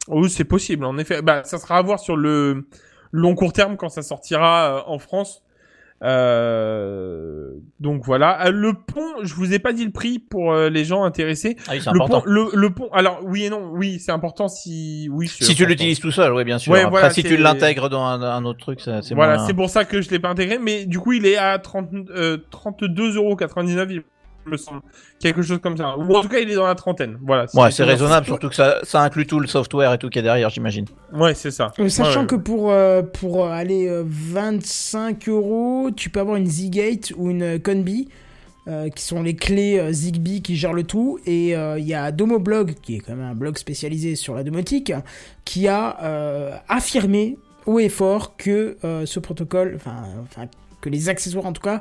[0.09, 1.23] Oui, c'est possible, en effet.
[1.23, 2.67] Bah, ça sera à voir sur le
[3.11, 5.43] long court terme quand ça sortira euh, en France.
[6.03, 8.47] Euh, donc voilà.
[8.47, 11.57] Euh, le pont, je vous ai pas dit le prix pour euh, les gens intéressés.
[11.69, 12.21] Ah oui, c'est Le important.
[12.21, 12.89] pont, le, le pont.
[12.93, 15.29] Alors oui et non, oui, c'est important si, oui.
[15.29, 16.73] Si tu l'utilises tout seul, oui, bien sûr.
[16.73, 19.55] Ouais, Après, voilà, si tu l'intègres dans un, un autre truc, c'est Voilà, moins- c'est
[19.55, 22.39] pour ça que je l'ai pas intégré, mais du coup, il est à 30, euh,
[22.51, 24.03] 32,99€, il
[24.47, 24.81] me semble.
[25.21, 25.97] Quelque chose comme ça.
[25.97, 27.19] Ou en tout cas, il est dans la trentaine.
[27.23, 27.47] Voilà.
[27.55, 30.23] Ouais, c'est raisonnable, surtout que ça, ça inclut tout le software et tout qui est
[30.23, 30.87] derrière, j'imagine.
[31.13, 31.73] Ouais, c'est ça.
[31.79, 36.37] Euh, sachant Ouais, que pour, euh, pour euh, aller euh, 25 euros, tu peux avoir
[36.37, 38.09] une Z-Gate ou une euh, Conbi,
[38.67, 41.19] euh, qui sont les clés euh, Zigbee qui gèrent le tout.
[41.27, 44.43] Et euh, il y a Domoblog, qui est quand même un blog spécialisé sur la
[44.43, 44.93] domotique,
[45.45, 47.37] qui a euh, affirmé
[47.67, 50.47] haut et fort que euh, ce protocole, enfin, enfin,
[50.85, 51.81] que les accessoires en tout cas,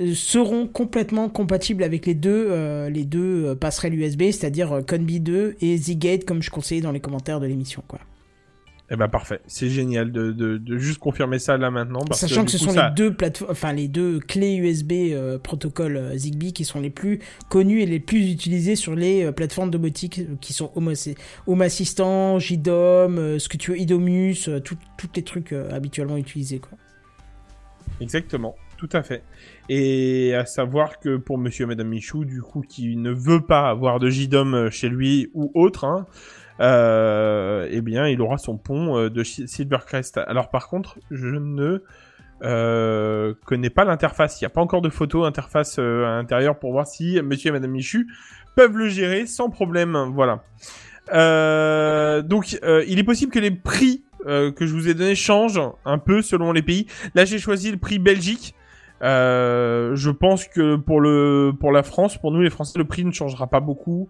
[0.00, 5.18] euh, seront complètement compatibles avec les deux, euh, les deux euh, passerelles USB, c'est-à-dire Conbi
[5.20, 7.98] 2 et Zigate, comme je conseillais dans les commentaires de l'émission, quoi.
[8.90, 12.04] Eh ben parfait, c'est génial de, de, de juste confirmer ça là maintenant.
[12.06, 14.92] parce Sachant que, ce coup, sont ça- les deux plateformes, enfin les deux clés USB
[15.14, 19.32] euh, protocole Zigbee qui sont les plus connues et les plus utilisées sur les euh,
[19.32, 20.92] plateformes domotiques qui sont Home,
[21.46, 24.76] Home Assistant, JDOM, euh, ce que tu veux, Idomus, tous
[25.16, 26.76] les trucs habituellement utilisés quoi.
[28.00, 29.22] Exactement, tout à fait.
[29.68, 33.68] Et à savoir que pour Monsieur et Madame Michou, du coup, qui ne veut pas
[33.68, 36.06] avoir de euh, chez lui ou autre, hein,
[36.60, 40.18] euh, eh bien, il aura son pont euh, de Silvercrest.
[40.18, 41.82] Alors par contre, je ne
[42.42, 44.40] euh, connais pas l'interface.
[44.40, 47.50] Il n'y a pas encore de photo interface euh, à l'intérieur pour voir si Monsieur
[47.50, 48.08] et Madame Michu
[48.56, 49.96] peuvent le gérer sans problème.
[50.12, 50.44] Voilà.
[51.12, 55.60] Euh, donc, il est possible que les prix euh, que je vous ai donnés changent
[55.84, 56.86] un peu selon les pays.
[57.14, 58.54] Là, j'ai choisi le prix Belgique.
[59.02, 63.04] Euh, je pense que pour le pour la France, pour nous les Français, le prix
[63.04, 64.08] ne changera pas beaucoup.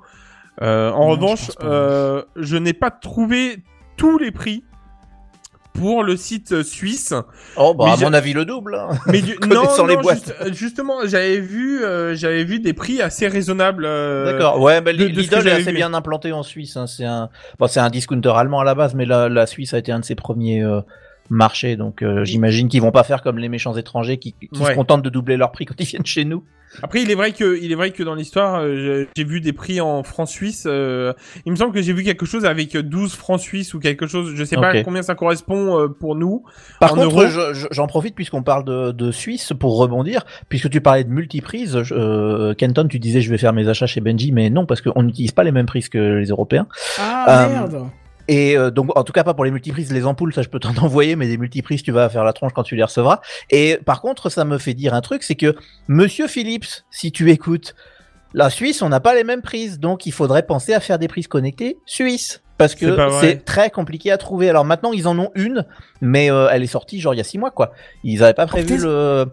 [0.62, 3.58] Euh, en Non, revanche, euh, je n'ai pas trouvé
[3.96, 4.62] tous les prix
[5.74, 7.12] pour le site euh, suisse.
[7.56, 8.76] Oh, bah, Mais à mon avis, le double.
[8.76, 8.88] hein.
[9.08, 9.32] Mais du...
[9.42, 10.18] non, Connaissant les non, boîtes.
[10.24, 13.84] juste- euh, justement, j'avais vu, euh, j'avais vu des prix assez raisonnables.
[13.84, 14.60] euh, D'accord.
[14.60, 15.76] Ouais, bah, de- Lidl est assez vu.
[15.76, 16.76] bien implanté en Suisse.
[16.76, 16.86] Hein.
[16.86, 19.78] C'est un, bon, c'est un discounter allemand à la base, mais la, la Suisse a
[19.78, 20.80] été un de ses premiers euh,
[21.28, 21.76] marchés.
[21.76, 24.70] Donc, euh, j'imagine qu'ils vont pas faire comme les méchants étrangers qui, qui Ouais.
[24.70, 26.44] se contentent de doubler leur prix quand ils viennent chez nous.
[26.82, 29.52] Après, il est vrai que, il est vrai que dans l'histoire, euh, j'ai- vu des
[29.52, 30.64] prix en francs suisses.
[30.66, 31.12] euh,
[31.46, 34.32] il me semble que j'ai vu quelque chose avec 12 francs suisses ou quelque chose.
[34.34, 36.44] Je sais pas combien ça correspond euh, pour nous.
[36.80, 40.24] Par En contre, euros je- je- j'en profite puisqu'on parle de, de Suisse pour rebondir,
[40.48, 41.78] puisque tu parlais de multiprise.
[41.92, 45.02] Euh, Kenton, tu disais je vais faire mes achats chez Benji, mais non parce qu'on
[45.02, 46.66] n'utilise pas les mêmes prises que les Européens.
[46.98, 47.82] Ah Euh, merde
[48.28, 50.60] Et euh, donc, en tout cas, pas pour les multiprises, les ampoules, ça je peux
[50.60, 53.20] t'en envoyer, mais des multiprises, tu vas faire la tronche quand tu les recevras.
[53.50, 55.54] Et par contre, ça me fait dire un truc, c'est que
[55.88, 57.74] Monsieur Philips, si tu écoutes,
[58.32, 61.08] la Suisse, on n'a pas les mêmes prises, donc il faudrait penser à faire des
[61.08, 62.43] prises connectées suisses.
[62.56, 64.48] Parce C'est que c'est très compliqué à trouver.
[64.48, 65.64] Alors maintenant, ils en ont une,
[66.00, 67.72] mais euh, elle est sortie genre il y a six mois, quoi.
[68.04, 69.26] Ils avaient pas prévu le,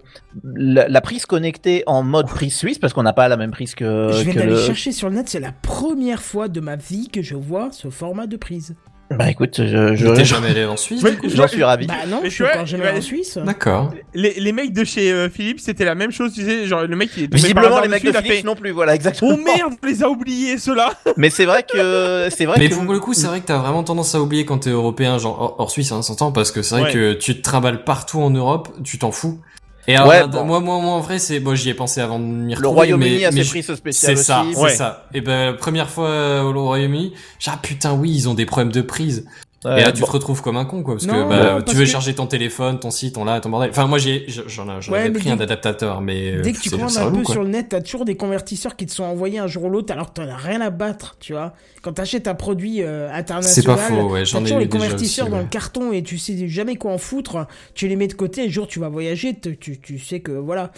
[0.43, 3.76] la, la prise connectée en mode prise suisse, parce qu'on n'a pas la même prise
[3.76, 4.57] que, Je viens d'aller le...
[4.57, 7.89] chercher sur le net, c'est la première fois de ma vie que je vois ce
[7.89, 8.76] format de prise.
[9.18, 11.88] Bah écoute, je, Je t'es jamais allé en Suisse du coup j'en suis ravi.
[11.88, 12.97] Bah non, Mais je suis encore jamais ouais.
[12.97, 13.38] en Suisse.
[13.43, 13.91] D'accord.
[14.14, 16.34] Les, les mecs de chez euh, Philips, c'était la même chose.
[16.34, 18.72] Tu sais, genre le mec il est Visiblement, les mecs de Philips fait, non plus,
[18.72, 19.32] voilà, exactement.
[19.34, 20.93] Oh merde, on les a oubliés ceux-là.
[21.18, 23.57] Mais c'est vrai que c'est vrai Mais que pour le coup, c'est vrai que t'as
[23.57, 26.62] vraiment tendance à oublier quand t'es européen, genre hors, hors Suisse, hein, s'entend, parce que
[26.62, 26.93] c'est vrai Ouais.
[26.93, 29.39] que tu te trimbales partout en Europe, tu t'en fous.
[29.88, 30.43] Et alors, Ouais, bon.
[30.45, 32.75] moi, moi, moi, en vrai, c'est bon, j'y ai pensé avant de m'y le retrouver.
[32.75, 34.69] Royaume-Uni mais, a mais ses je- prises spéciales C'est ça, c'est Ouais.
[34.75, 35.07] ça.
[35.13, 38.45] Et ben, première fois euh, au Royaume-Uni, j'ai dit, ah putain, oui, ils ont des
[38.45, 39.25] problèmes de prise.
[39.64, 40.07] Ouais, et là, tu bon.
[40.07, 41.89] te retrouves comme un con, quoi, parce Non, que bah, non, tu parce veux que-
[41.89, 43.70] charger ton téléphone, ton site, ton là, ton bordel.
[43.70, 46.53] Enfin, moi, j'ai, j'en ai- j'en Ouais, avais pris dès- un adaptateur, mais euh, Dès
[46.53, 47.34] que tu c'est- commandes c'est un peu quoi.
[47.36, 49.93] sur le net, t'as toujours des convertisseurs qui te sont envoyés un jour ou l'autre
[49.93, 51.53] alors que t'en as rien à battre, tu vois.
[51.84, 54.70] Quand t'achètes un produit euh, C'est international, pas faux, ouais, t'as j'en ai toujours les
[54.70, 55.43] convertisseurs aussi, dans ouais.
[55.43, 57.45] le carton et tu sais jamais quoi en foutre.
[57.76, 60.22] Tu les mets de côté et le jour où tu vas voyager, tu, tu sais
[60.22, 60.72] que voilà.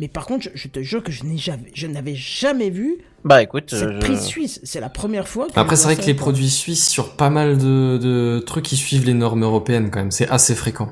[0.00, 2.96] Mais par contre, je, je te jure que je n'ai jamais, je n'avais jamais vu
[3.24, 4.58] Bah écoute, cette je- prise suisse.
[4.64, 5.46] C'est la première fois.
[5.46, 8.64] Que Après, je c'est vrai que les produits suisses sur pas mal de, de trucs
[8.64, 10.88] qui suivent les normes européennes, quand même, c'est assez fréquent.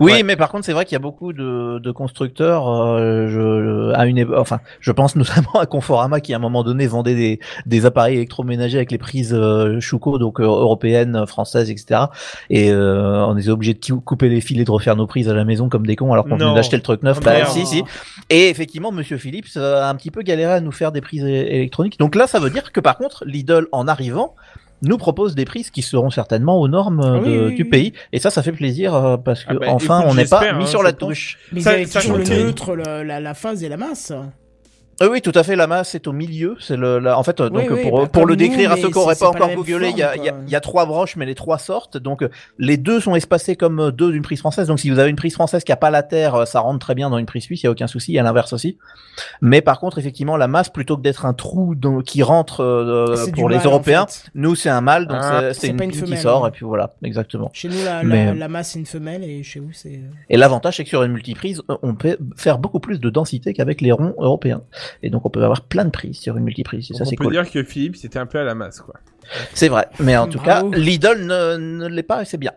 [0.00, 0.22] Oui, Ouais.
[0.22, 2.68] mais par contre, c'est vrai qu'il y a beaucoup de, de constructeurs.
[2.68, 6.86] euh, je, à une, enfin, je pense notamment à Conforama qui à un moment donné
[6.86, 12.02] vendait des, des appareils électroménagers avec les prises euh, Schuko, donc euh, européennes, françaises, etc.
[12.50, 15.28] Et euh, on est obligé de cou- couper les fils et de refaire nos prises
[15.28, 17.18] à la maison comme des cons alors qu'on venait d'acheter le truc neuf.
[17.22, 17.82] Ah, Bah, si, si.
[18.30, 21.24] Et effectivement, Monsieur Philips euh, a un petit peu galéré à nous faire des prises
[21.24, 21.98] électroniques.
[21.98, 24.34] Donc là, ça veut dire que par contre, Lidl, en arrivant,
[24.82, 27.68] nous propose des prises qui seront certainement aux normes euh, oui, de- oui, du oui.
[27.68, 27.92] pays.
[28.12, 30.52] Et ça, ça fait plaisir euh, parce que Ah bah, enfin, écoute, on n'est pas
[30.52, 31.38] mis hein, sur la touche.
[31.52, 34.12] Mais Ça- ça toujours le neutre, la phase et la masse.
[35.02, 35.56] Euh, oui, tout à fait.
[35.56, 36.56] La masse est au milieu.
[36.60, 38.72] C'est le, la- en fait, euh, donc Oui, oui, pour, bah, pour le nous, décrire
[38.72, 40.24] à ceux qui n'auraient c'est- pas c'est pas encore googlé, il y, a, forme, il
[40.24, 40.40] y a- quoi.
[40.46, 41.96] il y a trois broches, mais les trois sortent.
[41.96, 42.28] Donc euh,
[42.58, 44.68] les deux sont espacés comme euh, deux d'une prise française.
[44.68, 46.78] Donc si vous avez une prise française qui a pas la terre, euh, ça rentre
[46.78, 47.62] très bien dans une prise suisse.
[47.62, 48.18] Il y a aucun souci.
[48.18, 48.78] À l'inverse aussi.
[49.40, 53.16] Mais par contre, effectivement, la masse plutôt que d'être un trou dans- qui rentre euh,
[53.16, 54.30] C'est pour les mal, en Européens, fait.
[54.34, 55.06] nous c'est un mâle.
[55.08, 56.48] Donc Ah, c'est- c'est c'est une pas une pile qui femelle, sort ouais.
[56.48, 57.50] et puis voilà, exactement.
[57.52, 60.00] Chez nous, la, Mais- la, la masse c'est une femelle et chez vous c'est.
[60.30, 63.52] Et l'avantage, c'est que sur une multiprise, euh, on peut faire beaucoup plus de densité
[63.52, 64.62] qu'avec les ronds européens.
[65.02, 66.90] Et donc, on peut avoir plein de prises sur une multiprise.
[66.90, 67.32] Et ça, on c'est peut cool.
[67.32, 68.94] dire que Philips c'était un peu à la masse quoi.
[69.54, 69.86] C'est vrai.
[70.00, 70.70] Mais en tout Bravo.
[70.70, 72.52] cas, Lidl ne, ne l'est pas et c'est bien.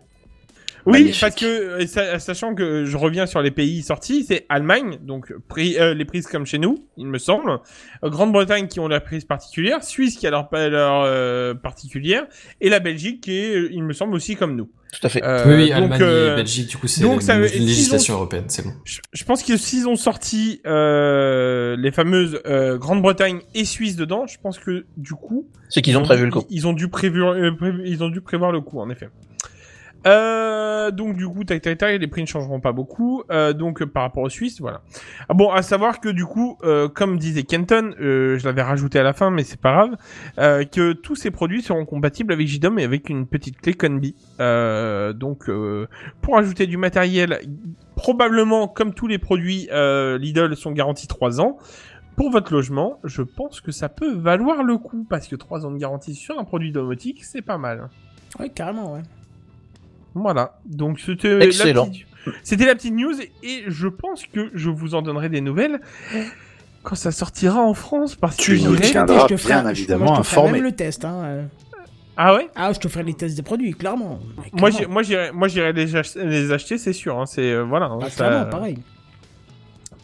[0.86, 1.21] Oui, Magnifique.
[1.21, 5.33] parce que euh, sa- sachant que je reviens sur les pays sortis, c'est Allemagne, donc
[5.47, 7.59] prix, euh, les prises comme chez nous, il me semble.
[8.03, 12.27] Euh, Grande-Bretagne qui ont leur prise particulière, Suisse qui a leur, leur euh, particulière,
[12.61, 14.69] et la Belgique qui est, euh, il me semble aussi comme nous.
[14.93, 15.23] Tout à fait.
[15.23, 18.13] Euh, oui, oui, donc, Allemagne euh, et Belgique, du coup, c'est une ça ont- législation
[18.13, 18.71] européenne, c'est bon.
[18.86, 24.27] Je, je pense que s'ils ont sorti euh, les fameuses euh, Grande-Bretagne et Suisse dedans,
[24.27, 26.45] je pense que du coup, C'est qu'ils ont prévu le coup.
[26.49, 29.09] Ils, ils ont dû prévoir, euh, prévu- ils ont dû prévoir le coup, en effet.
[30.06, 33.24] Euh, donc du coup, tac tac tac, les prix ne changeront pas beaucoup.
[33.32, 34.82] Euh, donc par rapport aux Suisses, voilà.
[35.30, 38.99] Ah, bon, à savoir que du coup, euh, comme disait Kenton, euh, je l'avais rajouté
[38.99, 39.95] à la fin, mais c'est pas grave,
[40.38, 44.16] euh, que tous ces produits seront compatibles avec JDOM et avec une petite clé Conbi.
[44.39, 45.49] Donc
[46.22, 47.39] pour ajouter du matériel,
[47.95, 51.58] probablement comme tous les produits Lidl sont garantis 3 ans.
[52.16, 55.72] Pour votre logement, je pense que ça peut valoir le coup parce que 3 ans
[55.72, 57.89] de garantie sur un produit domotique, c'est pas mal.
[58.39, 59.01] Ouais, carrément, ouais.
[60.16, 60.59] Voilà.
[60.66, 61.88] Donc c'était la Excellent.
[61.88, 62.05] petite-
[62.43, 63.13] C'était la petite news
[63.43, 65.80] et je pense que je vous en donnerai des nouvelles
[66.82, 70.05] quand ça sortira en France parce Tu que nous tiendras Je te ferai- bien évidemment
[70.05, 70.51] moi, je te ferai informé.
[70.59, 71.22] même le test, hein.
[71.26, 71.43] euh.
[72.18, 72.47] Ah ouais?
[72.55, 74.20] Ah, je te ferai les tests des produits, clairement.
[74.53, 74.78] Moi, clairement.
[74.80, 77.20] j'ai- moi, j'irai, moi, j'irai les, ach- les acheter, c'est sûr.
[77.20, 77.88] Hein, c'est euh, voilà.
[77.88, 78.78] hein, Ah, ça- clairement, pareil.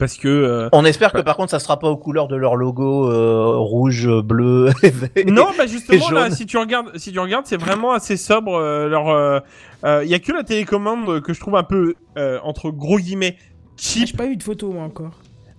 [0.02, 2.56] Parce que euh, On espère que par contre ça sera pas aux couleurs de leur
[2.56, 4.72] logo euh, rouge, bleu.
[5.16, 5.26] et.
[5.26, 8.56] Non, bah justement, là, si tu regardes, si tu regardes, c'est vraiment assez sobre.
[8.56, 9.39] euh, leur, euh,
[9.86, 13.38] euh, y a que la télécommande que je trouve un peu euh, entre gros guillemets
[13.78, 14.08] cheap.
[14.08, 15.12] J'ai pas eu de photo, moi, encore.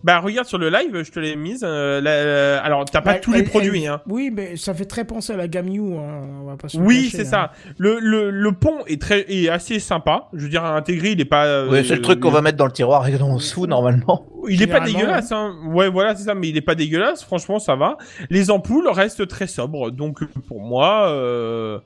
[0.05, 1.62] Bah regarde sur le live, je te l'ai mise.
[1.64, 4.00] euh, la- euh, alors t'as pas Bah, tous les elle- produits, elle- hein.
[4.09, 6.76] Oui, mais ça fait très penser à la gamme You, hein, on va pas se
[6.76, 7.24] Oui, c'est hein.
[7.24, 7.53] ça.
[7.78, 10.28] Le, le, le pont est très est assez sympa.
[10.32, 11.44] Je veux dire, à intégrer, il est pas.
[11.46, 14.26] euh, Ouais, c'est le truc qu'on va mettre dans le tiroir et en dessous normalement.
[14.48, 15.55] Il est pas dégueulasse, hein.
[15.66, 17.22] Ouais, voilà, c'est ça, mais il est pas dégueulasse.
[17.22, 17.96] Franchement, ça va.
[18.28, 21.09] Les ampoules restent très sobres, donc pour moi.
[21.11, 21.78] Euh...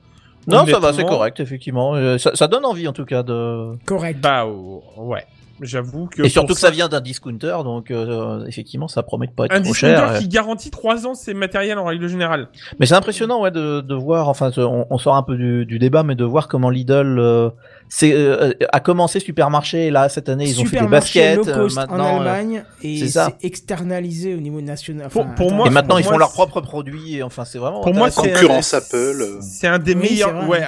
[0.47, 2.17] Non, ça va, c'est correct, effectivement.
[2.17, 3.75] Ça, ça donne envie en tout cas de.
[3.85, 4.19] Correct.
[4.21, 5.25] Bah ouais,
[5.61, 6.23] j'avoue que.
[6.23, 9.53] Et surtout que ça vient d'un discounter, donc euh, effectivement, ça promet de pas être
[9.53, 10.19] Un trop discounter cher.
[10.19, 12.47] qui garantit 3 ans ses matériels en règle générale.
[12.79, 14.29] Mais c'est impressionnant, ouais, de, de voir.
[14.29, 17.49] Enfin, on, on sort un peu du, du débat, mais de voir comment Lidl euh,
[17.89, 19.87] c'est, euh, a commencé supermarché.
[19.87, 21.37] Et là, cette année, ils ont fait des baskets.
[21.37, 25.09] low euh, cost maintenant, en euh, Allemagne et c'est externalisé au niveau national.
[25.09, 27.17] Pour- Enfin, pour moi, et maintenant, pour ils font leurs propres produits.
[27.17, 27.81] et Enfin, c'est vraiment.
[27.81, 29.37] Pour moi, Concurrence un- Apple, euh.
[29.41, 30.47] C'est un des Oui, meilleurs.
[30.47, 30.61] Ouais.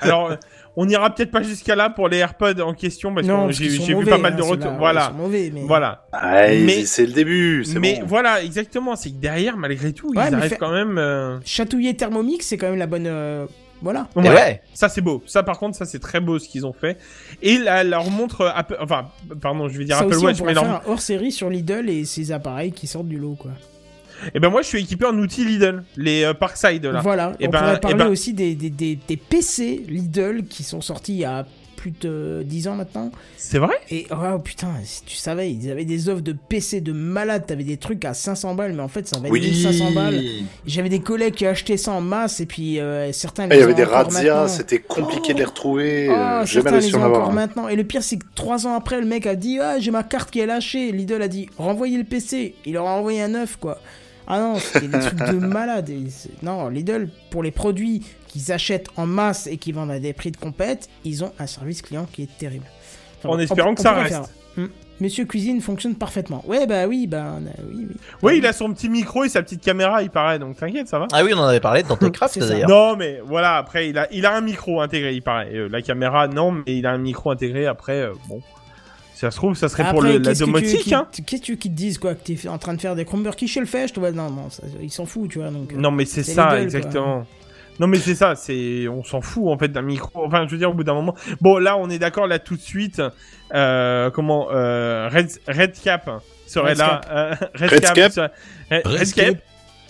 [0.00, 0.36] Alors, euh,
[0.76, 3.68] on ira peut-être pas jusqu'à là pour les AirPods en question parce non, que j'ai
[3.68, 4.72] vu mauvais, pas mal hein, de ceux-là, retours.
[4.78, 5.60] Voilà, ils sont mauvais, mais...
[5.62, 6.06] voilà.
[6.22, 8.06] Mais- c'est le début, Mais bon.
[8.06, 8.96] voilà, exactement.
[8.96, 10.96] C'est que derrière, malgré tout, Ouais, ils arrivent fait- quand même.
[10.98, 13.06] euh, Chatouiller Thermomix, c'est quand même la bonne.
[13.06, 13.46] euh,
[13.82, 14.08] Voilà.
[14.16, 14.28] Ouais.
[14.28, 14.62] ouais.
[14.74, 15.22] Ça c'est beau.
[15.26, 16.96] Ça par contre, ça c'est très beau ce qu'ils ont fait.
[17.42, 19.06] Et là, leur montre Apple, enfin,
[19.40, 20.64] pardon, je vais dire Ça Apple aussi, Watch, on mais leur...
[20.64, 23.50] faire un hors série sur Lidl et ses appareils qui sortent du lot, quoi.
[24.34, 27.00] Eh ben moi, je suis équipé en outils Lidl, les euh, Parkside là.
[27.00, 27.32] Voilà.
[27.40, 30.62] Eh on ben- pourrait eh parler ben- aussi des, des, des, des PC Lidl qui
[30.62, 31.46] sont sortis il y a
[31.76, 33.10] plus de 10 ans maintenant.
[33.36, 33.74] C'est vrai?
[33.90, 37.42] Et oh putain, si tu savais, ils avaient des offres de PC de malade.
[37.44, 39.40] T'avais des trucs à 500 balles, mais en fait, ça valait Oui.
[39.40, 40.22] 1500 balles.
[40.64, 43.48] J'avais des collègues qui achetaient ça en masse et puis euh, certains.
[43.50, 46.06] Ah, Il y avait des razzias, c'était compliqué de les retrouver.
[46.08, 47.22] Oh, euh, jamais certains réussi les en avoir.
[47.22, 47.66] encore maintenant.
[47.66, 50.04] Et le pire, c'est que trois ans après, le mec a dit Ah, j'ai ma
[50.04, 50.92] carte qui est lâchée.
[50.92, 52.54] Lidl a dit Renvoyez le PC.
[52.64, 53.80] Il leur a envoyé un neuf, quoi.
[54.26, 55.90] Ah non, c'était des trucs de malade.
[56.42, 60.30] Non, Lidl, pour les produits qu'ils achètent en masse et qui vendent à des prix
[60.30, 62.64] de compète, ils ont un service client qui est terrible.
[63.24, 64.08] En bon, espérant on- que on ça reste.
[64.10, 64.24] faire.
[64.56, 64.66] Hmm.
[65.00, 66.44] Monsieur Cuisine fonctionne parfaitement.
[66.46, 67.96] Ouais, bah oui, bah on a- oui, oui.
[68.22, 70.98] Oui, il a son petit micro et sa petite caméra, il paraît, donc t'inquiète, ça
[71.00, 71.08] va.
[71.12, 72.68] Ah oui, on en avait parlé dans Techcraft d'ailleurs.
[72.68, 75.50] Non, mais voilà, après, il a, il a un micro intégré, il paraît.
[75.54, 77.66] Euh, la caméra, non, mais il a un micro intégré.
[77.66, 78.40] Après, euh, bon,
[79.22, 81.06] ça se trouve, ça serait pour le, la qu'est-ce que tu veux domotique, hein.
[81.26, 83.04] Qu'est-ce que tu veux qu'ils te disent, quoi Que t'es en train de faire des
[83.04, 85.50] Chromebooks qui le fait Je te vois, non, non, ça- ils s'en foutent, tu vois.
[85.50, 86.60] Donc, Non, mais c'est c'est ça, quoi.
[86.60, 87.24] exactement.
[87.80, 90.24] Non, mais c'est ça, c'est, on s'en fout, en fait, d'un micro.
[90.26, 91.14] Enfin, je veux dire, au bout d'un moment.
[91.40, 93.00] Bon, là, on est d'accord, là, tout de suite,
[93.54, 96.10] euh, comment, euh, Red, Redcap
[96.46, 97.00] serait là.
[97.10, 97.66] euh, serait-
[98.70, 99.38] Red- Redscape.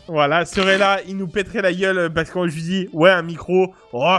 [0.09, 3.73] Voilà, serait là, il nous pèterait la gueule parce qu'on lui dit, ouais, un micro,
[3.93, 4.19] oh,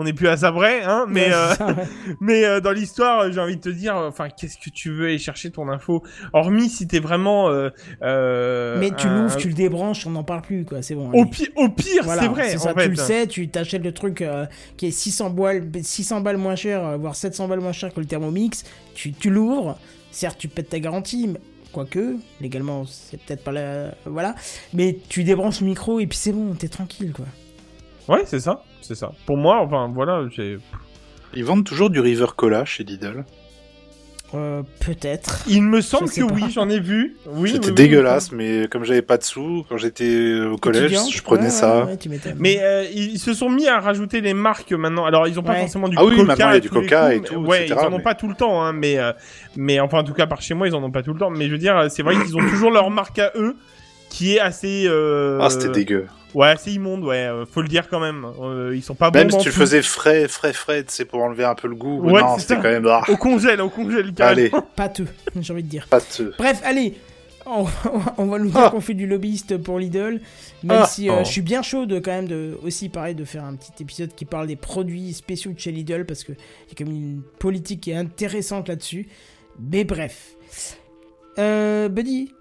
[0.00, 1.88] on n'est plus à ça vrai, hein, mais, ouais, euh, c'est ça, ouais.
[2.20, 5.18] mais euh, dans l'histoire, j'ai envie de te dire, enfin, qu'est-ce que tu veux aller
[5.18, 6.04] chercher ton info?
[6.32, 7.48] Hormis si t'es vraiment.
[7.50, 10.82] euh, Mais tu l'ouvres, tu le débranches, on n'en parle plus, quoi.
[10.82, 11.10] C'est bon.
[11.12, 11.22] Au
[11.56, 12.56] au pire, Voilà, c'est vrai.
[12.58, 12.84] ça, en fait.
[12.84, 14.24] tu le sais, tu t'achètes le truc
[14.76, 18.06] qui est 600 balles, 600 balles moins cher, voire 700 balles moins cher que le
[18.06, 18.64] Thermomix.
[18.94, 19.78] Tu, tu l'ouvres,
[20.10, 21.40] certes, tu pètes ta garantie, mais-
[21.72, 23.94] quoique, légalement, c'est peut-être pas la.
[24.06, 24.34] Voilà.
[24.72, 27.26] Mais tu débranches le micro et puis c'est bon, t'es tranquille, quoi.
[28.08, 29.12] Ouais, c'est ça, c'est ça.
[29.26, 30.58] Pour moi, enfin, voilà, j'ai.
[31.34, 33.24] Ils vendent toujours du River Cola chez Lidl.
[34.34, 35.42] Euh, Peut-être.
[35.48, 36.34] Il me semble que pas.
[36.34, 37.16] oui, j'en ai vu.
[37.26, 40.84] Oui, C'était oui, oui, dégueulasse, mais comme j'avais pas de sous, quand j'étais au collège,
[40.92, 41.84] Étudiant je prenais Ouais, ça.
[41.86, 42.34] ouais, ouais.
[42.36, 45.06] Mais euh, ils se sont mis à rajouter les marques maintenant.
[45.06, 46.24] Alors ils ont pas forcément du Ah oui, Coca.
[46.26, 48.02] maintenant, il y a du Coca coups, et tout, Ouais, etc., ils en ont mais-
[48.02, 49.12] pas tout le temps, hein, mais euh,
[49.56, 51.30] mais enfin en tout cas par chez moi ils en ont pas tout le temps.
[51.30, 53.56] Mais je veux dire, c'est vrai qu'ils ont toujours leur marque à eux,
[54.10, 54.84] qui est assez.
[54.86, 55.38] Euh...
[55.40, 56.06] Ah, c'était dégueu.
[56.34, 57.26] Ouais, assez immonde, ouais.
[57.26, 58.26] euh, faut le dire quand même.
[58.42, 59.30] Euh, ils sont pas Même bons.
[59.30, 61.74] si dans tu le faisais frais, frais, frais, tu sais, pour enlever un peu le
[61.74, 62.00] goût.
[62.02, 62.86] Ouais, non, c'est c'était quand même.
[62.86, 64.38] Ah, Au congèle, au congèle, carrément.
[64.58, 65.06] allez, Pâteux,
[65.40, 65.86] j'ai envie de dire.
[66.18, 66.34] de.
[66.36, 66.94] Bref, allez,
[67.46, 67.64] on,
[68.18, 68.70] on va nous dire Ah.
[68.70, 70.20] qu'on fait du lobbyiste pour Lidl,
[70.62, 70.86] même Ah.
[70.86, 71.24] si euh, Oh.
[71.24, 74.14] je suis bien chaud de quand même de aussi pareil de faire un petit épisode
[74.14, 76.94] qui parle des produits spéciaux de chez Lidl parce que il y a quand même
[76.94, 79.08] une politique qui est intéressante là-dessus.
[79.58, 80.36] Mais bref,
[81.38, 82.34] euh, Buddy,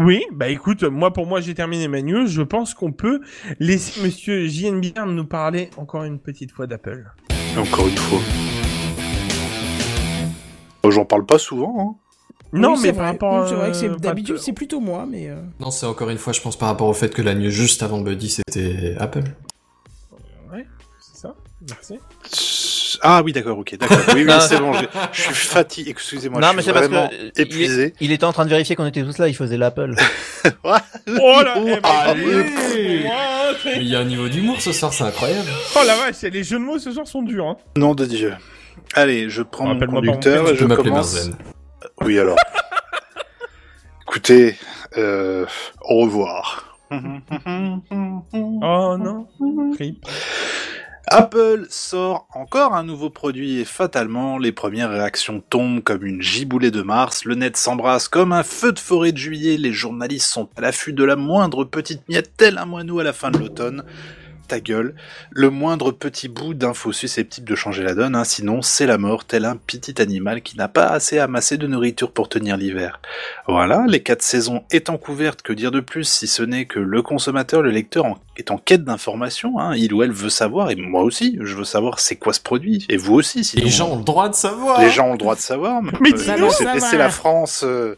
[0.00, 2.26] Oui, bah écoute, moi pour moi j'ai terminé ma news.
[2.26, 3.20] Je pense qu'on peut
[3.60, 7.04] laisser Monsieur JN Billard nous parler encore une petite fois d'Apple.
[7.56, 8.20] Encore une fois.
[10.90, 12.00] J'en parle pas souvent, hein.
[12.52, 13.06] Non, Oui, mais c'est par vrai.
[13.12, 15.70] rapport Oui, c'est vrai que c'est euh, d'habitude pas- c'est plutôt moi, mais euh, Non,
[15.72, 18.00] c'est encore une fois, je pense, par rapport au fait que la news juste avant
[18.00, 19.24] Buddy, c'était Apple.
[20.52, 20.64] Ouais,
[21.00, 21.34] c'est ça.
[21.68, 21.98] Merci.
[23.06, 23.98] Ah oui, d'accord, ok, d'accord.
[24.14, 26.86] Oui, oui, c'est bon, je, je suis fatigué, excusez-moi, non, je mais suis c'est parce
[26.88, 27.92] vraiment que euh, il, épuisé.
[28.00, 29.94] il était en train de vérifier qu'on était tous là, il faisait l'Apple.
[31.06, 33.04] Oh là, eh ben, allez.
[33.06, 35.48] oh, Mais il y a un niveau d'humour ce soir, c'est incroyable.
[35.76, 37.46] oh la vache, les jeux de mots ce soir sont durs.
[37.46, 37.56] Hein.
[37.76, 38.34] Nom de Dieu.
[38.94, 41.14] Allez, je prends mon conducteur et je commence.
[41.14, 41.34] Merzen.
[42.00, 42.36] Oui, alors.
[44.08, 44.56] Écoutez,
[44.96, 45.44] euh,
[45.82, 46.78] au revoir.
[46.90, 46.96] Oh
[48.98, 49.26] non.
[49.78, 50.04] Rip.
[51.08, 56.70] Apple sort encore un nouveau produit et fatalement, les premières réactions tombent comme une giboulée
[56.70, 60.48] de mars, le net s'embrasse comme un feu de forêt de juillet, les journalistes sont
[60.56, 63.84] à l'affût de la moindre petite miette, tel un moineau à la fin de l'automne.
[64.46, 64.94] Ta gueule,
[65.30, 69.24] le moindre petit bout d'info susceptible de changer la donne, hein, sinon c'est la mort,
[69.24, 73.00] tel un petit animal qui n'a pas assez amassé de nourriture pour tenir l'hiver.
[73.48, 77.00] Voilà, les quatre saisons étant couvertes, que dire de plus si ce n'est que le
[77.00, 80.76] consommateur, le lecteur en- est en quête d'informations, hein, il ou elle veut savoir, et
[80.76, 83.64] moi aussi, je veux savoir c'est quoi ce produit, et vous aussi, sinon.
[83.64, 84.80] Les gens ont le droit de savoir.
[84.80, 86.36] Les gens ont le droit de savoir, mais, Mais euh,
[86.74, 87.96] laissez la France euh,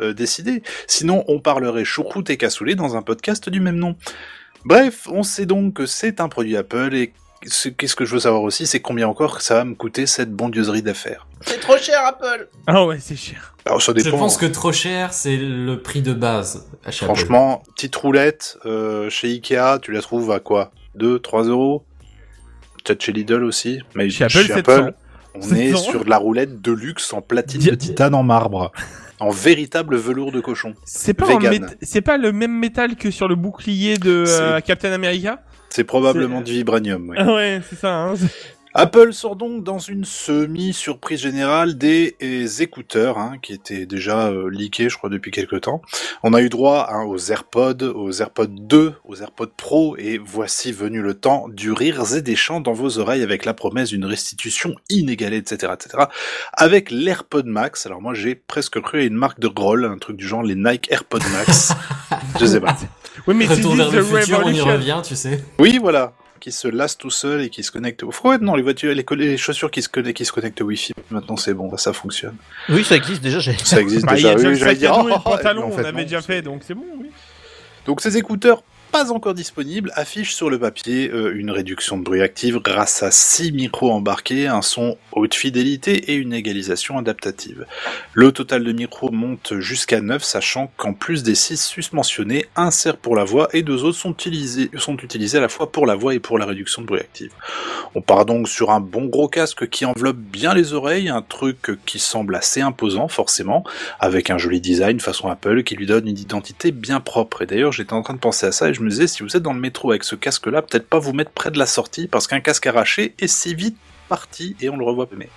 [0.00, 0.62] euh, décider.
[0.88, 3.94] Sinon, on parlerait choucroute et cassoulet dans un podcast du même nom.
[4.64, 7.12] Bref, on sait donc que c'est un produit Apple et
[7.46, 10.32] ce- qu'est-ce que je veux savoir aussi, c'est combien encore ça va me coûter cette
[10.32, 11.26] bondioserie d'affaires.
[11.42, 13.54] C'est trop cher, Apple Ah ouais, c'est cher.
[13.66, 14.16] Alors ça Je dépend.
[14.18, 17.14] pense que trop cher, c'est le prix de base à chez Apple.
[17.14, 20.72] Franchement, petite roulette euh, chez Ikea, tu la trouves à quoi?
[20.94, 21.84] 2, 3 euros?
[22.84, 23.80] Peut-être chez Lidl aussi.
[23.94, 24.86] Mais Chez Apple, 700.
[25.34, 25.90] on est 700.
[25.90, 28.72] sur de la roulette de luxe en platine Di- de titane en marbre.
[29.20, 30.74] En véritable velours de cochon.
[30.84, 31.26] C'est pas,
[31.82, 35.42] c'est pas le même métal que sur le bouclier de euh, Captain America?
[35.70, 37.10] C'est probablement du vibranium.
[37.10, 37.16] oui.
[37.18, 37.94] Ah ouais, c'est ça.
[37.94, 38.14] Hein.
[38.76, 44.50] Apple sort donc dans une semi-surprise générale des euh, écouteurs, hein, qui étaient déjà euh,
[44.50, 45.80] leakés, je crois, depuis quelques temps.
[46.24, 50.72] On a eu droit hein, aux AirPods, aux AirPods 2, aux AirPods Pro, et voici
[50.72, 54.06] venu le temps du rire et des chants dans vos oreilles avec la promesse d'une
[54.06, 56.06] restitution inégalée, etc., etc.
[56.52, 57.86] Avec l'AirPod Max.
[57.86, 60.56] Alors moi, j'ai presque cru à une marque de roll, un truc du genre les
[60.56, 61.72] Nike AirPod Max.
[62.40, 62.76] je sais pas.
[63.28, 65.44] Oui, mais Retour vers le futur, on y revient, tu sais.
[65.60, 66.12] Oui, voilà.
[66.44, 68.10] Qui se lasse tout seul et qui se connecte au.
[68.24, 70.92] Ouais, non, les voitures, les, chaussures qui se, conne- qui se connectent au Wi-Fi.
[71.10, 72.36] Maintenant, c'est bon, ça fonctionne.
[72.68, 73.38] Oui, ça existe déjà.
[73.38, 74.36] j'ai- Ça existe Bah, il y a déjà.
[74.36, 74.92] déjà Oui, le j'allais dire.
[74.94, 77.06] oh, le pantalon, on avait non, déjà fait, donc c'est bon, oui.
[77.86, 78.62] Donc ces écouteurs
[78.94, 83.10] pas encore disponibles affichent sur le papier euh, une réduction de bruit active grâce à
[83.10, 87.66] 6 micros embarqués, un son haute fidélité et une égalisation adaptative.
[88.12, 92.96] Le total de micros monte jusqu'à 9, sachant qu'en plus des 6 susmentionnés, un sert
[92.96, 95.96] pour la voix et deux autres sont utilisés, sont utilisés à la fois pour la
[95.96, 97.32] voix et pour la réduction de bruit active.
[97.96, 101.72] On part donc sur un bon gros casque qui enveloppe bien les oreilles, un truc
[101.84, 103.64] qui semble assez imposant forcément,
[103.98, 107.42] avec un joli design façon Apple qui lui donne une identité bien propre.
[107.42, 109.36] Et d'ailleurs, j'étais en train de penser à ça et je me disais, si vous
[109.36, 112.06] êtes dans le métro avec ce casque-là, peut-être pas vous mettre près de la sortie
[112.08, 113.76] parce qu'un casque arraché est si vite
[114.08, 115.28] parti et on le revoit mais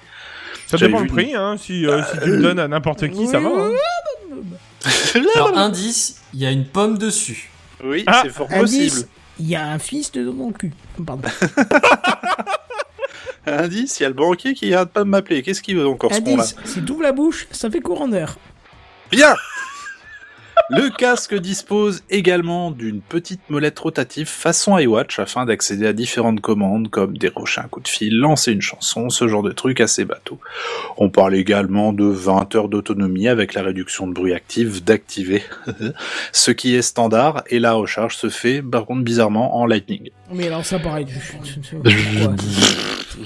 [0.68, 1.56] Ça dépend le prix, hein.
[1.58, 3.50] Si, euh, si tu le donnes à n'importe qui, ça va.
[3.50, 3.72] hein.
[5.36, 7.50] Alors, indice, il y a une pomme dessus.
[7.84, 9.08] oui, Ah, c'est fort possible.
[9.40, 10.72] il y a un fils de dans mon cul.
[11.06, 11.28] Pardon.
[13.46, 15.42] Indice, il y a le banquier qui arrête pas de m'appeler.
[15.42, 18.36] Qu'est-ce qu'il veut encore ce con-là Indice, si t'ouvres la bouche, ça fait courant d'heure.
[19.10, 19.36] Bien
[20.70, 26.90] Le casque dispose également d'une petite molette rotative façon iWatch afin d'accéder à différentes commandes
[26.90, 30.40] comme dérocher un coup de fil, lancer une chanson, ce genre de truc assez bateau.
[30.98, 35.44] On parle également de 20 heures d'autonomie avec la réduction de bruit active d'activer,
[36.34, 40.10] ce qui est standard et la recharge se fait par contre bizarrement en Lightning.
[40.34, 41.06] Mais alors ça pareil.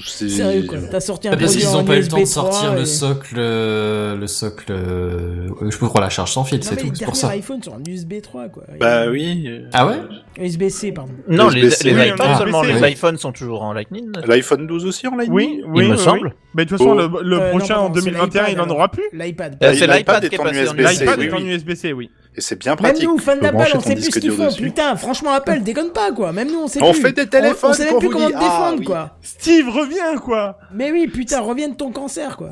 [0.08, 0.78] Sérieux quoi.
[0.90, 2.74] T'as sorti un Ah, Parce qu'ils ont pas eu le temps de USB 3 sortir
[2.74, 6.74] le socle, euh, le socle, euh, je peux croire la charge sans fil, Non, c'est
[6.76, 7.36] mais tout, les c'est pour ça.
[7.36, 8.64] iPhones sont en USB 3 quoi.
[8.80, 9.44] Bah oui.
[9.48, 9.96] euh, Ah ouais
[10.38, 11.12] USB-C pardon.
[11.28, 11.90] Non, les, USB-C.
[11.90, 14.10] les Oui, iPads on a seulement, les iPhones sont toujours en Lightning.
[14.26, 16.34] L'iPhone 12 aussi en Lightning Oui, oui, Il me oui, semble.
[16.54, 17.20] Mais de toute façon, Oh.
[17.22, 19.02] le, Euh, prochain en pardon, c'est 2021, il l'iPad, en aura plus.
[19.12, 19.56] L'iPad.
[19.60, 21.38] C'est l'iPad l'iPad est qui est en passé en USB-C, L'iPad est en.
[21.38, 22.10] USB-C, oui.
[22.34, 23.04] Et c'est bien Même pratique.
[23.04, 24.46] nous, fans d'Apple, on ton sait plus ce qu'ils font.
[24.46, 24.62] dessus.
[24.62, 26.32] Putain, franchement, Apple déconne pas quoi.
[26.32, 27.02] Même nous, on sait On plus.
[27.02, 28.32] fait des téléphones On, on sait même plus comment dit.
[28.32, 28.84] te Ah, défendre oui.
[28.86, 29.16] quoi.
[29.22, 32.50] Steve, reviens, quoi Mais oui, putain, reviens de ton cancer quoi.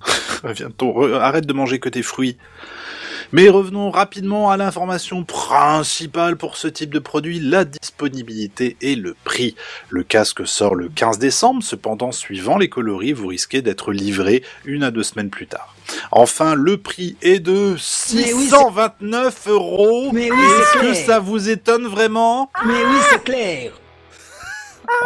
[0.44, 2.36] Viens, ton- re- arrête de manger que tes fruits.
[3.36, 9.16] Mais revenons rapidement à l'information principale pour ce type de produit, la disponibilité et le
[9.24, 9.56] prix.
[9.88, 14.84] Le casque sort le 15 décembre, cependant, suivant les coloris, vous risquez d'être livré une
[14.84, 15.74] à deux semaines plus tard.
[16.12, 17.74] Enfin, le prix est de
[18.14, 20.10] Mais oui, 629 euros.
[20.12, 22.52] Mais oui, Est-ce que ça vous étonne vraiment?
[22.64, 23.72] Mais oui, c'est clair.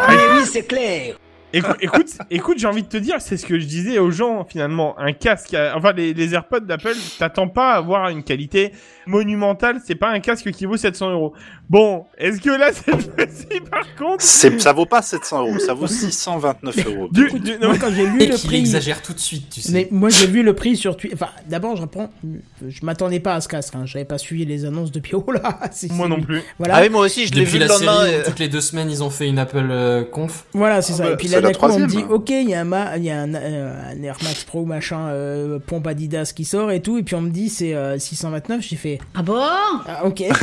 [0.07, 1.15] Mais oui, c'est clair.
[1.51, 4.97] Écoute, écoute, j'ai envie de te dire, c'est ce que je disais aux gens finalement.
[4.99, 8.71] Un casque, euh, enfin les, les AirPods d'Apple, t'attends pas à avoir une qualité
[9.07, 9.81] monumentale.
[9.83, 11.33] C'est pas un casque qui vaut 700 euros.
[11.69, 15.73] Bon, est-ce que là cette fois-ci, par contre, C'est, ça vaut pas 700 euros, ça
[15.75, 17.07] vaut 629 euros.
[17.11, 18.57] du, du- non, quand j'ai lu Et le prix.
[18.57, 19.71] exagère tout de suite, tu sais.
[19.71, 21.13] Mais moi j'ai vu le prix sur Twitter.
[21.13, 22.09] Enfin, d'abord je reprends.
[22.67, 23.75] Je m'attendais pas à ce casque.
[23.75, 23.83] Hein.
[23.85, 25.13] J'avais pas suivi les annonces depuis.
[25.15, 25.59] Oh là.
[25.71, 26.41] c'est- moi c'est- non plus.
[26.57, 26.77] Voilà.
[26.77, 27.99] Ah oui, moi aussi, je l'ai Depuis vu le la lendemain.
[28.05, 30.45] série, où euh, toutes les deux semaines, ils ont fait une Apple euh, Conf.
[30.53, 31.03] Voilà, c'est Ah ça.
[31.03, 32.61] bah, et puis c'est là, la d'un coup, on me dit, ok, il y a
[32.61, 36.31] un, ma- il y a un, euh, un Air Max Pro machin, euh, pompe Adidas
[36.35, 38.61] qui sort et tout, et puis on me dit c'est euh, 629.
[38.67, 39.37] J'ai fait, Ah bon?
[39.39, 40.23] Ah, ok.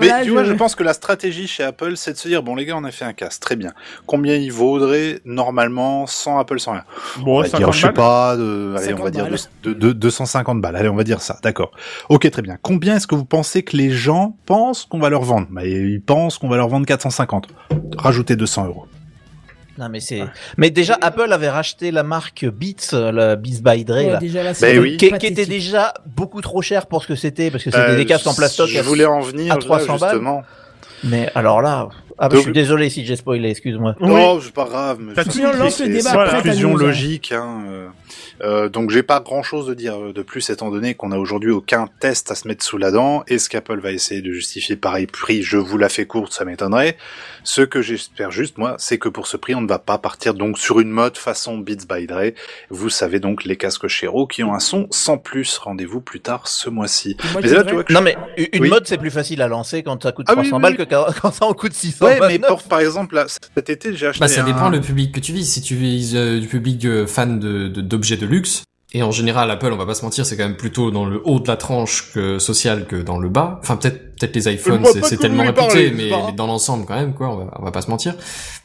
[0.00, 2.42] Mais voilà, tu vois, je pense que la stratégie chez Apple, c'est de se dire,
[2.42, 3.72] bon les gars, on a fait un casque, très bien.
[4.06, 6.84] Combien il vaudrait normalement sans Apple, sans rien
[7.18, 9.38] On Bon, va dire, 50 je sais pas, de, allez, on 50 va dire balles.
[9.62, 10.76] de, de- de- 250 balles.
[10.76, 11.72] Allez, on va dire ça, d'accord.
[12.08, 12.56] Ok, très bien.
[12.62, 15.46] Combien est-ce que vous pensez que les gens pensent qu'on va leur vendre?
[15.50, 17.48] Bah, Ils pensent qu'on va leur vendre 450.
[17.98, 18.86] Rajoutez 200 euros.
[19.78, 20.22] Non, mais c'est.
[20.58, 24.18] Mais déjà, Apple avait racheté la marque Beats, la Beats by Dre, ouais, là.
[24.18, 24.96] déjà là, c'est oui.
[24.98, 27.96] Qui, qui était déjà beaucoup trop cher pour ce que c'était, parce que c'était Euh,
[27.96, 28.68] des casques en plastoc.
[28.68, 30.10] Je voulais en venir à là, 300 balles.
[30.10, 30.42] justement.
[31.04, 31.88] Mais alors là,
[32.18, 33.94] ah, bah, je suis désolé si j'ai spoilé, excuse-moi.
[34.00, 34.08] Oui.
[34.08, 34.98] Non, c'est pas grave.
[35.00, 35.58] mais T'as c'est- tout dit.
[35.58, 37.32] Lance le débat après conclusion logique.
[37.32, 37.88] Hein, euh,
[38.42, 41.50] euh, donc j'ai pas grand chose de dire de plus étant donné qu'on a aujourd'hui
[41.50, 43.22] aucun test à se mettre sous la dent.
[43.28, 46.96] Est-ce qu'Apple va essayer de justifier pareil prix Je vous la fais courte, ça m'étonnerait.
[47.44, 50.34] Ce que j'espère juste moi, c'est que pour ce prix, on ne va pas partir
[50.34, 52.32] donc sur une mode façon Beats by Dre.
[52.70, 55.58] Vous savez donc les casques Shero qui ont un son sans plus.
[55.58, 57.16] Rendez-vous plus tard ce mois-ci.
[57.32, 58.68] Moi, Mais je là, tu vois que Non, mais une Oui.
[58.68, 60.86] mode, c'est plus facile à lancer quand ça coûte Ah oui, 300 oui, balles oui.
[60.86, 63.94] que quand quand ça en coûte 600 Ouais, mais pour, par exemple, là, cet été,
[63.96, 65.50] j'ai acheté Bah, ça un- dépend le public que tu vises.
[65.52, 68.62] Si tu vises euh, du public euh, fan de de- d'objets de, luxe,
[68.94, 71.22] et en général, Apple, on va pas se mentir, c'est quand même plutôt dans le
[71.24, 73.58] haut de la tranche que sociale que dans le bas.
[73.62, 77.36] Enfin, peut-être peut-être les iPhones, c'est tellement réputé, mais, dans l'ensemble quand même, quoi, on
[77.38, 78.14] va, on va pas se mentir.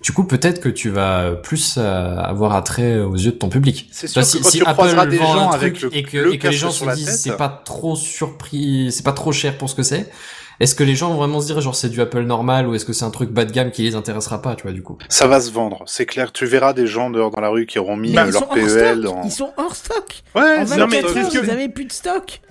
[0.03, 3.87] Du coup, peut-être que tu vas plus euh, avoir attrait aux yeux de ton public.
[3.91, 6.33] C'est vois, sûr que quand tu croiseras des gens truc avec le- et que, le
[6.33, 9.69] et que les gens se disent c'est pas trop surpris, c'est pas trop cher pour
[9.69, 10.09] ce que c'est.
[10.59, 12.85] Est-ce que les gens vont vraiment se dire genre c'est du Apple normal ou est-ce
[12.85, 14.97] que c'est un truc bas de gamme qui les intéressera pas, tu vois, du coup?
[15.09, 16.31] Ça va se vendre, c'est clair.
[16.31, 18.39] Tu verras des gens dehors dans la rue qui auront mis Mais euh, ils sont
[18.41, 18.99] leur hors PEL stock.
[19.01, 19.21] dans.
[19.23, 20.23] Ils sont hors stock.
[20.35, 22.41] Ouais, En c'est non, mais 24 c'est heures, que- vous avez plus de stock.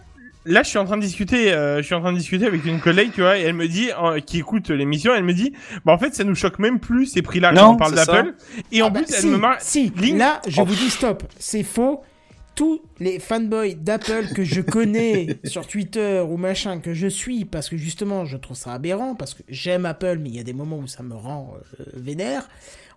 [0.49, 2.65] Là, je suis en train de discuter, euh, je suis en train de discuter avec
[2.65, 5.53] une collègue, tu vois, et elle me dit, euh, qui écoute l'émission, elle me dit,
[5.85, 8.35] bah en fait, ça nous choque même plus ces prix-là Non, quand on parle d'Apple.
[8.71, 9.61] Et en Ah bah, plus, elle si, me marque.
[9.63, 10.65] Si, Link- là, je Oh.
[10.65, 11.25] vous dis stop.
[11.41, 12.03] C'est faux.
[12.57, 17.69] Tous les fanboys d'Apple que je connais sur Twitter ou machin que je suis, parce
[17.69, 20.55] que justement, je trouve ça aberrant, parce que j'aime Apple, mais il y a des
[20.55, 22.49] moments où ça me rend euh, vénère,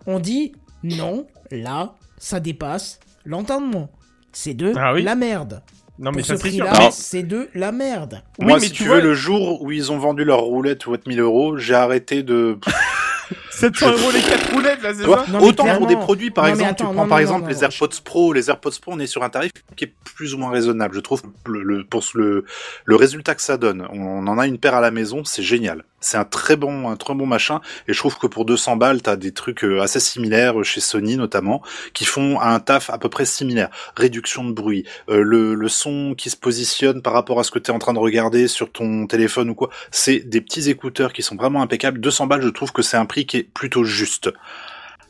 [0.06, 3.90] on dit non, là, ça dépasse l'entendement.
[4.32, 5.02] C'est de Ah oui.
[5.02, 5.62] la merde.
[5.98, 6.88] Non, mais Pour ça, ce prix-là, Non.
[6.90, 8.22] c'est de la merde.
[8.38, 10.40] Oui, Moi, mais si tu tu vois- veux, le jour où ils ont vendu leur
[10.40, 12.58] roulette ou 1000 euros, j'ai arrêté de.
[13.50, 16.50] 700 euros les 4 roulettes, là, c'est ça Non, Autant pour des produits, par Non,
[16.50, 17.62] exemple, attends, tu prends non, par non, exemple non, les.
[17.64, 18.32] AirPods Pro.
[18.32, 21.00] Les AirPods Pro, on est sur un tarif qui est plus ou moins raisonnable, je
[21.00, 21.22] trouve.
[21.46, 22.44] Le, le- pour le,
[22.84, 25.84] le résultat que ça donne, on en a une paire à la maison, c'est génial.
[26.00, 27.60] C'est un très bon, un très bon machin.
[27.86, 30.80] Et je trouve que pour 200 balles, t'as des trucs euh, assez similaires euh, chez
[30.80, 31.62] Sony notamment,
[31.92, 33.68] qui font un taf à peu près similaire.
[33.96, 37.58] Réduction de bruit, euh, le, le son qui se positionne par rapport à ce que
[37.58, 39.68] t'es en train de regarder sur ton téléphone ou quoi.
[39.90, 42.00] C'est des petits écouteurs qui sont vraiment impeccables.
[42.00, 44.30] 200 balles, je trouve que c'est un prix qui est plutôt juste.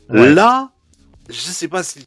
[0.09, 0.33] Ouais.
[0.33, 0.71] Là,
[1.29, 2.05] je sais pas si.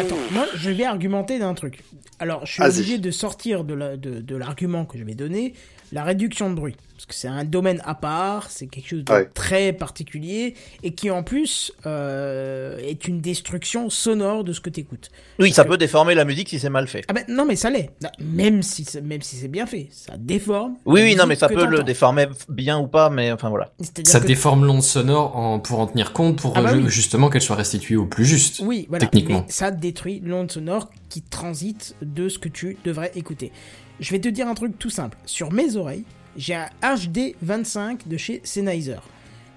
[0.00, 1.84] Attends, moi je vais argumenter d'un truc.
[2.18, 5.54] Alors, je suis obligé de sortir de la- de de l'argument que je vais donner,
[5.92, 6.76] la réduction de bruit.
[6.94, 9.26] Parce que c'est un domaine à part, c'est quelque chose de Ouais.
[9.32, 10.52] très particulier,
[10.82, 15.10] et qui en plus euh, est une destruction sonore de ce que tu écoutes.
[15.38, 17.02] Oui, ça peut déformer la musique si c'est mal fait.
[17.08, 17.88] Ah ben non, mais ça l'est.
[18.20, 20.74] Même si, c'est- même si c'est bien fait, ça déforme.
[20.84, 23.72] Oui, oui, non, mais ça peut le déformer bien ou pas, mais enfin voilà.
[24.04, 26.90] Ça déforme l'onde sonore en, pour en tenir compte, pour Ah bah euh, oui.
[26.90, 28.60] justement qu'elle soit restituée au plus juste.
[28.62, 29.06] Oui, voilà.
[29.06, 29.44] Techniquement.
[29.46, 33.52] Mais ça détruit l'onde sonore qui transite de ce que tu devrais écouter.
[34.00, 35.18] Je vais te dire un truc tout simple.
[35.26, 36.04] Sur mes oreilles,
[36.34, 38.96] j'ai un HD 25 de chez Sennheiser.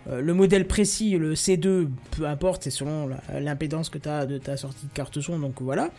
[0.10, 3.10] Euh, le modèle précis, le C2, peu importe, c'est selon
[3.40, 5.92] l'impédance que tu as de ta sortie de carte son, donc voilà.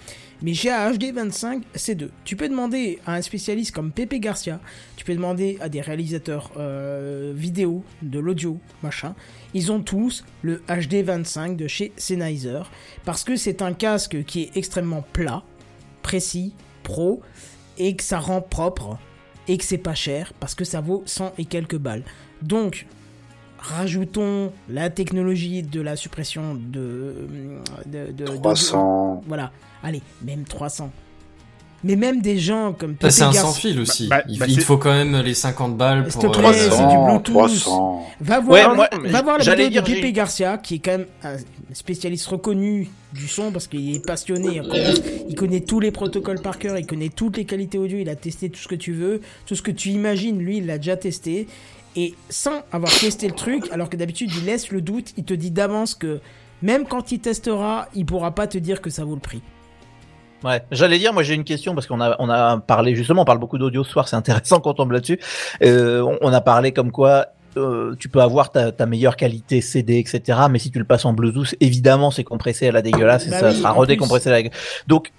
[0.42, 2.10] Mais j'ai un HD 25 C2.
[2.24, 4.60] Tu peux demander à un spécialiste comme Pepe Garcia,
[4.96, 9.14] tu peux demander à des réalisateurs euh, vidéo, de l'audio, machin.
[9.54, 12.60] Ils ont tous le HD 25 de chez Sennheiser
[13.06, 15.44] parce que c'est un casque qui est extrêmement plat,
[16.02, 16.52] précis,
[16.82, 17.22] pro
[17.78, 18.98] et que ça rend propre
[19.48, 22.02] et que c'est pas cher parce que ça vaut 100 et quelques balles.
[22.42, 22.86] Donc
[23.58, 27.28] rajoutons la technologie de la suppression de
[27.86, 29.22] de, de- de- 300.
[29.26, 29.52] voilà,
[29.82, 30.90] allez, même 300.
[31.86, 34.08] Mais même des gens comme c'est un sans fil aussi.
[34.08, 36.22] bah, il bah, il te c'est- faut quand même les 50 balles pour.
[36.22, 37.34] te plaît, c'est du 300, Bluetooth.
[37.34, 38.06] 300.
[38.20, 41.06] Va voir, Ouais, moi, va voir la vidéo de j'ai- Garcia, qui est quand même
[41.22, 41.36] un
[41.74, 44.62] spécialiste reconnu du son parce qu'il est passionné.
[45.28, 48.16] Il connaît tous les protocoles par cœur, il connaît toutes les qualités audio, il a
[48.16, 50.96] testé tout ce que tu veux, tout ce que tu imagines, lui, il l'a déjà
[50.96, 51.46] testé.
[51.96, 55.34] Et sans avoir testé le truc, alors que d'habitude il laisse le doute, il te
[55.34, 56.20] dit d'avance que
[56.62, 59.42] même quand il testera, il pourra pas te dire que ça vaut le prix.
[60.44, 63.24] Ouais, j'allais dire, moi j'ai une question parce qu'on a on a parlé justement, on
[63.24, 65.18] parle beaucoup d'audio ce soir, c'est intéressant qu'on tombe là-dessus.
[65.62, 69.60] Euh, on, on a parlé comme quoi euh, tu peux avoir ta, ta meilleure qualité
[69.60, 70.38] CD, etc.
[70.50, 73.38] Mais si tu le passes en Bluetooth, évidemment c'est compressé à la dégueulasse et Bah
[73.40, 74.48] ça oui, sera redécompressé à la
[74.86, 75.12] Donc,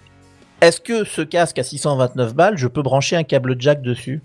[0.61, 4.21] est-ce que ce casque à 629 balles, je peux brancher un câble jack dessus?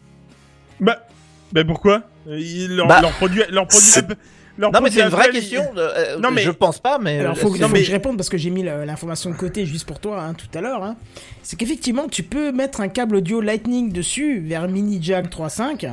[0.80, 1.06] Bah,
[1.52, 2.02] bah pourquoi?
[2.28, 4.16] Euh, ils- leur, Bah, leur produit, leur produit,
[4.60, 5.62] leur Non, mais c'est une vraie question.
[5.76, 8.16] euh, Non, mais- je pense pas, mais Alors, faut, non, faut mais- que je réponde
[8.16, 10.84] parce que j'ai mis l'information de côté juste pour toi hein, tout à l'heure.
[10.84, 10.96] hein.
[11.42, 15.86] C'est qu'effectivement, tu peux mettre un câble audio Lightning dessus vers mini jack 3.5.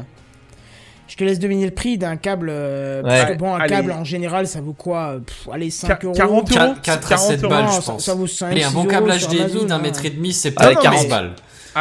[1.07, 2.49] Je te laisse deviner le prix d'un câble.
[2.52, 3.34] euh, parce Ouais.
[3.34, 3.69] que bon, un Allez.
[3.69, 6.14] câble en général, ça vaut quoi pff, Allez, 5 Qua- euros.
[6.14, 8.06] 40 euros 4 à 7 40 balles, Non, je pense.
[8.06, 9.80] ça vaut 5, Allez, un 6 bon euros câble Amazon, d'un hein.
[9.80, 11.31] mètre et demi, c'est peut-être 40 40 balles.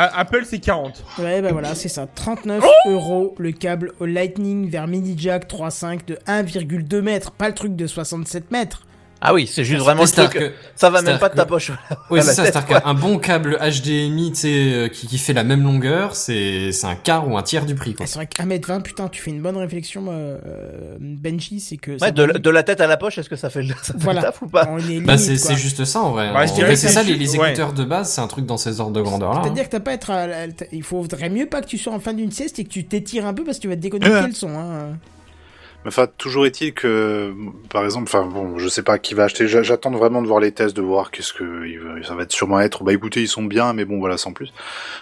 [0.02, 1.02] Apple, c'est 40.
[1.18, 2.06] Ouais, bah voilà, c'est ça.
[2.06, 7.30] 39 Oh euros le câble au Lightning vers mini jack 3.5 de 1,2 mètres.
[7.32, 8.85] Pas le truc de 67 mètres.
[9.20, 10.28] Ah oui, c'est juste vraiment le truc.
[10.30, 11.72] C'est-à-dire que- Ça va même pas de ta poche.
[12.10, 15.42] Oui, c'est ça, c'est-à-dire qu'un bon câble HDMI, tu sais, euh, qui, qui fait la
[15.42, 18.04] même longueur, c'est c'est un quart ou un tiers du prix, quoi.
[18.04, 21.60] Ah, c'est vrai qu'à mètre 20, putain, tu fais une bonne réflexion, euh, euh, Benji,
[21.60, 21.92] c'est que.
[22.02, 23.94] Ouais, de, la- de la tête à la poche, est-ce que ça fait le, ça
[23.94, 24.20] fait Voilà.
[24.20, 24.68] le taf ou pas
[25.04, 26.30] Bah, c'est juste ça, en vrai.
[26.36, 27.48] Ouais, c'est ça, les, les ouais.
[27.48, 29.38] écouteurs de base, c'est un truc dans ces ordres de grandeur-là.
[29.38, 29.42] hein.
[29.44, 30.10] C'est-à-dire que t'as pas à être.
[30.10, 30.24] à
[30.72, 33.24] Il faudrait mieux pas que tu sois en fin d'une sieste et que tu t'étires
[33.26, 34.50] un peu parce que tu vas te déconnecter le son.
[34.58, 34.98] Hein.
[35.86, 37.34] Enfin, toujours est-il que,
[37.70, 39.46] par exemple, enfin bon, je sais pas qui va acheter.
[39.48, 41.44] j'a- J'attends vraiment de voir les tests, de voir qu'est-ce que
[42.04, 42.82] ça va être sûrement être.
[42.84, 44.52] Bah écoutez, ils sont bien, mais bon voilà, sans plus.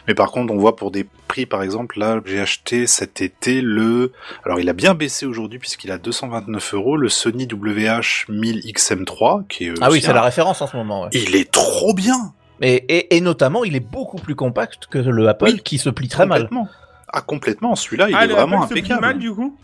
[0.09, 3.61] Mais par contre, on voit pour des prix, par exemple, là, j'ai acheté cet été
[3.61, 4.13] le.
[4.45, 9.47] Alors, il a bien baissé aujourd'hui puisqu'il a 229 euros le Sony WH 1000 XM3,
[9.49, 9.75] qui est.
[9.81, 11.03] Ah oui, c'est un- la référence en ce moment.
[11.05, 11.09] Ouais.
[11.13, 12.33] Il est trop bien.
[12.61, 15.91] Et, et, et notamment, il est beaucoup plus compact que le Apple Oui, qui se
[15.91, 16.49] plie très mal.
[17.09, 17.75] Ah complètement.
[17.75, 19.01] Celui-là, il ah, est le vraiment Apple se plie impeccable.
[19.07, 19.57] mal, du coup?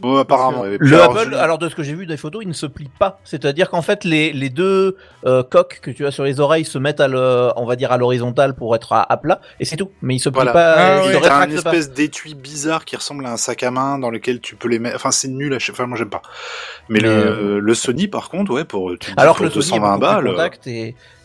[0.00, 0.64] Bon, apparemment.
[0.66, 2.52] Et Le alors, Apple, je- alors de ce que j'ai vu des photos, il ne
[2.52, 3.18] se plie pas.
[3.24, 6.78] C'est-à-dire qu'en fait, les, les deux euh, coques que tu as sur les oreilles se
[6.78, 9.76] mettent à le, on va dire à l'horizontale pour être à, à plat, et c'est
[9.76, 9.90] tout.
[10.02, 10.52] Mais il se plie Voilà.
[10.52, 11.22] pas, Ah il ouais.
[11.22, 14.54] se un espèce d'étui bizarre qui ressemble à un sac à main dans lequel tu
[14.56, 14.96] peux les mettre.
[14.96, 15.54] Enfin, c'est nul.
[15.54, 15.56] À...
[15.70, 16.22] Enfin, moi, j'aime pas.
[16.88, 19.64] Mais, Mais, le, euh, le Sony, par contre, ouais, pour, tu Alors que le Sony
[19.64, 20.26] est 220 beaucoup plus balles.
[20.26, 20.66] euh, compact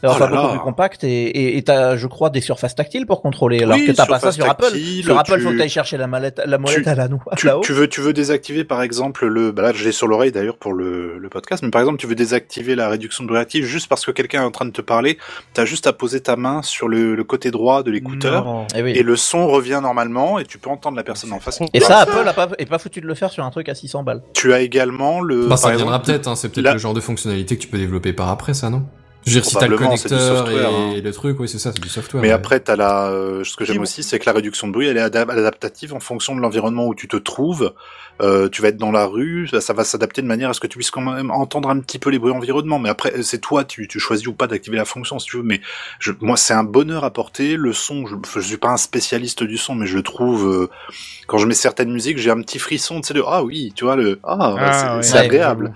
[0.04, 0.50] et Oh là beaucoup là.
[0.52, 3.64] plus compact et t'as, je crois, des surfaces tactiles pour contrôler.
[3.64, 4.64] Alors Oui, que t'as pas ça surface sur Apple.
[4.64, 7.08] tactile, Sur Apple, tu- faut que t'ailles chercher la mallette, la molette tu- à la
[7.08, 7.62] noix tu, là-haut.
[7.62, 10.58] tu veux, tu veux désactiver par exemple le, bah là je l'ai sur l'oreille d'ailleurs
[10.58, 13.66] pour le, le podcast, mais par exemple tu veux désactiver la réduction de bruit active
[13.66, 15.18] juste parce que quelqu'un est en train de te parler,
[15.54, 18.66] t'as juste à poser ta main sur le, le côté droit de l'écouteur.
[18.76, 18.92] Et, Eh oui.
[18.96, 21.60] et le son revient normalement et tu peux entendre la personne en face.
[21.74, 23.76] Et ça, Apple a pas, est pas foutu de le faire sur un truc à
[23.76, 24.22] 600 balles.
[24.34, 25.48] Tu as également le.
[25.48, 27.62] Bah, ça par viendra exemple, peut-être, hein, c'est peut-être la- le genre de fonctionnalité que
[27.62, 28.84] tu peux développer par après, ça, non?
[29.26, 31.02] Je veux dire, si t'as le Probablement, c'est du connecteur software, et hein.
[31.04, 32.22] le truc, oui, c'est ça, c'est du software.
[32.22, 32.34] Mais ouais.
[32.34, 34.98] après, t'as la, euh, ce que j'aime aussi, c'est que la réduction de bruit, elle
[34.98, 37.74] est adap- adaptative en fonction de l'environnement où tu te trouves.
[38.22, 40.60] Euh, tu vas être dans la rue, ça, ça va s'adapter de manière à ce
[40.60, 42.78] que tu puisses quand même entendre un petit peu les bruits environnement.
[42.80, 45.44] Mais après, c'est toi, tu, tu choisis ou pas d'activer la fonction si tu veux.
[45.44, 45.62] Mais
[46.00, 47.56] je, moi, c'est un bonheur à porter.
[47.58, 50.48] Le son, je, je suis pas un spécialiste du son, mais je le trouve.
[50.48, 50.70] euh,
[51.28, 53.86] quand je mets certaines musiques, j'ai un petit frisson, tu sais, de ah oui, tu
[53.86, 55.04] vois le ah, Ah, c'est ouais.
[55.04, 55.74] c'est Ouais, agréable.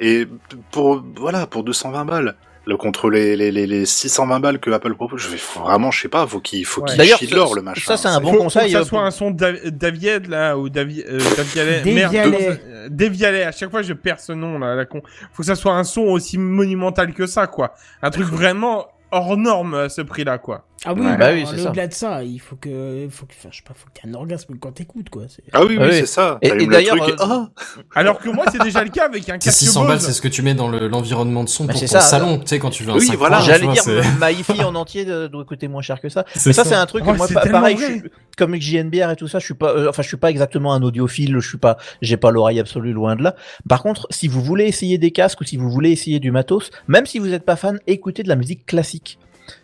[0.00, 0.26] Et
[0.70, 2.36] pour voilà, pour 220 balles.
[2.68, 5.90] Le contre les, les, les, les 620 balles que Apple propose, je vais faut vraiment,
[5.90, 6.94] je sais pas, faut qu'il faut Ouais.
[6.94, 7.80] qu'il chie de l'or le machin.
[7.86, 9.70] ça, c'est un C'est- bon faut, faut conseil, que ça euh, soit un son d'Av-
[9.70, 11.80] Davied là ou Davi, euh, Davialet.
[11.80, 12.60] Dévialet.
[12.68, 13.44] Euh, Dévialet.
[13.44, 15.00] À chaque fois je perds ce nom là, la con.
[15.32, 17.74] Faut que ça soit un son aussi monumental que ça quoi.
[18.02, 20.64] Un truc vraiment hors norme à ce prix là quoi.
[20.84, 21.06] Ah oui, Ouais.
[21.12, 21.68] Bah bah oui, c'est ça.
[21.70, 24.08] au-delà de ça, il faut que, faut que, enfin, je sais pas, faut que t'aies
[24.08, 25.22] un orgasme quand t'écoutes, quoi.
[25.28, 25.94] c'est- Ah oui, oui, Ah oui.
[25.94, 26.38] c'est ça.
[26.40, 27.48] Et- d'ailleurs, euh, Ah
[27.96, 30.28] Alors que moi c'est déjà le cas avec un casque 600 balles, c'est ce que
[30.28, 32.00] tu mets dans le- l'environnement de son Bah, pour c'est ton ça.
[32.00, 33.40] salon, tu sais, quand tu veux un Oui, 5 voilà.
[33.40, 33.84] J'allais vois, dire,
[34.20, 36.24] ma hi-fi en entier doit coûter moins cher que ça.
[36.34, 36.70] C'est Mais ça, ça.
[36.70, 38.02] c'est un truc Oh, moi, pareil, je suis,
[38.36, 40.72] comme avec JNBR et tout ça, je suis pas, euh, enfin, je suis pas exactement
[40.74, 43.34] un audiophile, je suis pas, j'ai pas l'oreille absolue loin de là.
[43.68, 46.70] Par contre, si vous voulez essayer des casques ou si vous voulez essayer du matos,
[46.86, 49.18] même si vous n'êtes pas fan, écoutez de la musique classique.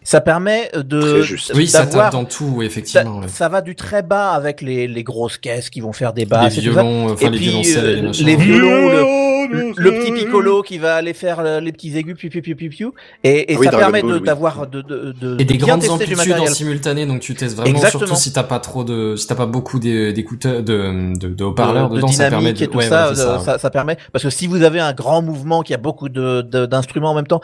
[0.06, 1.52] Ça permet de, juste.
[1.54, 3.20] Oui, ça d'avoir- tape dans tout, ça, effectivement.
[3.20, 3.28] ouais.
[3.28, 6.26] ça va du très bas avec les, les grosses caisses qui vont faire des Les
[6.26, 6.60] basses ça.
[6.60, 10.62] violons, enfin Et les puis, violoncelles euh, les les violons, le, le, le petit piccolo
[10.62, 12.90] qui va aller faire euh, les petits aigus, piu piu piu piu piu,
[13.22, 14.24] et, et Ah oui, ça permet Ball, de- oui.
[14.24, 17.74] d'avoir de, de, de, Et des bien grandes amplitudes en simultané, donc tu testes vraiment,
[17.76, 18.06] Exactement.
[18.06, 21.44] surtout si t'as pas trop de, si t'as pas beaucoup d'é- d'écouteurs, de, de, de
[21.44, 23.38] haut-parleurs de, de dedans, ça permet dynamique de, et tout ouais, ça, voilà, c'est euh,
[23.38, 26.42] ça, ça permet parce que si vous avez un grand mouvement qui a beaucoup de
[26.42, 27.40] de- d'instruments en même temps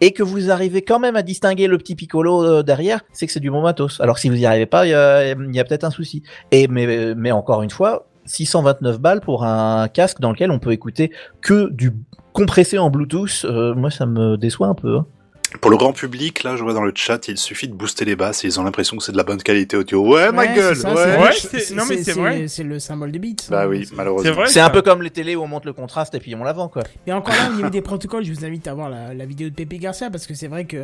[0.00, 3.32] et que vous arrivez quand même à distinguer le petit piccolo euh, derrière, c'est que
[3.32, 4.00] c'est du bon matos.
[4.00, 4.94] Alors si vous y arrivez pas, il y
[5.60, 6.22] a, peut-être un souci.
[6.50, 10.72] Et mais mais encore une fois, 629 balles pour un casque dans lequel on peut
[10.72, 11.10] écouter
[11.40, 11.92] que du
[12.32, 14.96] compressé en Bluetooth, euh, moi ça me déçoit un peu.
[14.98, 15.06] hein.
[15.60, 18.16] Pour le grand public, là, je vois dans le chat, il suffit de booster les
[18.16, 20.04] basses et ils ont l'impression que c'est de la bonne qualité audio.
[20.04, 21.22] Ouais, ma Ouais, gueule, c'est ça, ouais.
[21.22, 22.48] Ouais, c'est- non, mais c'est vrai.
[22.48, 23.46] C'est le symbole de beat.
[23.50, 24.28] Bah hein, oui, c'est- malheureusement.
[24.28, 24.46] C'est vrai.
[24.48, 26.52] C'est un peu comme les télés où on monte le contraste et puis on la
[26.52, 26.82] vend quoi.
[27.06, 29.48] Mais encore là, au niveau des protocoles, je vous invite à voir la, la vidéo
[29.48, 30.78] de Pepe Garcia parce que c'est vrai que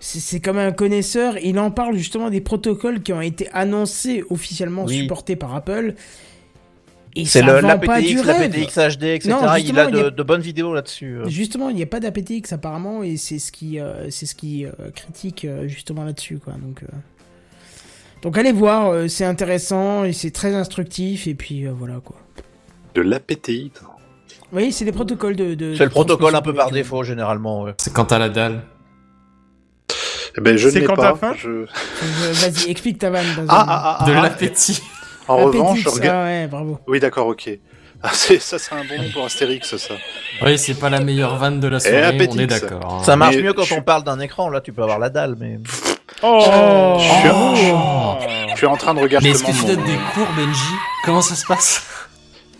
[0.00, 1.36] c'est comme un connaisseur.
[1.42, 4.98] Il en parle justement des protocoles qui ont été annoncés officiellement Oui.
[5.02, 5.94] supportés par Apple.
[7.18, 9.30] Et C'est ça le vend pas du l'APTX, l'APTX HD, etc.
[9.30, 11.16] Non, il justement, a il y a- de, de bonnes vidéos là-dessus.
[11.20, 11.28] euh.
[11.28, 14.66] Justement, il n'y a pas d'APTX apparemment et c'est ce qui, euh, c'est ce qui
[14.66, 16.52] euh, critique justement là-dessus quoi.
[16.54, 16.86] Donc, euh,
[18.20, 22.16] donc allez voir, euh, c'est intéressant et c'est très instructif et puis euh, voilà quoi.
[22.94, 23.72] De l'APTI.
[24.52, 25.54] Oui, c'est des protocoles de.
[25.54, 27.62] de C'est le protocole un peu par défaut généralement.
[27.62, 27.72] ouais.
[27.78, 28.62] C'est quand t'as la dalle.
[30.36, 31.12] Eh ben, je ne C'est l'ai quand pas.
[31.12, 31.66] t'as faim je...
[32.40, 33.24] Vas-y, explique ta vanne.
[33.48, 34.82] Ah, ah, ah, De ah, l'appétit.
[35.28, 36.16] En revanche, je regarde.
[36.18, 36.78] ah ouais, bravo.
[36.86, 37.48] Oui, d'accord, ok.
[38.02, 39.94] Ah, ça, c'est un bon nom pour Astérix, ça.
[40.42, 42.60] Oui, c'est pas la meilleure vanne de la soirée, on est ça.
[42.60, 42.98] d'accord.
[43.00, 43.02] hein.
[43.02, 44.48] Ça marche Mais mieux quand je- on parle d'un écran.
[44.50, 45.58] Là, tu peux avoir la dalle, mais
[46.22, 49.98] Oh, Je suis, je suis en train de regarder Mais est-ce que tu donnes des
[50.14, 50.60] cours, Benji
[51.04, 51.84] Comment ça se passe?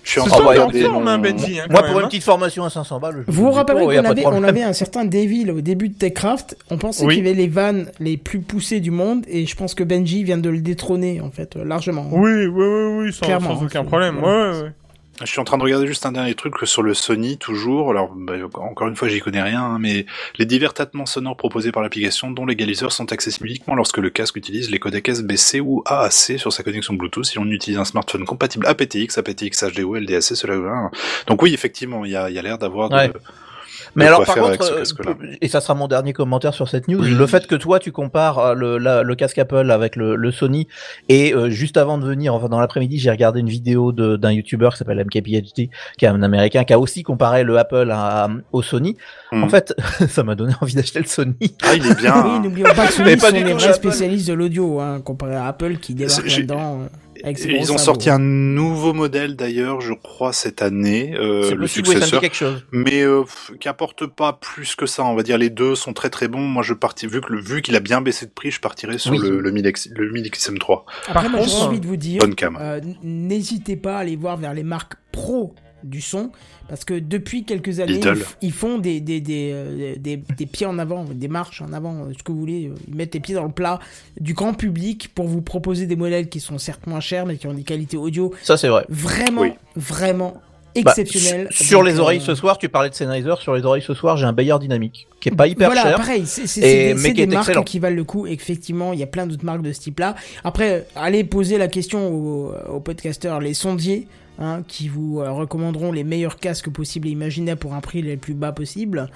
[0.07, 2.09] Je suis en train de forme, hein, Benji, hein, moi, pour même, une hein.
[2.09, 4.62] petite formation à 500 balles, je Vous vous rappelez oh, qu'on de avait, on avait
[4.62, 6.57] un certain Devil au début de Techcraft.
[6.70, 7.16] On pensait Oui.
[7.16, 10.23] qu'il y avait les vannes les plus poussées du monde et je pense que Benji
[10.23, 12.07] vient de le détrôner en fait euh, largement.
[12.12, 14.19] Oui, oui, oui, oui, sans, Clairement, sans aucun problème.
[14.20, 14.53] voilà.
[14.53, 14.73] Ouais, ouais, ouais.
[15.20, 17.90] Je suis en train de regarder juste un dernier truc sur le Sony, toujours.
[17.90, 20.05] Alors, bah, encore une fois, j'y connais rien, hein, mais
[20.38, 24.36] les divers traitements sonores proposés par l'application, dont l'égaliseur, sont accessibles uniquement lorsque le casque
[24.36, 27.24] utilise les codecs SBC ou AAC sur sa connexion Bluetooth.
[27.24, 30.90] Si on utilise un smartphone compatible aptX, aptX HD ou LDAC, cela va.
[31.26, 33.10] Donc oui, effectivement, il y a, y a l'air d'avoir Ouais.
[33.97, 36.86] Mais alors, par contre, avec ce euh, et ça sera mon dernier commentaire sur cette
[36.89, 37.10] news, Oui.
[37.10, 40.31] le fait que toi tu compares euh, le, la- le casque Apple avec le, le
[40.31, 40.68] Sony,
[41.09, 44.31] et euh, juste avant de venir, enfin dans l'après-midi, j'ai regardé une vidéo de- d'un
[44.32, 48.28] YouTuber qui s'appelle MKBHD, qui est un américain, qui a aussi comparé le Apple à-
[48.52, 48.97] au Sony.
[49.32, 49.43] Hmm.
[49.44, 49.74] En fait,
[50.09, 51.35] ça m'a donné envie d'acheter le Sony.
[51.64, 52.24] Ah, il est bien.
[52.24, 55.35] Oui, n'oublions pas que Sony Mais pas sont les vrais spécialistes de l'audio, hein, comparé
[55.36, 56.81] à Apple qui débarque là-dedans.
[57.27, 61.61] Avec Ils ont sorti un nouveau modèle d'ailleurs, je crois, cette année, euh, C'est le
[61.62, 62.20] possible, successeur.
[62.20, 62.65] quelque chose.
[62.73, 63.24] mais euh,
[63.61, 65.05] qui apporte pas plus que ça.
[65.05, 66.40] On va dire les deux sont très très bons.
[66.40, 68.98] Moi, je partis vu que le, vu qu'il a bien baissé de prix, je partirais
[68.98, 69.19] sur Oui.
[69.19, 70.85] le le 1000X le 1000 XM3.
[71.09, 72.57] Après, Par moi, j'ai envie de vous dire, Bonne cam.
[72.61, 75.55] euh, n'hésitez pas à aller voir vers les marques pro
[75.86, 76.30] du son,
[76.68, 78.00] parce que depuis quelques années,
[78.42, 81.94] ils, font des, des, des, euh, des, des pieds en avant, des marches en avant,
[82.04, 82.68] euh, ce que vous voulez.
[82.68, 83.78] euh, Ils mettent les pieds dans le plat
[84.20, 87.46] du grand public pour vous proposer des modèles qui sont certes moins chers, mais qui
[87.46, 88.84] ont des qualités audio Ça c'est vrai.
[88.88, 89.52] vraiment, Oui.
[89.76, 90.34] vraiment
[90.82, 91.48] Bah, exceptionnelles.
[91.51, 93.94] sur Donc, les oreilles euh, ce soir, tu parlais de Sennheiser, sur les oreilles ce
[93.94, 95.97] soir, j'ai un Bayer dynamique qui est pas hyper voilà, cher.
[95.97, 97.65] pareil, c'est des, mais qui est des marques excellent.
[97.65, 98.27] qui valent le coup.
[98.27, 100.15] Effectivement, il y a plein d'autres marques de ce type-là.
[100.44, 104.07] Après, allez poser la question aux, aux podcasteurs, les sondiers,
[104.39, 108.16] hein, qui vous euh, recommanderont les meilleurs casques possibles et imaginables pour un prix le
[108.16, 109.09] plus bas possible.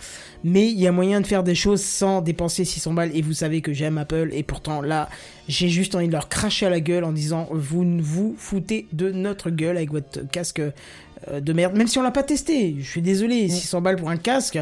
[0.45, 3.11] Mais il y a moyen de faire des choses sans dépenser 600 balles.
[3.15, 4.31] Et vous savez que j'aime Apple.
[4.32, 5.09] Et pourtant, là,
[5.49, 8.87] j'ai juste envie de leur cracher à la gueule en disant Vous ne vous foutez
[8.93, 10.62] de notre gueule avec votre casque
[11.40, 11.76] de merde.
[11.76, 12.76] Même si on l'a pas testé.
[12.78, 14.59] Je suis désolé, 600 balles pour un casque.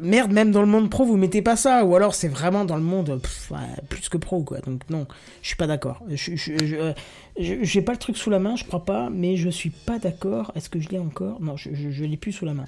[0.00, 1.84] Merde, même dans le monde pro, vous mettez pas ça.
[1.84, 3.52] Ou alors c'est vraiment dans le monde pff,
[3.88, 4.58] plus que pro, quoi.
[4.58, 5.06] Donc non,
[5.40, 6.02] je suis pas d'accord.
[6.08, 6.92] Je, je, je, euh,
[7.38, 9.08] je- j'ai pas le truc sous la main, je crois pas.
[9.10, 10.50] Mais je suis pas d'accord.
[10.56, 11.40] Est-ce que je l'ai encore?
[11.40, 12.64] Non, je, je, je l'ai plus sous la main.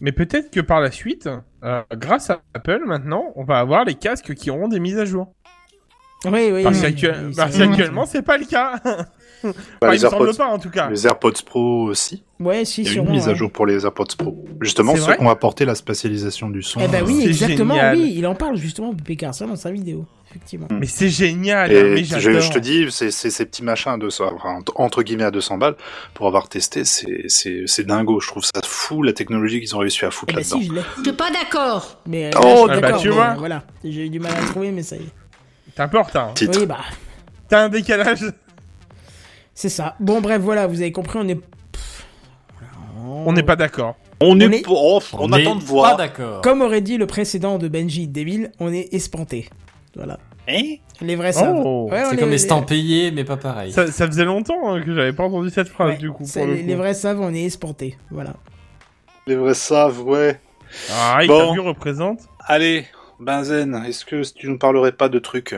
[0.00, 1.28] Mais peut-être que par la suite,
[1.64, 5.04] euh, grâce à Apple, maintenant, on va avoir les casques qui auront des mises à
[5.04, 5.32] jour.
[6.24, 6.62] Oui, oui.
[6.62, 8.80] Parce oui, qu'actu- oui, parce qu'actuellement, c'est pas le cas.
[9.44, 9.52] Bah,
[9.82, 10.88] Enfin, les il me semble AirPods- pas, en tout cas.
[10.90, 12.22] Les AirPods Pro aussi.
[12.40, 13.10] Ouais, si, Il y a sûrement.
[13.10, 13.36] une mise à ouais.
[13.36, 14.44] jour pour les AirPods Pro.
[14.60, 16.80] Justement, ceux qui ont apporté la spatialisation du son.
[16.82, 17.96] Eh ben oui, C'est exactement, génial.
[17.96, 18.14] oui.
[18.16, 20.04] Il en parle justement, Pépé Carson, dans sa vidéo.
[20.30, 20.66] Effectivement.
[20.70, 24.58] Mais c'est génial, Et mais je, te dis, c'est ces petits machins à 200, enfin,
[24.74, 25.76] entre- guillemets à 200 balles,
[26.12, 28.18] pour avoir testé, c'est c'est- c'est dingo.
[28.18, 30.60] Je trouve ça fou la technologie qu'ils ont réussi à Eh foutre ben là-dedans.
[30.60, 30.72] si, je.
[30.98, 32.00] Je suis pas d'accord.
[32.08, 33.26] Mais euh, Oh, là, je suis bah, tu mais, vois.
[33.30, 35.72] euh, Voilà, j'ai eu du mal à trouver, mais ça y est.
[35.76, 36.28] T'es un peu en retard.
[36.30, 36.32] hein.
[36.34, 36.58] Titre.
[36.58, 36.78] Oui, bah,
[37.48, 38.24] T'as un décalage.
[39.54, 39.94] C'est ça.
[40.00, 41.36] Bon, bref, voilà, vous avez compris, on est.
[41.36, 42.06] Pff,
[43.04, 43.96] On n'est pas d'accord.
[44.20, 45.96] On, On est, est- pour- oh, on, est attend de Pas voir.
[45.96, 46.40] d'accord.
[46.40, 49.48] Comme aurait dit le précédent de Benji Devil, on est espanté.
[49.96, 50.18] Voilà.
[50.48, 51.62] Hein Les vrais savent.
[51.64, 51.88] Oh.
[51.90, 53.72] Ouais, on C'est est- comme les- estampillé, mais pas pareil.
[53.72, 56.24] Ça, ça faisait longtemps hein, que j'avais pas entendu cette phrase, ouais, du coup.
[56.26, 56.66] c'est- Pour le les, coup.
[56.68, 57.98] les vrais savent, on est espanté.
[58.10, 58.34] Voilà.
[59.26, 60.40] Les vrais savent, ouais.
[60.92, 61.54] Ah, il Bon.
[61.62, 62.20] représente.
[62.46, 62.84] Allez,
[63.20, 65.54] Benzen, est-ce que tu nous parlerais pas de trucs?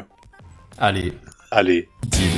[0.78, 1.12] Allez,
[1.50, 1.88] Allez.
[2.06, 2.30] deal.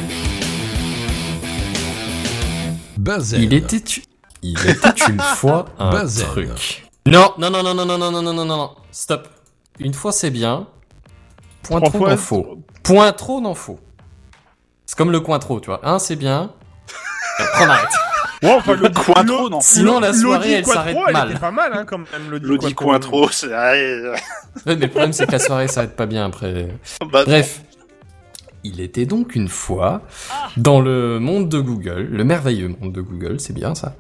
[2.99, 3.43] Bazel.
[3.43, 4.03] Il était, tu-
[4.43, 6.27] il était une fois un Bazel.
[6.27, 6.85] truc.
[7.07, 9.29] Non, non, non, non, non, non, non, non, non, non, non, stop.
[9.79, 10.67] Une fois c'est bien.
[11.63, 12.59] Point Trois trop fois- n'en faut.
[12.83, 13.79] Point trop n'en faut.
[14.87, 15.81] C'est comme le coin trop, tu vois.
[15.89, 16.51] Un c'est bien.
[17.61, 17.89] On arrête.
[18.43, 19.61] Ouais, enfin, Le Cointreau, non.
[19.61, 21.39] Sinon la soirée elle s'arrête mal.
[21.41, 22.85] pas mal, hein, quand même, Quattro.
[22.87, 23.49] Cointreau, c'est...
[23.49, 24.13] Ouais,
[24.67, 26.69] mais le problème c'est que la soirée s'arrête pas bien après.
[27.13, 27.63] bah, Bref.
[28.65, 30.03] Il était donc une fois
[30.57, 33.97] dans le monde de Google, le merveilleux monde de Google, c'est bien ça.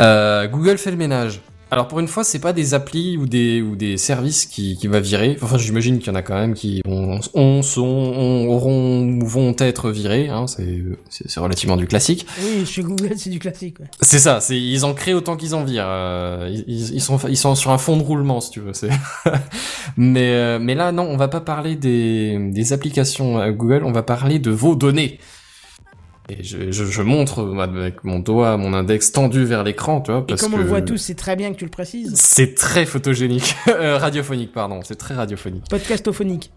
[0.00, 1.40] Euh, Google fait le ménage.
[1.70, 4.86] Alors pour une fois, c'est pas des applis ou des ou des services qui, qui
[4.86, 5.36] va virer.
[5.42, 9.26] Enfin, j'imagine qu'il y en a quand même qui ont, ont, sont, ont- auront ou
[9.26, 10.30] vont être virés.
[10.30, 12.26] Hein, c'est relativement du classique.
[12.42, 13.80] Oui, chez Google, c'est du classique.
[13.80, 13.86] Ouais.
[14.00, 14.40] C'est ça.
[14.40, 15.84] C'est ils en créent autant qu'ils en virent.
[15.86, 18.72] Euh, ils, ils- sont ils sont sur un fond de roulement si tu veux.
[18.72, 18.88] C'est
[19.98, 23.82] mais euh, mais là non, on va pas parler des des applications à Google.
[23.84, 25.18] On va parler de vos données.
[26.30, 30.24] Et je, je, je montre avec mon doigt, mon index tendu vers l'écran, tu vois,
[30.28, 32.12] Et comme on que le voit tous, c'est très bien que tu le précises.
[32.16, 35.64] c'est très photogénique, Euh, radiophonique pardon, c'est très radiophonique.
[35.70, 36.52] Podcastophonique.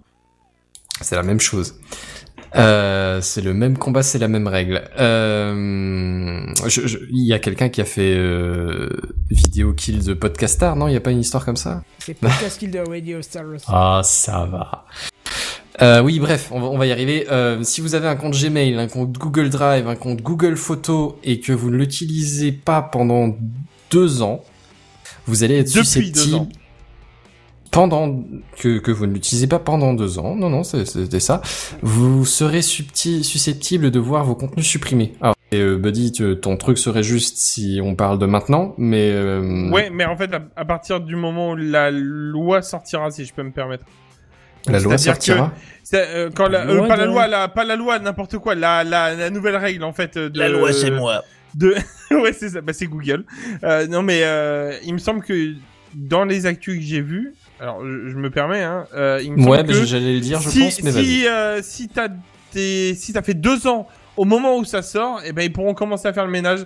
[1.02, 1.76] C'est la même chose.
[2.56, 4.84] Euh, c'est le même combat, c'est la même règle.
[5.00, 6.46] Euh,
[7.10, 8.90] Il y a quelqu'un qui a fait euh,
[9.30, 10.90] vidéo kill the podcastar, non?
[10.90, 11.82] Il y a pas une histoire comme ça?
[12.00, 13.46] C'est Podcast Kill the Radio Star.
[13.68, 14.86] Ah, ça va.
[15.82, 17.28] Euh, oui, bref, on va, on va y arriver.
[17.32, 21.14] Euh, si vous avez un compte Gmail, un compte Google Drive, un compte Google Photos
[21.24, 23.36] et que vous ne l'utilisez pas pendant
[23.90, 24.44] deux ans,
[25.28, 26.16] vous allez être Depuis susceptible.
[26.16, 26.50] deux ans.
[27.72, 28.22] Pendant
[28.58, 31.42] que, que vous ne l'utilisez pas pendant deux ans, non non c'était ça,
[31.82, 35.14] vous serez susceptible de voir vos contenus supprimés.
[35.22, 39.12] Alors, et, euh, Buddy, tu- ton truc serait juste si on parle de maintenant, mais
[39.14, 43.24] euh, Ouais, mais en fait, à, à partir du moment où la loi sortira, si
[43.24, 43.86] je peux me permettre.
[44.68, 45.52] La loi sortira.
[45.84, 48.38] C'est, euh, quand la, La euh, loi pas la loi, la, pas la loi, n'importe
[48.38, 50.18] quoi, la, la, la nouvelle règle en fait.
[50.18, 51.24] De, La loi, c'est moi.
[51.56, 51.76] De,
[52.12, 53.26] ouais, c'est ça, bah c'est Google.
[53.64, 55.54] Euh, non, mais euh, il me semble que
[55.94, 59.38] dans les actus que j'ai vus, alors je, je me permets, hein, euh, il me
[59.38, 62.08] semble Ouais, que bah, j'allais le dire, je si, pense, mais si, euh, si t'as
[62.54, 66.08] si t'as fait deux ans au moment où ça sort, eh ben ils pourront commencer
[66.08, 66.66] à faire le ménage.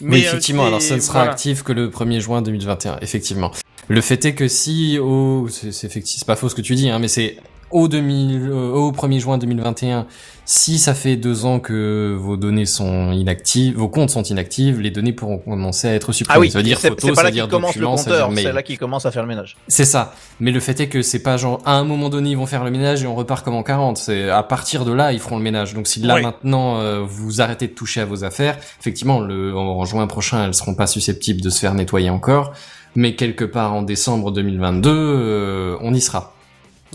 [0.00, 1.32] Mais, oui, effectivement, alors ça ne sera voilà.
[1.32, 3.50] actif que le 1er juin 2021, effectivement.
[3.88, 6.74] Le fait est que si au, c'est c'est effecti- c'est pas faux ce que tu
[6.74, 7.36] dis, hein, mais c'est
[7.70, 10.06] au 2000, euh, au 1er juin 2021,
[10.46, 14.90] si ça fait deux ans que vos données sont inactives, vos comptes sont inactifs, les
[14.90, 16.36] données pourront commencer à être supprimées.
[16.38, 17.96] Ah oui, ça veut dire c'est photos, ça là veut dire qu'il commence le documents,
[17.98, 18.44] ça veut dire compteur, mail.
[18.46, 19.56] c'est là qu'il commence à faire le ménage.
[19.68, 20.14] C'est ça.
[20.40, 22.64] Mais le fait est que c'est pas genre à un moment donné ils vont faire
[22.64, 23.98] le ménage et on repart comme en 40.
[23.98, 25.74] C'est à partir de là ils feront le ménage.
[25.74, 29.78] Donc si là maintenant euh, vous arrêtez de toucher à vos affaires, effectivement le en,
[29.78, 32.54] en juin prochain elles seront pas susceptibles de se faire nettoyer encore.
[32.98, 36.34] Mais quelque part en décembre 2022 euh, on y sera.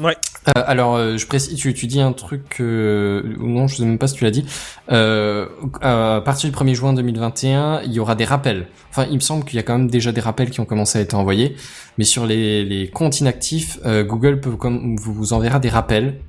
[0.02, 0.18] Ouais.
[0.50, 3.86] Euh, alors euh, je précise, tu, tu dis un truc euh, ou non je sais
[3.86, 4.44] même pas si tu l'as dit.
[4.92, 5.46] Euh,
[5.82, 8.68] à partir du 1er juin 2021 il y aura des rappels.
[8.90, 11.00] Enfin il me semble qu'il y a quand même déjà des rappels qui ont commencé
[11.00, 11.56] à être envoyés.
[11.98, 16.20] Mais sur les, les comptes inactifs, euh, Google peut comme vous, vous enverra des rappels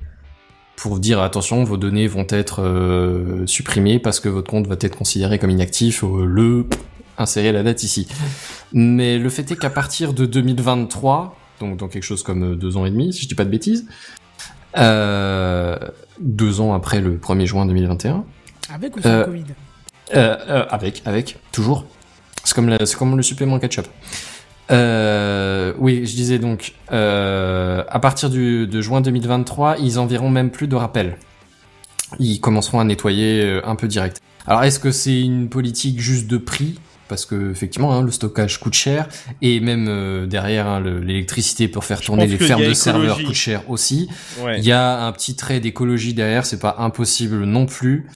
[0.77, 4.75] pour vous dire attention, vos données vont être euh, supprimées parce que votre compte va
[4.79, 6.01] être considéré comme inactif.
[6.05, 6.65] euh, le
[7.17, 8.07] insérer la date ici.
[8.73, 12.77] Mais le fait est qu'à partir de 2023, donc dans quelque chose comme euh, deux
[12.77, 13.85] ans et demi, si je dis pas de bêtises,
[14.77, 15.77] euh,
[16.19, 18.25] deux ans après le 1er juin 2021,
[18.73, 19.43] Avec ou sans Euh, Covid
[20.15, 21.85] euh, avec, avec, toujours.
[22.43, 23.87] C'est comme, la- c'est comme le supplément ketchup.
[24.71, 30.49] Euh, oui, je disais donc, euh, à partir du, de juin 2023, ils enverront même
[30.51, 31.17] plus de rappels.
[32.19, 34.21] Ils commenceront à nettoyer un peu direct.
[34.47, 36.79] Alors, est-ce que c'est une politique juste de prix?
[37.07, 39.07] Parce que effectivement hein, le stockage coûte cher
[39.41, 43.33] et même euh, derrière hein, le- l'électricité pour faire tourner les fermes de serveurs coûte
[43.33, 44.09] cher aussi.
[44.43, 44.57] Ouais.
[44.59, 48.07] Il y a un petit trait d'écologie derrière, c'est pas impossible non plus.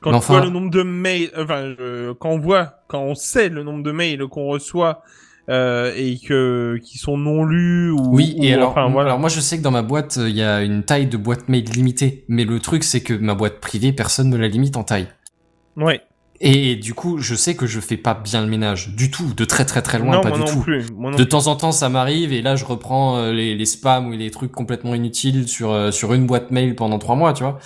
[0.00, 3.14] Quand Mais vois enfin- le nombre de mails, enfin, euh, quand on voit, quand on
[3.14, 5.02] sait le nombre de mails qu'on reçoit
[5.50, 9.08] euh, et que qui sont non lus ou Oui, ou- et alors, enfin, voilà.
[9.10, 11.16] alors moi je sais que dans ma boîte euh, il y a une taille de
[11.18, 14.76] boîte mail limitée, mais le truc c'est que ma boîte privée personne ne la limite
[14.76, 15.08] en taille.
[15.76, 16.00] ouais.
[16.46, 19.44] Et du coup je sais que je fais pas bien le ménage du tout, de
[19.46, 20.60] très très très loin, non, pas moi du non tout.
[20.60, 20.84] plus.
[20.92, 23.64] Moi non De temps en temps, ça m'arrive et là, je reprends euh, les, les
[23.64, 27.32] spams ou les trucs complètement inutiles sur euh, sur une boîte mail pendant trois mois,
[27.32, 27.58] tu vois.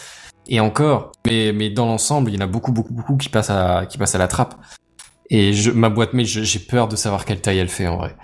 [0.46, 3.50] Et encore, mais mais dans l'ensemble, il y en a beaucoup beaucoup beaucoup qui passent
[3.50, 4.54] à qui passent à la trappe.
[5.28, 8.16] Et je, ma boîte mail, j'ai peur de savoir quelle taille elle fait en vrai.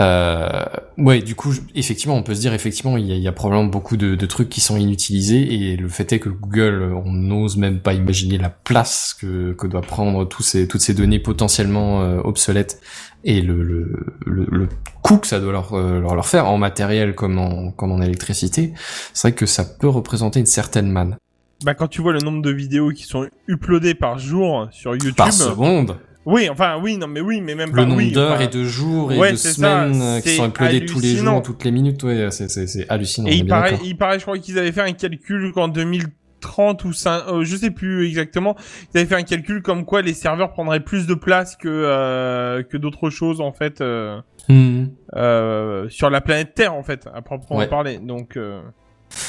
[0.00, 0.62] Euh,
[0.96, 3.32] ouais, du coup, effectivement, on peut se dire effectivement, il y a, il y a
[3.32, 7.12] probablement beaucoup de, de trucs qui sont inutilisés et le fait est que Google, on
[7.12, 11.18] n'ose même pas imaginer la place que, que doit prendre tous ces, toutes ces données
[11.18, 12.80] potentiellement euh, obsolètes
[13.24, 14.68] et le, le, le, le
[15.02, 18.00] coût que ça doit leur, euh, leur, leur faire en matériel comme en, comme en
[18.00, 18.72] électricité.
[19.12, 21.18] C'est vrai que ça peut représenter une certaine manne
[21.62, 25.14] Bah quand tu vois le nombre de vidéos qui sont uploadées par jour sur YouTube.
[25.16, 25.96] par seconde.
[26.26, 28.48] Oui, enfin oui, non mais oui, mais même Le pas nombre oui, d'heures enfin, et
[28.48, 29.54] de jours et Ouais, de c'est ça,
[29.86, 33.28] semaines euh, qui sont uploadés tous les jours, toutes les minutes, ouais, c'est, hallucinant.
[33.28, 33.86] Et il paraît, d'accord.
[33.86, 37.56] il paraît, je crois qu'ils avaient fait un calcul qu'en 2030 ou 5, euh, je
[37.56, 38.54] sais plus exactement,
[38.94, 42.62] ils avaient fait un calcul comme quoi les serveurs prendraient plus de place que euh,
[42.64, 44.86] que d'autres choses en fait euh, Hmm.
[45.16, 47.68] euh, sur la planète Terre en fait, à proprement Ouais.
[47.68, 47.98] parler.
[47.98, 48.60] Donc euh,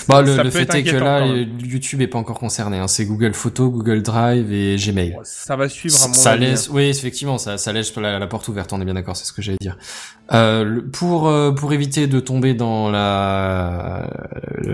[0.07, 1.57] Bah, le, le fait est que là, même.
[1.59, 2.77] YouTube est pas encore concerné.
[2.77, 2.87] Hein.
[2.87, 5.17] C'est Google Photos, Google Drive et Gmail.
[5.23, 6.45] ça va suivre à mon ça avis.
[6.45, 8.71] laisse, oui, effectivement, ça, ça laisse la, la porte ouverte.
[8.73, 9.77] On est bien d'accord, c'est ce que j'allais dire.
[10.33, 14.07] Euh, pour euh, pour éviter de tomber dans la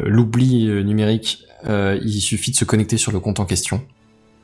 [0.06, 3.82] l'oubli euh, numérique, euh, il suffit de se connecter sur le compte en question.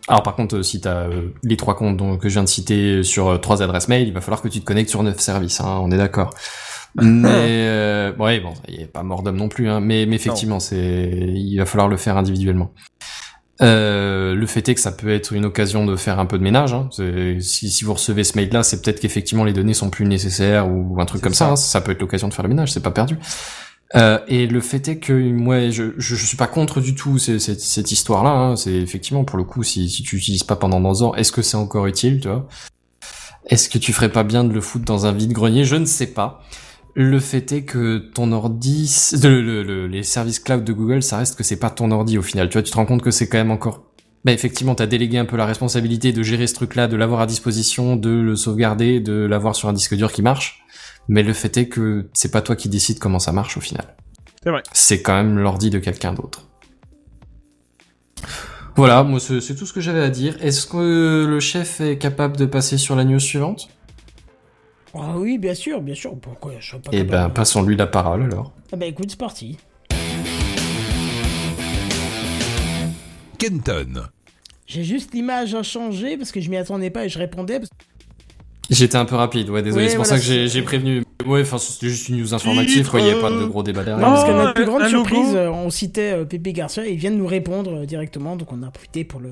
[0.07, 1.07] Alors par contre, euh, si tu as
[1.43, 4.21] les trois comptes que je viens de citer sur euh, trois adresses mail, il va
[4.21, 5.61] falloir que tu te connectes sur neuf services.
[5.61, 6.31] Hein, on est d'accord.
[6.95, 7.27] Mais
[7.67, 11.09] euh, ouais, bon, il est pas mort d'homme non plus, hein, mais, mais effectivement, c'est
[11.11, 12.71] il va falloir le faire individuellement.
[13.61, 16.43] Euh, le fait est que ça peut être une occasion de faire un peu de
[16.43, 16.73] ménage.
[16.73, 16.89] Hein.
[17.39, 20.99] Si, si vous recevez ce mail-là, c'est peut-être qu'effectivement les données sont plus nécessaires ou
[20.99, 21.45] un truc comme ça.
[21.45, 21.51] ça.
[21.51, 21.55] hein.
[21.55, 23.17] Ça peut être l'occasion de faire le ménage, c'est pas perdu.
[23.95, 27.19] Euh, et le fait est que moi, je, je, je suis pas contre du tout
[27.19, 28.31] ces- cette, cette histoire-là.
[28.31, 28.55] Hein.
[28.55, 31.43] C'est effectivement pour le coup, si, si tu l'utilises pas pendant 11 ans, est-ce que
[31.43, 32.47] c'est encore utile, tu vois?
[33.45, 35.63] Est-ce que tu ferais pas bien de le foutre dans un vide-grenier?
[35.63, 36.41] Je ne sais pas.
[36.95, 41.01] Le fait est que ton ordi, c'est- le- le- le- les services cloud de Google,
[41.01, 42.49] ça reste que c'est pas ton ordi au final.
[42.49, 43.83] Tu vois, tu te rends compte que c'est quand même encore.
[44.25, 47.25] Bah effectivement, t'as délégué un peu la responsabilité de gérer ce truc-là, de l'avoir à
[47.25, 50.63] disposition, de le sauvegarder, de l'avoir sur un disque dur qui marche.
[51.09, 53.95] Mais le fait est que c'est pas toi qui décide comment ça marche au final.
[54.43, 54.63] C'est vrai.
[54.71, 56.47] C'est quand même l'ordi de quelqu'un d'autre.
[58.75, 60.35] Voilà, moi c'est c'est tout ce que j'avais à dire.
[60.41, 63.67] Est-ce que le chef est capable de passer sur la news suivante?
[64.93, 66.15] Ah oui, bien sûr, bien sûr.
[66.19, 68.53] Pourquoi je serais pas Eh ben, passons-lui la parole alors.
[68.71, 69.57] Ah bah écoute, c'est parti.
[73.37, 74.03] Kenton.
[74.65, 77.59] J'ai juste l'image à changer parce que je m'y attendais pas et je répondais.
[77.59, 77.71] parce-
[78.69, 81.03] J'étais un peu rapide, ouais, désolé, c'est pour voilà, ça que j'ai prévenu.
[81.25, 83.83] Ouais, enfin, c'était juste une news informative, quoi, il n'y a pas de gros débat
[83.83, 83.99] derrière.
[84.05, 87.11] Non, parce que notre plus grande surprise, euh, on citait euh, Pépé Garcia, il vient
[87.11, 89.29] de nous répondre euh, directement, donc on a profité pour le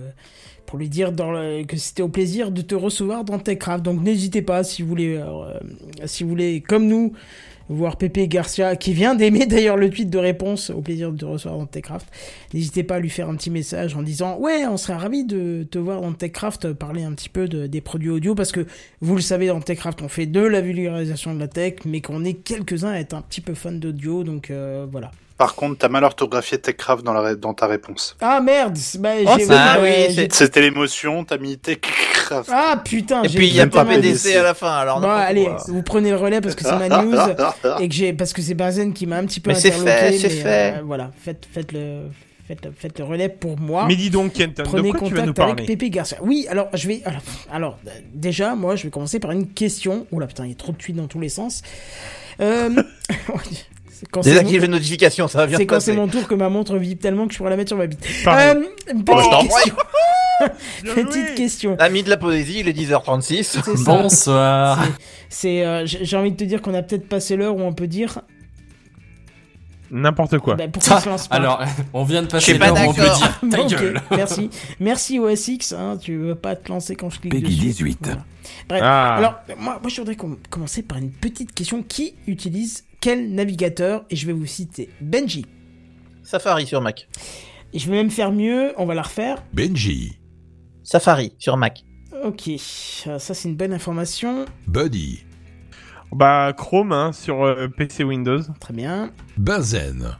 [0.66, 3.84] pour lui dire dans le- que c'était au plaisir de te recevoir dans Techcraft.
[3.84, 5.58] Donc n'hésitez pas si vous voulez, euh,
[6.06, 7.12] si vous voulez, comme nous,
[7.72, 11.26] voir Pépé Garcia, qui vient d'aimer d'ailleurs le tweet de réponse, au plaisir de te
[11.26, 12.08] recevoir dans Techcraft.
[12.54, 15.66] N'hésitez pas à lui faire un petit message en disant ouais, on serait ravi de
[15.70, 18.66] te voir dans Techcraft parler un petit peu de- des produits audio parce que
[19.02, 22.24] vous le savez dans Techcraft on fait de la vulgarisation de la tech, mais qu'on
[22.24, 25.12] est quelques-uns à être un petit peu fans d'audio, donc euh, voilà.
[25.42, 28.16] Par contre, t'as mal orthographié Techcraft dans, la dans ta réponse.
[28.22, 32.52] Ah merde, bah, Oh, ça, oui, C'était l'émotion, t'as mis Techcraft.
[32.54, 35.02] Ah putain, Et j'ai puis il y a pas mal- PDC à la fin, alors
[35.02, 35.58] Bon, allez, quoi.
[35.68, 37.16] vous prenez le relais parce que c'est ma news
[37.80, 40.12] et que j'ai parce que c'est Benzen qui m'a un petit peu Mais c'est interloqué.
[40.12, 40.74] fait, c'est fait.
[40.78, 42.02] euh, voilà, faites, faites le
[42.48, 43.86] faites, faites le relais pour moi.
[43.88, 46.20] Mais dis donc, Kenton, de Prenez quoi tu vas nous contact avec parler Pépé Garcia.
[46.22, 47.02] Oui, alors je vais.
[47.04, 47.80] Alors, alors,
[48.14, 50.06] déjà, moi, je vais commencer par une question.
[50.12, 51.64] Oula, putain, il y a trop de tweets dans tous les sens.
[52.42, 52.70] Euh,
[54.02, 56.28] c'est quand c'est Désactive mon- les notifications, ça va bien C'est quand c'est mon tour
[56.28, 58.04] que ma montre vibre tellement que je pourrais la mettre sur ma bite.
[58.28, 59.72] Euh, Oh, je t'en petite prie.
[60.84, 60.96] question.
[61.06, 61.76] Petite question.
[61.80, 63.44] Ami de la poésie, il est 10h36.
[63.44, 63.72] C'est ça.
[63.86, 64.84] Bonsoir.
[65.30, 67.86] C'est, euh, j'ai envie de te dire qu'on a peut-être passé l'heure où on peut
[67.88, 68.22] dire.
[69.94, 70.56] N'importe quoi.
[70.56, 71.62] Bah, pourquoi se lance pas Alors,
[71.94, 74.02] on vient de passer pas l'heure où on peut dire ta gueule.
[74.12, 74.50] merci.
[74.80, 77.84] Merci OSX, hein, tu veux pas te lancer quand je clique Peggy dessus.
[77.84, 78.00] 18.
[78.02, 78.22] Voilà.
[78.70, 79.16] Bref, Ah.
[79.18, 81.84] alors moi, moi je voudrais com- commencer par une petite question.
[81.84, 85.46] Qui utilise quel navigateur Et je vais vous citer Benji.
[86.24, 87.10] Safari sur Mac.
[87.74, 89.44] Et je vais même faire mieux, on va la refaire.
[89.54, 90.20] Benji.
[90.84, 91.84] Safari sur Mac.
[92.24, 94.46] Ok, euh, ça c'est une bonne information.
[94.68, 95.24] Buddy.
[96.12, 98.42] Bah, Chrome, hein, sur euh, PC Windows.
[98.60, 99.12] Très bien.
[99.38, 100.18] Benzen.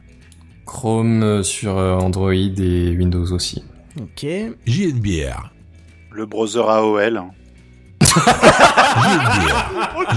[0.64, 3.62] Chrome euh, sur euh, Android et Windows aussi.
[4.00, 4.26] Ok.
[4.66, 5.52] JNBR.
[6.10, 7.22] Le browser AOL.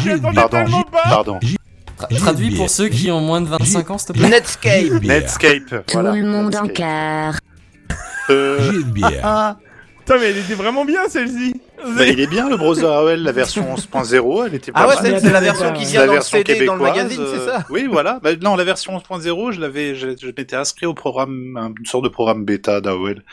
[0.04, 0.30] JNBR.
[0.30, 1.40] Oh, Pardon, pardon.
[1.98, 2.22] Tra- JNBR.
[2.22, 4.30] traduis pour ceux qui ont moins de 25 ans, s'il te plaît.
[4.30, 5.04] Netscape.
[5.04, 5.70] Netscape.
[5.70, 7.40] Tout voilà, le monde en clair.
[8.30, 9.06] Euh, JNBR.
[10.00, 11.62] Putain, mais elle était vraiment bien celle-ci.
[11.98, 14.94] Bah, il est bien le browser AOL, la version 11.0, elle était pas Ah ouais,
[15.02, 16.96] c'est c'est la version qui C'est vient la dans le version CD dans le québécoise,
[17.04, 18.20] magazine, c'est euh, ça Oui, voilà.
[18.24, 21.86] Bah, non, la version 11.0, je l'avais, je, je m'étais inscrit au programme, un- une
[21.86, 23.24] sorte de programme bêta d'AOL,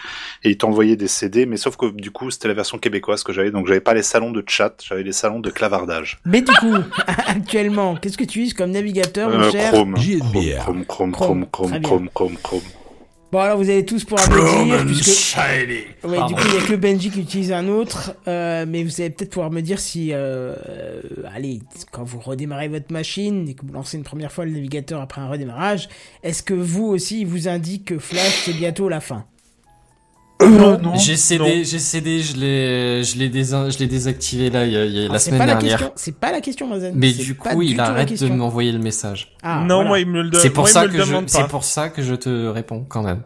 [0.45, 3.33] et il t'envoyait des CD, mais sauf que du coup, c'était la version québécoise que
[3.33, 6.19] j'avais, donc j'avais pas les salons de chat, j'avais les salons de clavardage.
[6.24, 6.74] Mais du coup,
[7.27, 9.95] actuellement, qu'est-ce que tu utilises comme navigateur, mon Euh, cher Chrome.
[9.95, 12.09] Chrome, Chrome, Chrome, Chrome, Chrome.
[12.12, 12.62] Chrome, Chrome,
[13.32, 15.04] Bon, alors vous allez tous pouvoir me dire, puisque...
[16.04, 19.00] Ouais, du coup, il y a que Benji qui utilise un autre, euh, mais vous
[19.00, 21.00] allez peut-être pouvoir me dire si, euh, euh,
[21.34, 21.60] allez,
[21.92, 25.22] quand vous redémarrez votre machine et que vous lancez une première fois le navigateur après
[25.22, 25.88] un redémarrage,
[26.22, 29.24] est-ce que vous aussi, il vous indique que Flash, c'est bientôt la fin?
[30.48, 30.94] Non.
[30.97, 34.77] J'ai cédé, j'ai cédé, je l'ai, je l'ai désin- je l'ai désactivé là, il y
[34.77, 35.78] a, il y a Alors, la c'est semaine pas la dernière.
[35.78, 36.93] question, c'est pas la question, Mazen.
[36.97, 39.32] Mais du coup, il arrête de m'envoyer le message.
[39.43, 39.89] Ah, non, voilà.
[39.89, 40.40] moi, il me le donne.
[40.40, 42.85] C'est pour moi, il ça que je, demande c'est pour ça que je te réponds
[42.89, 43.23] quand même.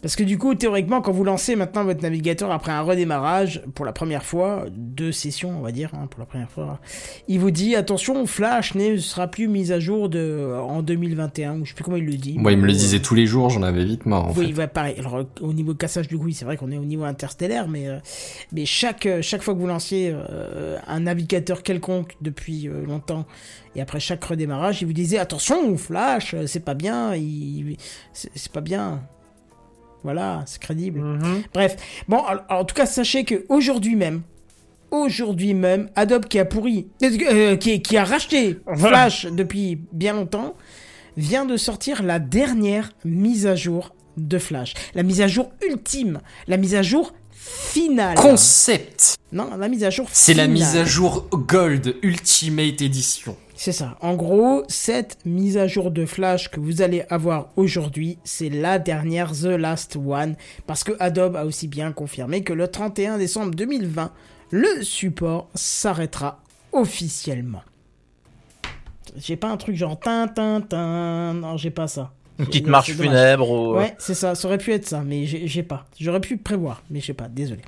[0.00, 3.84] Parce que du coup, théoriquement, quand vous lancez maintenant votre navigateur après un redémarrage, pour
[3.84, 6.78] la première fois, deux sessions, on va dire, hein, pour la première fois,
[7.26, 11.64] il vous dit attention, Flash ne sera plus mise à jour de, en 2021, ou
[11.64, 12.38] je sais plus comment il le dit.
[12.38, 14.26] Moi, il me le disait tous les jours, j'en avais vite marre.
[14.26, 14.58] En Oui, fait.
[14.60, 14.94] ouais, pareil.
[15.00, 17.88] Alors, euh, au niveau cassage du coup, c'est vrai qu'on est au niveau interstellaire, mais,
[17.88, 17.98] euh,
[18.52, 23.26] mais chaque, euh, chaque fois que vous lanciez euh, un navigateur quelconque depuis euh, longtemps,
[23.74, 27.76] et après chaque redémarrage, il vous disait attention, Flash, euh, c'est pas bien, il...
[28.12, 29.00] c'est pas bien.
[30.04, 31.00] Voilà, c'est crédible.
[31.00, 31.42] Mhm.
[31.52, 31.76] Bref,
[32.08, 34.22] bon, en tout cas, sachez que aujourd'hui même,
[34.90, 40.54] aujourd'hui même, Adobe qui a pourri, euh, qui, qui a racheté Flash depuis bien longtemps,
[41.16, 44.74] vient de sortir la dernière mise à jour de Flash.
[44.94, 48.16] La mise à jour ultime, la mise à jour finale.
[48.16, 49.16] Concept.
[49.32, 53.36] non, la mise à jour C'est la mise à jour Gold Ultimate Edition.
[53.60, 53.96] C'est ça.
[54.00, 58.78] En gros, cette mise à jour de Flash que vous allez avoir aujourd'hui, c'est la
[58.78, 60.36] dernière The Last One,
[60.68, 64.12] parce que Adobe a aussi bien confirmé que le 31 décembre 2020,
[64.52, 66.40] le support s'arrêtera
[66.70, 67.62] officiellement.
[69.16, 72.12] J'ai pas un truc genre tin tin tin, non j'ai pas ça.
[72.38, 73.74] Une petite marche funèbre ou...
[73.76, 75.86] Ouais, c'est ça, ça aurait pu être ça, mais j'ai j'ai pas.
[75.98, 77.60] J'aurais pu prévoir, mais j'ai pas, désolé.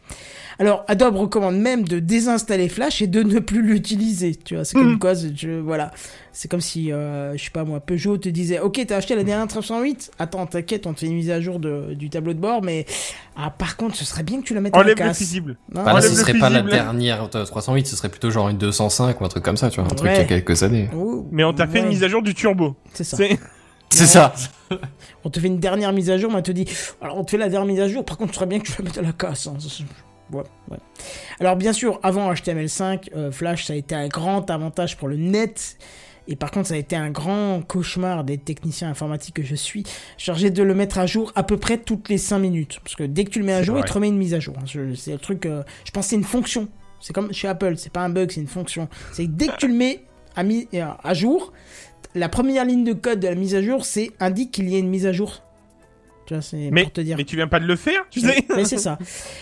[0.60, 4.74] Alors, Adobe recommande même de désinstaller Flash et de ne plus l'utiliser, tu vois, c'est
[4.76, 5.90] comme quoi, c'est- je, voilà.
[6.32, 9.24] C'est comme si, euh, je sais pas moi, Peugeot te disait, ok, t'as acheté la
[9.24, 12.38] dernière 308, attends, t'inquiète, on te fait une mise à jour de, du tableau de
[12.38, 12.84] bord, mais,
[13.36, 15.18] ah, par contre, ce serait bien que tu la mettes en Enlève le casse.
[15.18, 15.56] fusible.
[15.74, 18.58] Non, Bah là, ce serait pas la dernière euh, 308, ce serait plutôt genre une
[18.58, 20.88] 205 ou un truc comme ça, tu vois, un truc il y a quelques années.
[20.94, 22.76] Oh, Mais on t'a fait une mise à jour du turbo.
[22.92, 23.16] C'est ça.
[23.90, 24.32] C'est- ça.
[25.24, 26.64] On te fait une dernière mise à jour, mais on te dit,
[27.02, 28.64] alors on te fait la dernière mise à jour, par contre, ce serait bien que
[28.66, 29.46] tu la mettes à la casse.
[29.48, 29.56] hein.
[30.32, 30.78] Ouais, ouais.
[31.40, 35.16] Alors bien sûr, avant HTML5, euh, Flash, ça a été un grand avantage pour le
[35.16, 35.76] net.
[36.28, 39.82] Et par contre, ça a été un grand cauchemar des techniciens informatiques que je suis,
[40.16, 42.78] chargé de le mettre à jour à peu près toutes les 5 minutes.
[42.84, 44.40] Parce que dès que tu le mets à jour, il te remet une mise à
[44.40, 44.54] jour.
[44.58, 44.64] hein.
[44.96, 46.68] C'est le truc, euh, je pense que c'est une fonction.
[47.00, 48.88] C'est comme chez Apple, c'est pas un bug, c'est une fonction.
[49.12, 50.04] C'est que dès que tu le mets
[50.36, 51.52] à, mi- euh, à jour,
[52.14, 54.78] la première ligne de code de la mise à jour, c'est indique qu'il y a
[54.78, 55.42] une mise à jour.
[56.30, 57.16] Tu vois, c'est Mais, pour te dire.
[57.16, 59.00] mais tu viens pas de le faire, tu sais Mais c'est ça.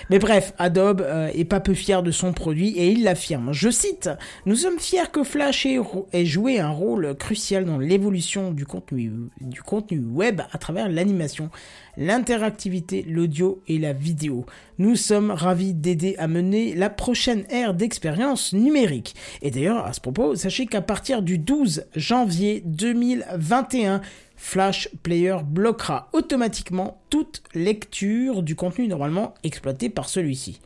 [0.08, 3.52] Mais bref, Adobe euh, est pas peu fier de son produit et il l'affirme.
[3.52, 4.08] Je cite
[4.46, 9.12] Nous sommes fiers que Flash ait joué un rôle crucial dans l'évolution du contenu,
[9.42, 11.50] du contenu web à travers l'animation,
[11.98, 14.46] l'interactivité, l'audio et la vidéo.
[14.78, 19.14] Nous sommes ravis d'aider à mener la prochaine ère d'expérience numérique.
[19.42, 24.00] Et d'ailleurs, à ce propos, sachez qu'à partir du 12 janvier 2021,
[24.38, 30.60] Flash Player bloquera automatiquement toute lecture du contenu normalement exploité par celui-ci.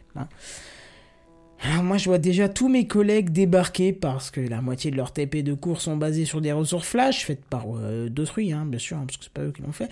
[1.64, 5.12] Alors moi je vois déjà tous mes collègues débarquer parce que la moitié de leurs
[5.12, 8.80] TP de cours sont basés sur des ressources Flash faites par euh, d'autrui, hein, bien
[8.80, 9.88] sûr, hein, parce que c'est pas eux qui l'ont fait,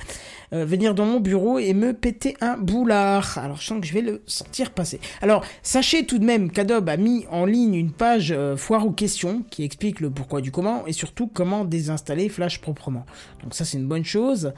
[0.53, 3.39] euh, venir dans mon bureau et me péter un boulard.
[3.39, 4.99] Alors je sens que je vais le sentir passer.
[5.23, 8.93] Alors sachez tout de même qu'Adobe a mis en ligne une page euh, foire aux
[8.93, 13.07] questions qui explique le pourquoi du comment et surtout comment désinstaller Flash proprement.
[13.45, 14.53] Donc ça c'est une bonne chose.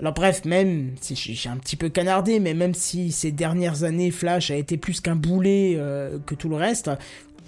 [0.00, 4.10] Alors bref, même si j'ai un petit peu canardé, mais même si ces dernières années
[4.10, 6.90] Flash a été plus qu'un boulet euh, que tout le reste,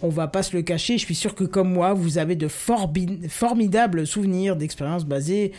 [0.00, 2.48] on va pas se le cacher, je suis sûr que comme moi, vous avez de
[2.48, 5.52] formidables souvenirs d'expériences basées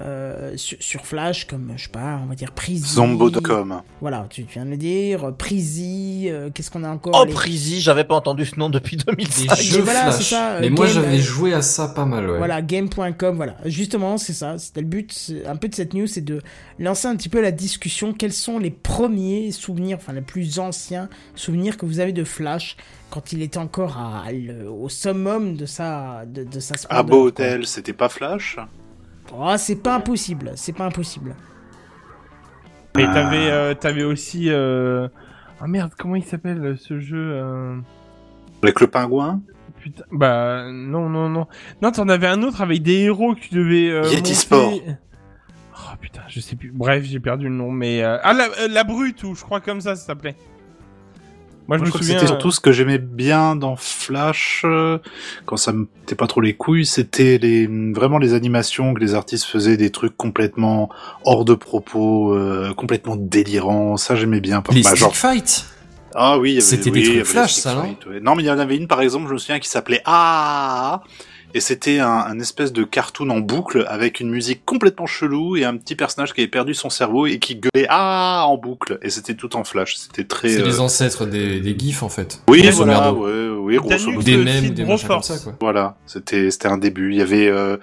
[0.00, 2.82] euh, sur, sur Flash, comme, je sais pas, on va dire Prezi.
[2.94, 3.82] Zombo.com.
[4.00, 7.80] Voilà, tu, viens de le dire, Prezi, euh, qu'est-ce qu'on a encore Oh, les- Prezi,
[7.80, 9.56] j'avais pas entendu ce nom depuis Des 2005.
[9.60, 10.14] jeux voilà, Flash.
[10.16, 12.38] c'est ça, euh, Mais moi, j'avais euh, joué à ça pas mal, ouais.
[12.38, 13.56] Voilà, game.com, voilà.
[13.64, 14.58] Justement, c'est ça.
[14.58, 16.40] C'était le but un peu de cette news, c'est de
[16.78, 18.12] lancer un petit peu la discussion.
[18.12, 22.76] Quels sont les premiers souvenirs, enfin les plus anciens souvenirs que vous avez de Flash
[23.10, 27.26] quand il était encore à, le- au summum de sa, de, de sa splendeur, Abo.
[27.26, 28.56] Hotel, c'était pas Flash?
[29.36, 31.34] Oh, c'est pas impossible, c'est pas impossible.
[32.98, 33.14] Et Ah.
[33.14, 34.46] t'avais, euh, t'avais aussi.
[34.50, 35.08] Euh...
[35.60, 37.76] Ah merde, comment il s'appelle euh, ce jeu euh...
[38.62, 39.40] Avec le pingouin
[39.80, 41.46] Putain, bah non, non, non.
[41.80, 43.90] Non, t'en avais un autre avec des héros que tu devais.
[43.90, 44.34] Euh, Yeti.
[44.34, 44.74] Sport.
[45.74, 46.70] Oh putain, je sais plus.
[46.70, 48.02] Bref, j'ai perdu le nom, mais.
[48.04, 50.36] euh, Ah, la, euh, la brute, ou je crois comme ça, ça s'appelait.
[51.68, 52.14] Moi, je Moi, me je souviens.
[52.18, 54.98] c'était surtout ce que j'aimais bien dans Flash, euh,
[55.46, 59.14] quand ça me mettait pas trop les couilles, c'était les vraiment les animations que les
[59.14, 60.90] artistes faisaient, des trucs complètement
[61.24, 63.96] hors de propos, euh, complètement délirants.
[63.96, 64.62] Ça, j'aimais bien.
[64.72, 65.64] Les Bah, genre- Fight
[66.14, 68.20] Ah oui, C'était oui, des trucs Flash, ça, non ouais.
[68.20, 71.00] Non, mais il y en avait une, par exemple, je me souviens, qui s'appelait Ah
[71.54, 75.64] et c'était un, un espèce de cartoon en boucle avec une musique complètement chelou et
[75.64, 78.98] un petit personnage qui avait perdu son cerveau et qui gueulait Ah en boucle.
[79.02, 79.96] Et c'était tout en flash.
[79.96, 80.48] C'était très.
[80.48, 82.40] C'est euh, les ancêtres des, des GIFs, en fait.
[82.48, 83.26] Oui, Grosso voilà, merdo.
[83.26, 84.44] ouais, oui, grosso Danube, modo.
[84.44, 85.54] Des site des machins comme ça, quoi.
[85.60, 87.12] Voilà, c'était c'était un début.
[87.12, 87.76] Il y avait euh,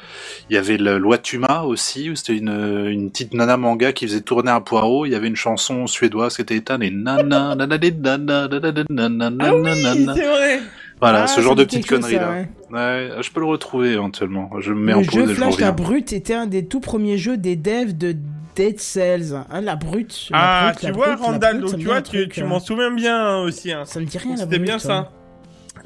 [0.50, 4.08] il y avait la loi Tuma aussi où c'était une une petite nana manga qui
[4.08, 5.06] faisait tourner un poireau.
[5.06, 8.72] Il y avait une chanson suédoise qui était éteinte et nana nana des nana nana
[8.72, 10.14] des nana Ah oui, nana nana.
[10.16, 10.60] c'est vrai.
[11.02, 12.30] Voilà, Ah, ce genre de conneries ça, là.
[12.32, 12.50] ouais.
[12.72, 14.50] Ouais, je peux le retrouver éventuellement.
[14.60, 15.72] Je me mets Le en pause jeu je Flash La.
[15.72, 18.16] Brute était un des tout premiers jeux des devs de
[18.56, 19.34] Dead Cells.
[19.50, 20.28] Hein, la Brute.
[20.32, 22.46] la Ah, Brute, la tu vois, Brute, Randall, Brute, donc tu vois, tu, tu hein.
[22.48, 23.72] m'en souviens bien hein, aussi.
[23.72, 23.84] Hein.
[23.86, 25.10] Ça me dit rien, la C'était bien ça.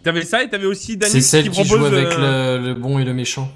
[0.04, 1.90] T'avais ça et t'avais aussi Danube C'est celle qui qui propose.
[1.90, 3.50] joue avec euh, le, le bon et le méchant.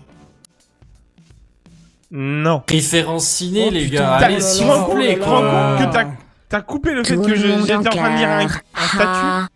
[2.12, 2.62] Non.
[2.70, 4.18] Référence ciné, Oh, les gars.
[4.20, 5.76] t'as- Allez, s'il vous plaît, là Tu te rends quoi.
[5.78, 6.08] compte que t'as
[6.50, 9.48] t'as coupé le fait que j'étais en train de lire un, statut Ha,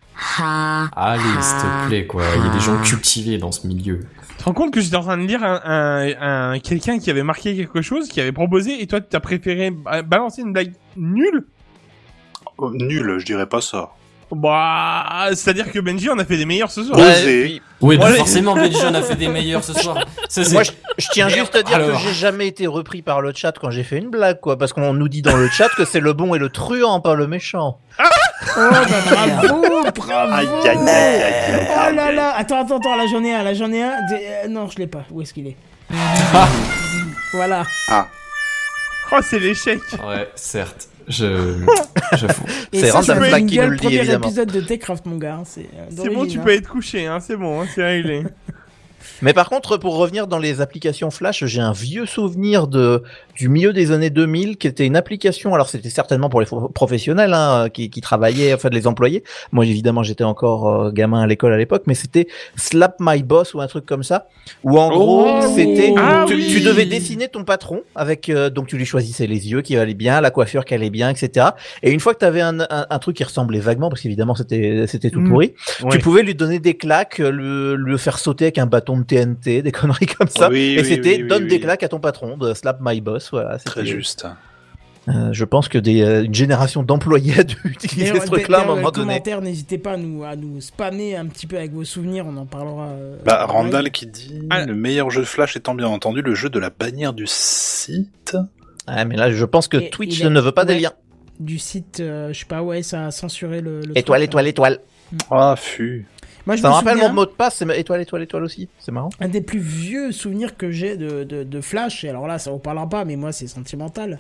[0.96, 2.24] Allez, s'il te plaît, quoi.
[2.38, 4.02] Il y a des gens cultivés dans ce milieu.
[4.30, 7.10] Tu te rends compte que j'étais en train de lire un, un, un- quelqu'un qui
[7.10, 10.54] avait marqué quelque chose, qui avait proposé, et toi tu as préféré ba- balancer une
[10.54, 11.46] blague nulle?
[12.58, 13.92] Oh, nul, je dirais pas ça.
[14.34, 16.98] Bah, c'est-à-dire que Benji en a fait des meilleurs ce soir.
[16.98, 17.62] Ouais.
[17.82, 20.06] Oui, forcément, Benji en a fait des meilleurs ce soir.
[20.30, 22.02] Ça, Moi, je, je tiens juste à dire Alors.
[22.02, 24.72] que j'ai jamais été repris par le chat quand j'ai fait une blague, quoi, parce
[24.72, 27.28] qu'on nous dit dans le chat que c'est le bon et le truand, pas le
[27.28, 27.80] méchant.
[28.58, 29.62] Oh, bah, bravo,
[29.96, 30.34] bravo.
[30.34, 31.24] Aïe, aïe, aïe, aïe,
[31.54, 33.92] aïe, Oh là là, attends, attends, attends, là j'en ai un, là j'en ai un.
[34.12, 35.04] Euh, non, je l'ai pas.
[35.12, 35.56] Où est-ce qu'il est?
[37.34, 37.64] Voilà.
[39.14, 39.80] Oh, c'est l'échec.
[40.08, 40.88] Ouais, certes.
[41.08, 41.66] Je.
[42.14, 42.44] J'avoue.
[42.74, 44.26] C'est ça, Random c'est Black le qui nous le dit, premier évidemment.
[44.28, 45.36] épisode de Techcraft, mon gars.
[45.36, 46.44] hein, C'est euh, C'est bon, d'origine, tu hein.
[46.46, 48.24] peux être couché, hein, c'est bon, hein, c'est réglé.
[49.22, 53.04] Mais par contre, pour revenir dans les applications Flash, j'ai un vieux souvenir de
[53.36, 55.54] du milieu des années 2000 qui était une application.
[55.54, 59.24] Alors c'était certainement pour les professionnels hein, qui, qui travaillaient, enfin les employés.
[59.52, 63.54] Moi évidemment j'étais encore euh, gamin à l'école à l'époque, mais c'était Slap My Boss
[63.54, 64.28] ou un truc comme ça.
[64.64, 65.54] Où en gros oui.
[65.56, 66.48] c'était Ah tu, oui.
[66.52, 69.94] tu devais dessiner ton patron avec euh, donc tu lui choisissais les yeux qui allaient
[69.94, 71.48] bien, la coiffure qui allait bien, etc.
[71.84, 74.36] Et une fois que tu avais un, un, un truc qui ressemblait vaguement, parce qu'évidemment
[74.36, 75.30] c'était c'était tout Mm.
[75.30, 75.54] pourri,
[75.84, 75.92] Ouais.
[75.92, 79.62] tu pouvais lui donner des claques, le, le faire sauter avec un bâton de TNT,
[79.64, 80.50] des conneries comme ça.
[80.50, 81.50] Oui, et oui, c'était oui, donne oui.
[81.50, 83.30] des claques à ton patron, de slap my boss.
[83.32, 84.26] Voilà, Très juste.
[85.08, 88.62] Euh, je pense que des, euh, une génération d'employés a dû utiliser ce truc-là à
[88.64, 89.20] un moment donné.
[89.42, 92.46] n'hésitez pas à nous, à nous spammer un petit peu avec vos souvenirs, on en
[92.46, 92.90] parlera.
[92.90, 93.46] euh, Bah.
[93.48, 94.64] Randall qui dit Ah.
[94.64, 98.38] le meilleur jeu de Flash étant bien entendu le jeu de la bannière du site.
[98.88, 100.80] Ouais, mais là, je pense que Et Twitch ne veut pas des ouais.
[100.82, 100.94] liens.
[101.40, 103.80] Du site, euh, je sais pas, ouais, ça a censuré le.
[103.80, 104.80] le Étoile, truc, étoile, étoile.
[105.32, 106.06] Ah, fu.
[106.46, 108.44] Moi, je Ça me me rappelle souviens, mon mot de passe, c'est étoile, étoile, étoile
[108.44, 108.68] aussi.
[108.80, 109.10] C'est marrant.
[109.20, 112.52] Un des plus vieux souvenirs que j'ai de, de, de Flash, et alors là, ça
[112.52, 114.18] vous parlera pas, mais moi, c'est sentimental.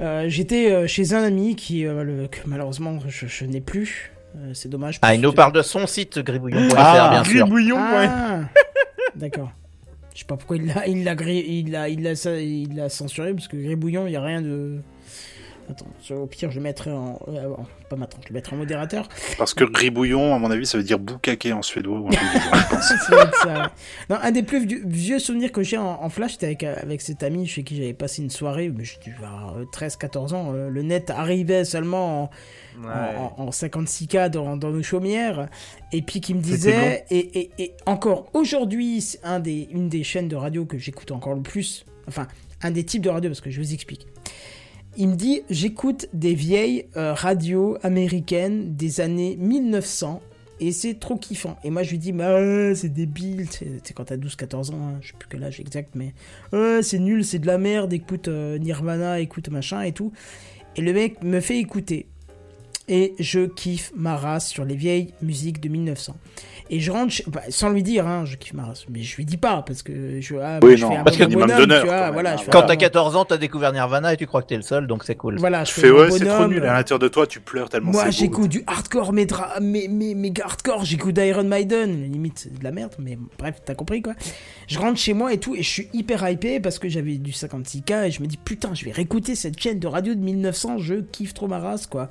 [0.00, 4.12] Euh, J'étais euh, chez un ami qui, euh, le- que malheureusement, je, je n'ai plus.
[4.36, 4.98] Euh, c'est dommage.
[5.00, 7.46] Ah, il nous que- parle de son site gribouillon.fr, Ah, bien sûr.
[7.46, 8.06] Gribouillon, ouais.
[8.10, 8.40] Ah
[9.14, 9.50] D'accord.
[10.14, 13.32] Je sais pas pourquoi il l'a il l'a il l'a il l'a il l'a censuré
[13.34, 14.76] parce que Gribouillon, il y a rien de
[15.68, 18.58] Attends, au pire je le mettrai en euh, bon, pas maintenant, je le mettrai en
[18.60, 19.08] modérateur.
[19.36, 23.42] Parce que gribouillon, à mon avis, ça veut dire boucaquet en suédois ou je pense.
[23.42, 23.72] Ça.
[24.08, 27.22] Non, un des plus vieux, souvenirs que j'ai en, en flash, c'était avec, avec cet
[27.22, 30.52] ami chez qui j'avais passé une soirée, mais je devais avoir 13-14 ans.
[30.54, 32.30] euh, Le net arrivait seulement en,
[32.84, 32.88] en,
[33.38, 35.48] en- en 56K dans, dans nos chaumières,
[35.92, 40.04] et puis qui me disait, et, et, et encore aujourd'hui, c'est un des, une des
[40.04, 42.26] chaînes de radio que j'écoute encore le plus, enfin,
[42.62, 44.06] un des types de radio, parce que je vous explique.
[44.98, 50.22] Il me dit, j'écoute des vieilles euh, radios américaines des années 1900,
[50.58, 51.58] et c'est trop kiffant.
[51.64, 55.08] Et moi je lui dis, bah c'est débile, c'est quand t'as 12-14 ans, hein, je
[55.08, 56.14] sais plus quel âge exact, mais
[56.54, 60.12] ouais, c'est nul, c'est de la merde, écoute euh, Nirvana, écoute machin et tout.
[60.76, 62.06] Et le mec me fait écouter.
[62.88, 66.16] Et je kiffe ma race sur les vieilles musiques de 1900.
[66.70, 68.86] Et je rentre, chez- bah, sans lui dire, hein, je kiffe ma race.
[68.90, 71.24] Mais je lui dis pas, parce que je, ah, Oui, je fais un parce bon
[71.24, 73.72] que minimum bonhomme, d'honneur, tu vois, quand voilà, je Quand t'as 14 ans, t'as découvert
[73.72, 75.38] Nirvana et tu crois que t'es le seul, donc c'est cool.
[75.38, 76.64] Voilà, je Tu fais ouais, c'est trop nul.
[76.64, 80.14] À l'intérieur de toi, tu pleures tellement Moi, j'écoute du hardcore, mais, dra- mais, mais,
[80.14, 82.02] mais hardcore, j'écoute Iron Maiden.
[82.10, 84.14] Limite, de la merde, mais bref, t'as compris quoi.
[84.68, 87.32] Je rentre chez moi et tout, et je suis hyper hypé parce que j'avais du
[87.32, 90.78] 56K, et je me dis, putain, je vais réécouter cette chaîne de radio de 1900,
[90.78, 92.08] je kiffe trop ma race, quoi.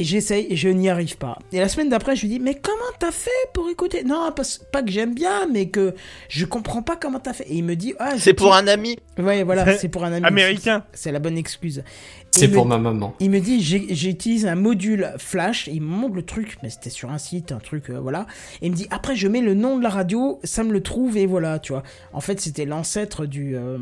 [0.00, 1.38] Et j'essaye et je n'y arrive pas.
[1.52, 4.04] Et la semaine d'après, je lui dis, mais comment t'as fait pour écouter?
[4.04, 5.94] Non, pas, pas que j'aime bien, mais que
[6.28, 7.44] je comprends pas comment t'as fait.
[7.48, 8.96] Et il me dit, ah, C'est pour un ami.
[9.18, 10.24] Ouais, voilà, c'est pour un ami.
[10.24, 10.84] Américain.
[10.92, 11.82] C'est la bonne excuse.
[12.30, 13.14] C'est me pour ma maman.
[13.20, 17.10] il me dit j'utilise un module flash, il me montre le truc, mais c'était sur
[17.10, 18.26] un site, un truc, euh, voilà.
[18.60, 20.82] Et il me dit après je mets le nom de la radio, ça me le
[20.82, 21.82] trouve et voilà, tu vois.
[22.12, 23.78] En fait c'était l'ancêtre du euh,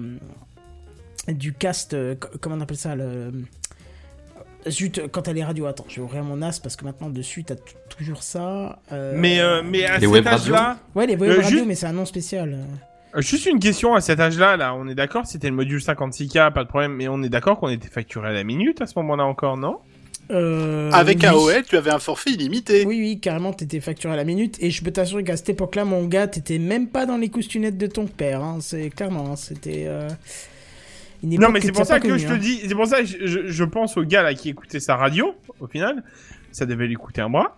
[1.29, 3.33] du cast, euh, co- comment on appelle ça le
[4.69, 7.45] Zut, quand t'as les radios, attends, je vais ouvrir mon as parce que maintenant dessus
[7.45, 7.55] t'as
[7.89, 8.79] toujours ça.
[8.93, 11.75] euh, Mais, euh, mais à Les cet âge-là, Ouais, les web euh, radios, juste- mais
[11.75, 12.59] c'est un nom spécial.
[13.19, 16.65] juste une question à cet âge-là, là, on est d'accord, c'était le module 56K, pas
[16.65, 19.25] de problème, mais on est d'accord qu'on était facturé à la minute à ce moment-là
[19.25, 19.79] encore, non?
[20.33, 21.27] Euh, Avec oui.
[21.27, 22.85] AOL, tu avais un forfait illimité.
[22.85, 24.57] Oui, oui, carrément, t'étais facturé à la minute.
[24.61, 27.79] Et je peux t'assurer qu'à cette époque-là, mon gars, t'étais même pas dans les coustunettes
[27.79, 28.43] de ton père.
[28.43, 28.59] Hein.
[28.61, 29.85] C'est clairement, hein, c'était.
[29.87, 30.09] euh,
[31.23, 32.37] une Non, mais c'est pour ça que je te hein.
[32.39, 34.97] dis, c'est pour ça que je, je- je pense au gars là qui écoutait sa
[34.97, 36.03] radio, au final,
[36.53, 37.57] ça devait lui coûter un bras.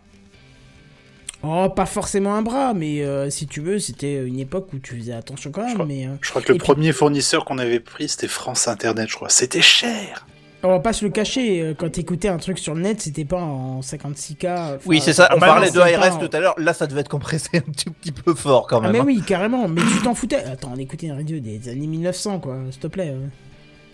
[1.44, 4.96] Oh, pas forcément un bras, mais euh, si tu veux, c'était une époque où tu
[4.98, 5.74] faisais attention quand même.
[5.74, 8.66] crois- mais, euh, Je crois que le puis- premier fournisseur qu'on avait pris, c'était France
[8.66, 9.28] Internet, je crois.
[9.28, 10.26] C'était cher.
[10.64, 13.24] on va pas se le cacher, euh, quand t'écoutais un truc sur le net, c'était
[13.24, 14.46] pas en 56K.
[14.74, 15.28] enfin, Oui, c'est ça.
[15.30, 16.54] Ah On bah parlait non, de ARS en- tout à l'heure.
[16.58, 18.92] Là, ça devait être compressé un petit, petit peu fort quand Ah, même.
[18.94, 19.04] mais hein.
[19.06, 20.42] oui, carrément, mais tu t'en foutais.
[20.42, 23.14] Attends, on écoutait une radio des années 1900, quoi, s'il te plaît.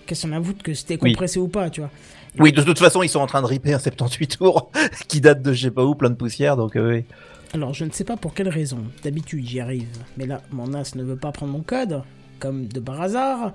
[0.07, 1.13] Qu'est-ce qu'on avoue que c'était Oui.
[1.13, 1.91] compressé ou pas, tu vois.
[2.39, 4.71] Oui, de toute façon, ils sont en train de ripper un 78 tours
[5.09, 7.05] qui date de je sais pas où, plein de poussière, donc euh, oui.
[7.53, 8.79] Alors, je ne sais pas pour quelle raison.
[9.05, 9.87] D'habitude, j'y arrive.
[10.17, 12.03] Mais là, mon as ne veut pas prendre mon code,
[12.41, 13.53] comme de par hasard.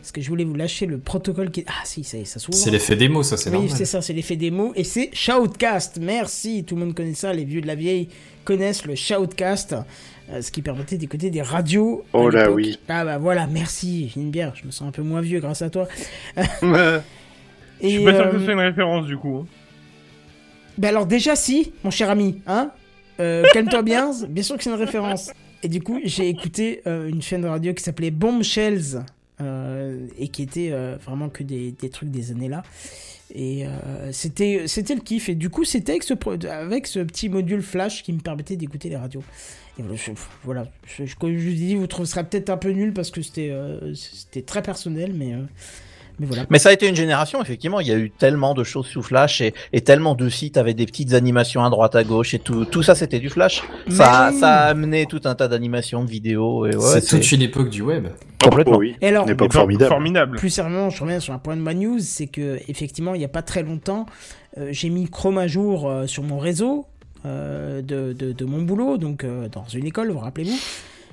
[0.00, 1.64] Parce que je voulais vous lâcher le protocole qui...
[1.66, 2.56] Ah si, ça y est, ça s'ouvre.
[2.58, 3.74] C'est l'effet démo, ça, c'est Oui, normal.
[3.76, 4.72] c'est ça, c'est l'effet démo.
[4.76, 5.98] Et c'est Shoutcast.
[6.00, 7.32] Merci, tout le monde connaît ça.
[7.32, 8.08] Les vieux de la vieille
[8.44, 9.74] connaissent le Shoutcast.
[10.30, 12.04] Euh, ce qui permettait d'écouter des radios.
[12.12, 12.78] Oh là oui.
[12.88, 14.10] Ah bah voilà, merci.
[14.14, 14.54] J'ai une bière.
[14.54, 15.88] Je me sens un peu moins vieux grâce à toi.
[17.80, 19.36] Je suis pas sûr euh, que ce soit une référence du coup.
[19.38, 19.46] hein.
[20.78, 22.70] Ben alors déjà si, mon cher ami, hein
[23.20, 25.32] euh, Calme-toi bien, bien sûr que c'est une référence.
[25.62, 29.02] Et du coup, j'ai écouté euh, une chaîne de radio qui s'appelait Bombshells
[29.40, 32.62] euh, et qui était euh, vraiment que des, des trucs des années là.
[33.34, 35.28] Et euh, c'était c'était le kiff.
[35.28, 36.14] Et du coup, c'était avec ce,
[36.48, 39.22] avec ce petit module flash qui me permettait d'écouter les radios.
[40.44, 43.22] Voilà, je, je, comme je vous dis, vous trouverez peut-être un peu nul parce que
[43.22, 45.38] c'était euh, c'était très personnel, mais, euh,
[46.18, 46.46] mais voilà.
[46.50, 47.78] Mais ça a été une génération, effectivement.
[47.80, 50.76] Il y a eu tellement de choses sous Flash et, et tellement de sites avec
[50.76, 52.64] des petites animations à droite à gauche et tout.
[52.64, 53.62] Tout ça, c'était du Flash.
[53.88, 56.66] Ça, Mais- ça a amené tout un tas d'animations, de vidéos.
[56.66, 58.08] Et ouais, c'est toute une époque du web.
[58.42, 58.76] Complètement.
[58.76, 58.96] Oh oui.
[59.00, 59.88] Et alors, Une époque formidable.
[59.88, 60.36] Formidable.
[60.38, 63.24] Plus sérieusement, je reviens sur un point de ma news, c'est que effectivement, il n'y
[63.24, 64.06] a pas très longtemps,
[64.56, 66.86] euh, j'ai mis Chrome à jour euh, sur mon réseau
[67.24, 70.58] de, de, de mon boulot, donc euh, dans une école, vous rappelez-vous,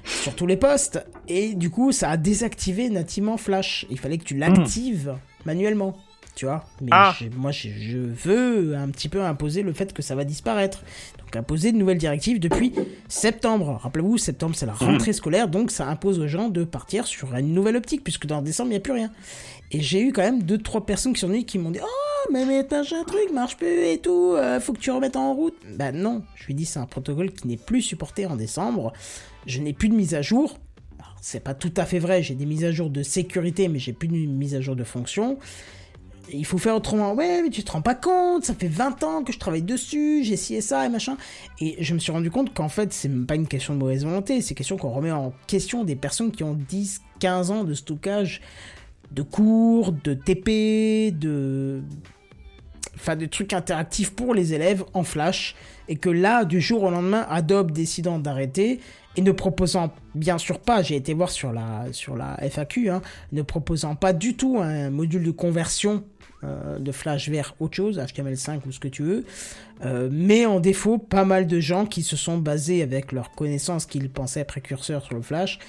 [0.04, 3.86] sur tous les postes, et du coup, ça a désactivé nativement Flash.
[3.90, 5.16] Il fallait que tu l'actives
[5.46, 5.98] manuellement.
[6.36, 7.16] Tu vois, mais Ah.
[7.38, 10.84] moi je, veux un petit peu imposer le fait que ça va disparaître.
[11.20, 12.74] Donc imposer de nouvelles directives depuis
[13.08, 13.80] septembre.
[13.82, 17.54] Rappelez-vous, septembre c'est la rentrée scolaire, donc ça impose aux gens de partir sur une
[17.54, 19.12] nouvelle optique, puisque dans décembre il n'y a plus rien.
[19.72, 22.32] Et j'ai eu quand même deux trois personnes qui sont venues qui m'ont dit Oh,
[22.34, 25.34] mais, mais t'as un truc marche plus et tout, euh, faut que tu remettes en
[25.34, 25.56] route.
[25.78, 28.92] Bah non, je lui dis c'est un protocole qui n'est plus supporté en décembre.
[29.48, 30.58] Je n'ai plus de mise à jour.
[31.22, 33.94] C'est pas tout à fait vrai, j'ai des mises à jour de sécurité, mais j'ai
[33.94, 35.40] plus de mise à jour de fonction.
[36.34, 37.14] Il faut faire autrement.
[37.14, 40.24] Ouais, mais tu te rends pas compte, ça fait 20 ans que je travaille dessus,
[40.24, 41.18] j'ai et ça et machin.
[41.60, 44.06] Et je me suis rendu compte qu'en fait, c'est même pas une question de mauvaise
[44.06, 47.74] volonté, c'est question qu'on remet en question des personnes qui ont 10, 15 ans de
[47.74, 48.42] stockage
[49.12, 51.82] de cours, de TP, de.
[52.96, 55.56] Enfin, des trucs interactifs pour les élèves en flash.
[55.88, 58.80] Et que là, du jour au lendemain, Adobe décidant d'arrêter
[59.18, 63.02] et ne proposant bien sûr pas, j'ai été voir sur la, sur la FAQ, hein,
[63.32, 66.04] ne proposant pas du tout un module de conversion
[66.44, 69.26] euh, de Flash vers autre chose, HTML5 ou ce que tu veux,
[69.86, 73.86] euh, mais en défaut, pas mal de gens qui se sont basés avec leurs connaissances
[73.86, 75.60] qu'ils pensaient précurseurs sur le Flash,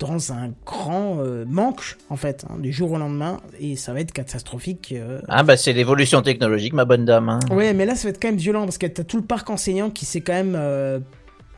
[0.00, 4.00] dans un grand euh, manque, en fait, hein, du jour au lendemain, et ça va
[4.00, 4.92] être catastrophique.
[4.96, 5.20] euh.
[5.28, 7.28] Ah bah c'est l'évolution technologique, ma bonne dame.
[7.28, 7.38] hein.
[7.52, 9.48] Ouais, mais là, ça va être quand même violent, parce que t'as tout le parc
[9.50, 10.98] enseignant qui s'est quand même euh,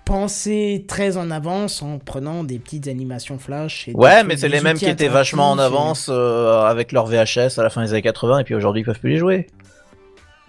[0.06, 3.88] pensé très en avance en prenant des petites animations flash.
[3.88, 7.58] Et Ouais, mais c'est les mêmes qui étaient vachement en avance euh, avec leur VHS
[7.58, 9.48] à la fin des années 80 et puis aujourd'hui ils peuvent plus les jouer.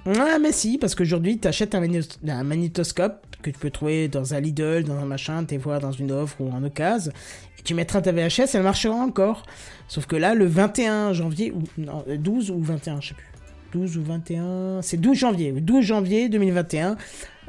[0.05, 4.39] Ouais, mais si, parce qu'aujourd'hui, t'achètes un, un magnétoscope que tu peux trouver dans un
[4.39, 7.11] Lidl, dans un machin, t'es voir dans une offre ou en occasion,
[7.59, 9.43] et tu mettras ta VHS, elle marchera encore.
[9.89, 13.25] Sauf que là, le 21 janvier, ou non, euh, 12 ou 21, je sais plus.
[13.73, 15.51] 12 ou 21, c'est 12 janvier.
[15.51, 16.95] Le 12 janvier 2021,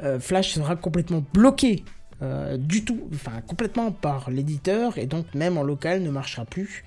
[0.03, 1.85] euh, Flash sera complètement bloqué
[2.21, 6.83] euh, du tout, enfin complètement par l'éditeur, et donc même en local ne marchera plus.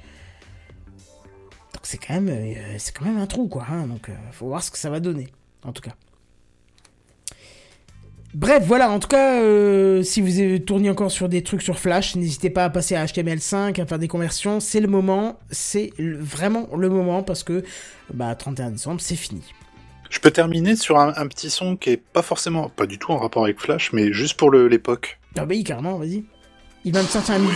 [1.72, 3.64] Donc c'est quand même, euh, un trou quoi.
[3.70, 5.28] hein, donc euh, faut voir ce que ça va donner,
[5.64, 5.94] en tout cas.
[8.34, 9.42] Bref, voilà, en tout cas,
[10.02, 13.78] si vous tourné encore sur des trucs sur Flash, n'hésitez pas à passer à HTML5,
[13.78, 17.62] à faire des conversions, c'est le moment, c'est vraiment le moment, parce que,
[18.12, 19.42] bah, 31 décembre, c'est fini.
[20.09, 23.12] Je peux terminer sur un, un petit son qui est pas forcément, pas du tout
[23.12, 25.18] en rapport avec Flash, mais juste pour l'époque.
[25.36, 26.24] Ah bah oui, carrément, vas-y.
[26.84, 27.54] Il va me sortir un midi.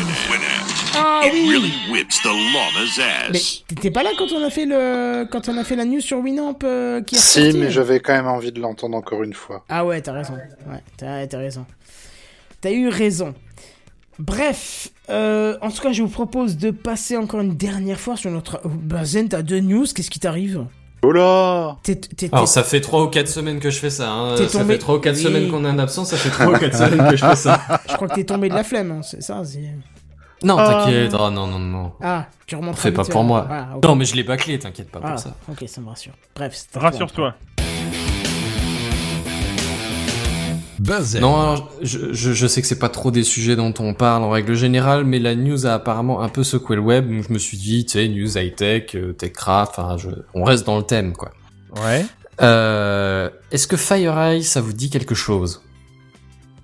[0.95, 3.01] Ah oui whips the llama's
[3.33, 6.01] Mais t'étais pas là quand on a fait le, quand on a fait la news
[6.01, 9.35] sur Winamp euh, qui est Si, mais j'avais quand même envie de l'entendre encore une
[9.35, 9.65] fois.
[9.69, 10.35] Ah ouais, t'as raison.
[10.35, 11.67] Ouais, t'as t'as raison.
[12.61, 13.35] T'as eu raison.
[14.19, 18.31] Bref, euh, en tout cas, je vous propose de passer encore une dernière fois sur
[18.31, 18.61] notre.
[18.65, 20.65] Oh, bah, Zen, t'as deux news, qu'est-ce qui t'arrive?
[21.09, 24.11] Oh là T'es- t'es- Alors ça fait 3 ou 4 semaines que je fais ça.
[24.11, 24.35] Hein.
[24.37, 25.23] T'es Ça tombé- fait 3 ou 4 Oui.
[25.23, 27.61] semaines qu'on est en absence, ça fait 3 ou 4 semaines que je fais ça.
[27.89, 29.73] Je crois que t'es tombé de la flemme, hein, c'est ça c'est-
[30.43, 30.83] Non, Ah.
[30.85, 31.15] t'inquiète.
[31.19, 31.93] Oh, non, non, non.
[32.03, 33.47] Ah, tu remontes Fais pas pour moi.
[33.51, 33.85] Ah, ok.
[33.85, 35.35] Non, mais je l'ai bâclé, t'inquiète pas Ah, pour ça.
[35.51, 36.13] ok, ça me rassure.
[36.35, 37.35] Bref, Rassure-toi.
[41.21, 44.23] Non, alors, je, je, je sais que c'est pas trop des sujets dont on parle
[44.23, 47.33] en règle générale, mais la news a apparemment un peu secoué le web, donc je
[47.33, 49.97] me suis dit, tu sais, news high-tech, euh, techcraft, enfin,
[50.35, 51.31] on reste dans le thème, quoi.
[51.85, 52.05] Ouais.
[52.43, 55.63] Euh, Est-ce que FireEye, ça vous dit quelque chose?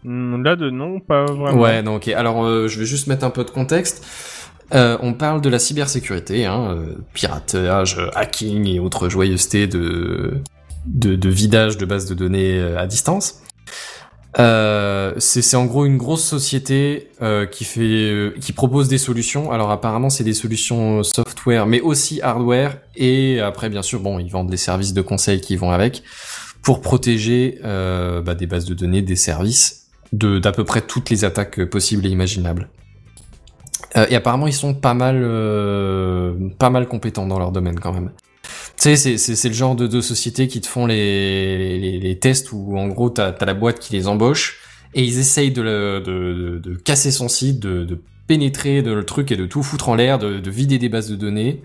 [0.05, 1.61] Hmm, Là, de non, pas vraiment.
[1.61, 2.09] Ouais, non, ok.
[2.09, 4.05] Alors, euh, je vais juste mettre un peu de contexte.
[4.75, 10.35] Euh, on parle de la cybersécurité, hein, euh, piratage, hacking et autres joyeusetés de,
[10.87, 13.43] de, de vidage de bases de données à distance.
[14.39, 19.51] Euh, c'est en gros une grosse société euh, qui fait, euh, qui propose des solutions.
[19.51, 22.79] Alors apparemment c'est des solutions software, mais aussi hardware.
[22.97, 26.03] Et après bien sûr bon ils vendent les services de conseil qui vont avec
[26.63, 31.25] pour protéger bah, des bases de données, des services de d'à peu près toutes les
[31.25, 32.69] attaques possibles et imaginables.
[34.09, 35.21] Et apparemment ils sont pas mal
[36.59, 38.13] pas mal compétents dans leur domaine quand même.
[38.83, 42.77] Sais, c'est, c'est, c'est le genre de, de société qui te font les, tests où
[42.77, 44.59] en gros t'as, la boîte qui les embauche
[44.93, 49.07] et ils essayent de, de, de, de casser son site, de, de pénétrer dans le
[49.07, 51.63] truc et de tout foutre en l'air, de, de vider des bases de données.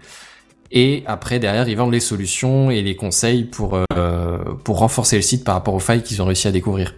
[0.69, 5.23] Et après derrière ils vendent les solutions et les conseils pour, euh, pour renforcer le
[5.23, 6.93] site par rapport aux failles qu'ils ont réussi à découvrir.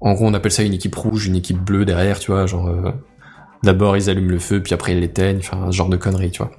[0.00, 2.68] En gros on appelle ça une équipe rouge, une équipe bleue derrière, tu vois, genre
[2.68, 2.90] euh,
[3.64, 6.38] d'abord ils allument le feu puis après ils l'éteignent, enfin ce genre de conneries, tu
[6.38, 6.52] vois.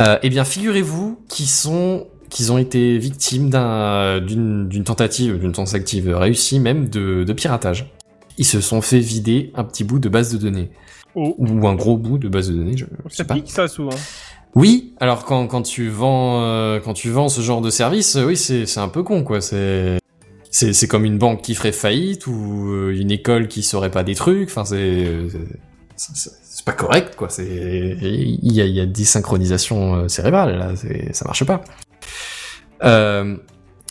[0.00, 6.14] Euh, eh bien, figurez-vous qu'ils sont, qu'ils ont été victimes d'un, d'une, tentative, d'une tentative
[6.14, 7.92] réussie même de, de piratage.
[8.38, 10.70] Ils se sont fait vider un petit bout de base de données.
[11.14, 11.36] Oh.
[11.38, 13.34] Ou un gros bout de base de données, je, je sais Ça pas.
[13.34, 13.94] pique ça souvent.
[14.56, 18.24] Oui, alors quand, quand tu vends, euh, quand tu vends ce genre de service, euh,
[18.26, 19.40] oui, c'est, c'est un peu con, quoi.
[19.40, 19.98] C'est,
[20.50, 24.02] c'est, c'est comme une banque qui ferait faillite ou euh, une école qui saurait pas
[24.02, 24.48] des trucs.
[24.48, 25.06] Enfin, c'est,
[26.64, 27.28] c'est, pas correct, quoi.
[27.28, 30.72] C'est, il y a, a désynchronisation euh, cérébrale, là.
[31.12, 31.62] Ça marche pas.
[32.82, 33.36] Euh,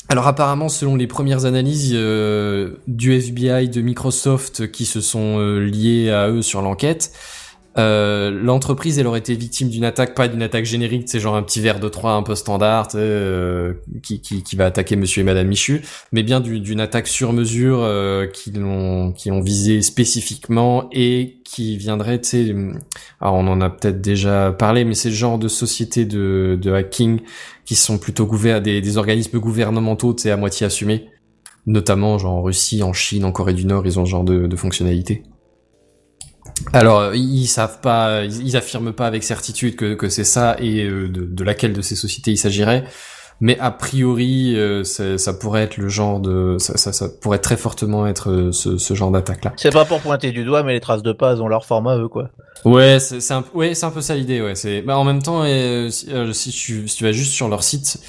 [0.10, 5.60] alors apparemment, selon les premières analyses euh, du FBI, de Microsoft qui se sont euh,
[5.60, 7.12] liés à eux sur l'enquête,
[7.78, 11.44] euh, l'entreprise elle aurait été victime d'une attaque, pas d'une attaque générique, c'est genre un
[11.44, 13.74] petit verre de trois un peu standard, euh,
[14.04, 15.82] qui, qui, qui va attaquer Monsieur et Madame Michu,
[16.12, 21.38] mais bien du- d'une attaque sur mesure euh, qui l'ont qui ont visé spécifiquement et
[21.46, 22.56] qui viendrait, tu sais,
[23.22, 27.22] on en a peut-être déjà parlé, mais c'est le genre de société de, hacking
[27.66, 31.10] qui sont plutôt gouverts des, des organismes gouvernementaux, tu sais, à moitié assumés,
[31.66, 34.48] notamment genre en Russie, en Chine, en Corée du Nord, ils ont ce genre de,
[34.48, 35.24] de fonctionnalités.
[36.72, 40.56] Alors, euh, ils savent pas, ils, ils affirment pas avec certitude que, que c'est ça
[40.60, 42.84] et euh, de, de laquelle de ces sociétés il s'agirait,
[43.42, 47.58] mais a priori, euh, ça pourrait être le genre de, ça, ça, ça pourrait très
[47.58, 49.54] fortement être ce, ce genre d'attaque-là.
[49.58, 52.08] C'est pas pour pointer du doigt, mais les traces de pas, ont leur format eux
[52.08, 52.30] quoi.
[52.66, 54.42] Ouais, c'est un, ouais, c'est un peu ça l'idée.
[54.42, 54.82] Ouais, c'est.
[54.82, 58.00] Bah, en même temps, si tu, si tu vas juste sur leur site,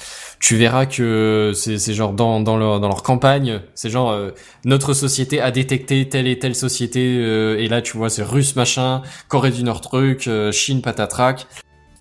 [0.45, 4.29] tu verras que c'est genre dans dans leur dans leur campagne, c'est genre euh,
[4.63, 8.55] notre société a détecté telle et telle société euh, et là tu vois c'est russe
[8.55, 11.47] machin, Corée du Nord truc, euh, Chine patatrac.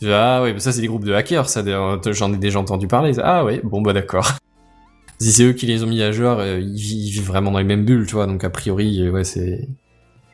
[0.07, 3.13] Ah oui, mais ça c'est des groupes de hackers, d'ailleurs, j'en ai déjà entendu parler.
[3.23, 4.33] Ah oui, bon bah d'accord.
[5.21, 7.87] Si c'est eux qui les ont mis à jour, ils, vivent, vraiment dans les mêmes
[7.87, 8.27] bulles, tu vois.
[8.27, 9.69] Donc a priori, ouais, c'est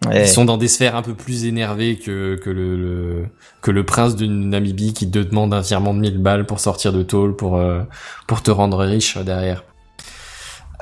[0.06, 0.22] Ouais.
[0.22, 3.27] ils sont dans des sphères un peu plus énervées que que le, le-
[3.60, 6.93] que le prince de Namibie qui te demande un virement de 1000 balles pour sortir
[6.93, 7.82] de tôle pour euh,
[8.27, 9.62] pour te rendre riche derrière.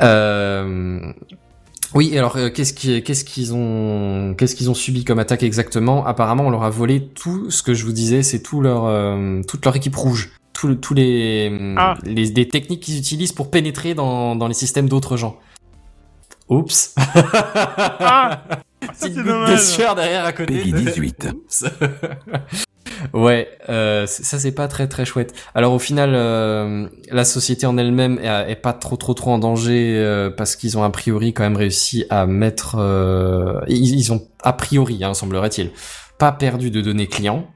[0.02, 1.00] Euh,
[1.94, 6.06] oui, alors euh, qu'est-ce qui qu'est-ce qu'ils ont qu'est-ce qu'ils ont subi comme attaque exactement?
[6.06, 9.40] Apparemment, on leur a volé tout ce que je vous disais, c'est tout leur euh,
[9.48, 10.30] toute leur équipe rouge,
[10.62, 11.94] le- tous les Ah.
[12.04, 15.38] les des techniques qu'ils utilisent pour pénétrer dans dans les systèmes d'autres gens.
[16.48, 16.94] Oups.
[16.96, 18.42] Ah,
[18.94, 20.58] ça Petite c'est goutte de sueur derrière à côté.
[20.58, 21.28] Peggy 18.
[21.32, 21.64] Oups.
[23.12, 25.34] ouais, euh, ça c'est pas très très chouette.
[25.54, 29.38] Alors au final, euh, la société en elle-même est, est pas trop trop trop en
[29.38, 34.12] danger euh, parce qu'ils ont a priori quand même réussi à mettre, euh, ils, ils
[34.12, 35.70] ont a priori, hein, semblerait-il,
[36.18, 37.48] pas perdu de données clients.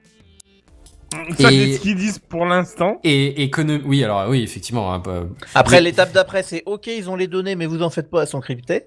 [1.38, 2.98] Ça c'est ce qu'ils disent pour l'instant.
[3.04, 4.92] Et économie, oui alors oui effectivement.
[4.92, 5.22] hein, pas-
[5.54, 8.22] Après, Mais- l'étape d'après, c'est OK, ils ont les données, mais vous en faites pas,
[8.22, 8.84] elles sont cryptées.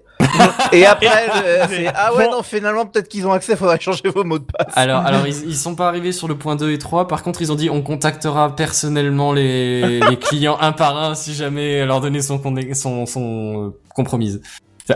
[0.72, 2.32] Et après, le- c'est Ah ouais, Bon.
[2.36, 4.72] non, finalement, peut-être qu'ils ont accès, faudrait changer vos mots de passe.
[4.76, 7.06] Alors, alors ils, ils sont pas arrivés sur le point 2 et 3.
[7.08, 11.34] Par contre, ils ont dit on contactera personnellement les, les clients un par un si
[11.34, 12.40] jamais leurs données sont,
[12.76, 14.40] sont, sont euh, compromises.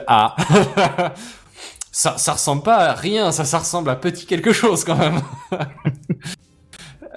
[0.07, 0.37] Ah
[1.93, 5.21] ça, ça ressemble pas à rien, ça, ça ressemble à petit quelque chose quand même.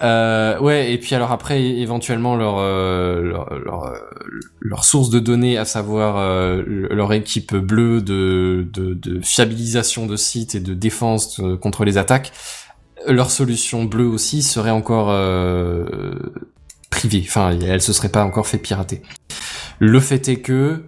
[0.02, 3.98] Euh, ouais, et puis alors après, éventuellement leur euh, leur, leur, euh,
[4.60, 10.15] leur source de données, à savoir euh, leur équipe bleue de, de, de fiabilisation de
[10.15, 12.32] sites et de défense euh, contre les attaques,
[13.07, 15.86] leur solution bleue aussi serait encore euh,
[16.90, 17.24] privée.
[17.28, 19.02] Enfin, elle se serait pas encore fait pirater.
[19.80, 20.84] Le fait est que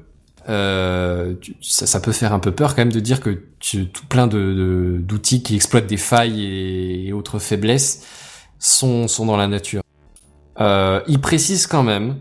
[0.50, 4.28] euh, ça, peut faire un peu peur quand même de dire que tu, tout plein
[4.28, 8.04] de d'outils qui exploitent des failles et autres faiblesses
[8.60, 9.82] sont, sont dans la nature.
[10.60, 12.18] Euh, il précise quand même,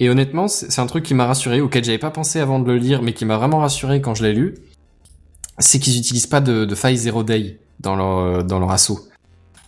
[0.00, 2.76] et honnêtement, c'est un truc qui m'a rassuré, auquel j'avais pas pensé avant de le
[2.76, 4.54] lire, mais qui m'a vraiment rassuré quand je l'ai lu,
[5.58, 9.00] c'est qu'ils utilisent pas de, failles zero day dans leur, euh, assaut.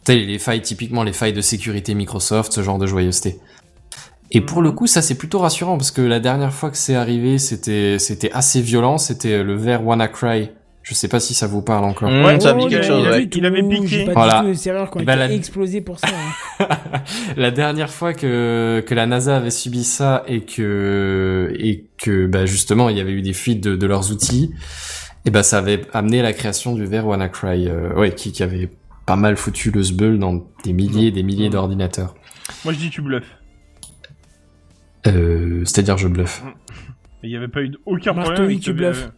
[0.06, 3.40] Sais, les failles, typiquement les failles de sécurité Microsoft, ce genre de joyeuseté.
[4.30, 6.94] Et pour le coup, ça c'est plutôt rassurant parce que la dernière fois que c'est
[6.94, 8.98] arrivé, c'était c'était assez violent.
[8.98, 10.50] C'était le vers WannaCry.
[10.88, 12.08] Je sais pas si ça vous parle encore.
[12.08, 13.24] Mmh, Ouais, ça me dit il quelque a- chose, il a- ouais.
[13.24, 14.04] il avait piqué.
[14.04, 14.42] Pas Voilà.
[14.44, 16.06] du tout Eh ben, la- explosés pour ça.
[16.60, 16.68] hein.
[17.36, 22.46] la dernière fois que, que la NASA avait subi ça et que, et que bah,
[22.46, 24.52] justement il y avait eu des fuites de, de leurs outils,
[25.24, 28.44] et bah, ça avait amené à la création du ver WannaCry, euh, ouais, qui, qui
[28.44, 28.70] avait
[29.06, 32.14] pas mal foutu le sbeul dans des milliers et des milliers d'ordinateurs.
[32.64, 33.36] Moi je dis tu bluffes.
[35.08, 36.44] Euh, C'est-à-dire je bluffe.
[37.24, 38.50] Il n'y avait pas eu aucun Marteau, problème.
[38.50, 39.10] avec tu bluffes.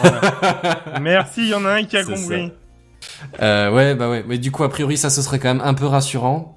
[0.00, 1.00] Voilà.
[1.00, 2.52] Merci, il y en a un qui a compris.
[3.40, 4.24] Euh, ouais, bah ouais.
[4.26, 6.54] Mais du coup, a priori, ça, ce serait quand même un peu rassurant.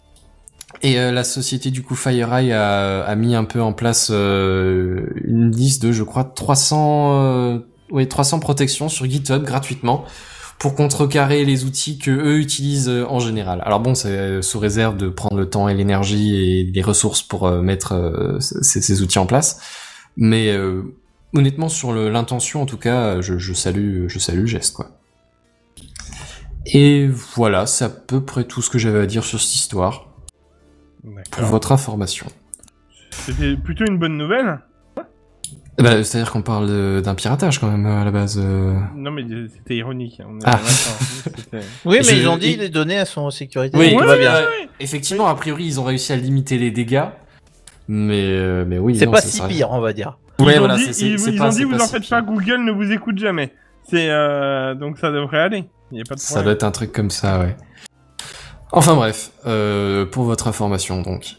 [0.82, 5.08] Et euh, la société du coup FireEye a, a mis un peu en place euh,
[5.26, 7.60] une liste de, je crois, 300, euh,
[7.92, 10.06] ouais, 300 protections sur GitHub gratuitement
[10.58, 13.62] pour contrecarrer les outils que eux utilisent euh, en général.
[13.66, 17.24] Alors bon, c'est euh, sous réserve de prendre le temps et l'énergie et les ressources
[17.24, 19.60] pour mettre ces, ces outils en place.
[20.16, 20.84] Mais euh,
[21.36, 24.92] honnêtement, sur l'intention, en tout cas, je, je salue, je salue le geste, quoi.
[26.66, 30.08] Et voilà, c'est à peu près tout ce que j'avais à dire sur cette histoire,
[31.32, 32.28] pour votre information.
[33.12, 34.60] C'était plutôt une bonne nouvelle.
[35.78, 38.38] Eh ben, C'est-à-dire qu'on parle d'un piratage quand même à la base.
[38.38, 38.78] euh.
[38.96, 39.24] Non mais
[39.56, 40.22] c'était ironique.
[40.28, 40.60] On est Ah.
[40.66, 43.78] C'était- Oui, mais Je- ils ont dit et- les données elles sont en sécurité.
[43.78, 44.34] Oui, va bien.
[44.36, 44.68] ouais.
[44.82, 47.06] Effectivement, a priori, ils ont réussi à limiter les dégâts,
[47.88, 48.98] mais euh, mais oui.
[49.00, 50.18] C'est pas ça si serait- pire, on va dire.
[50.46, 52.10] Ouais, ils ont voilà, dit, ils, c'est ils pas- ont dit c'est vous en faites
[52.10, 52.22] pas.
[52.22, 53.54] Google ne vous écoute jamais.
[53.90, 55.64] C'est euh, donc ça devrait aller.
[55.92, 57.56] Il y a pas de Ça doit être un truc comme ça, ouais.
[58.72, 61.36] Enfin bref, euh, pour votre information donc.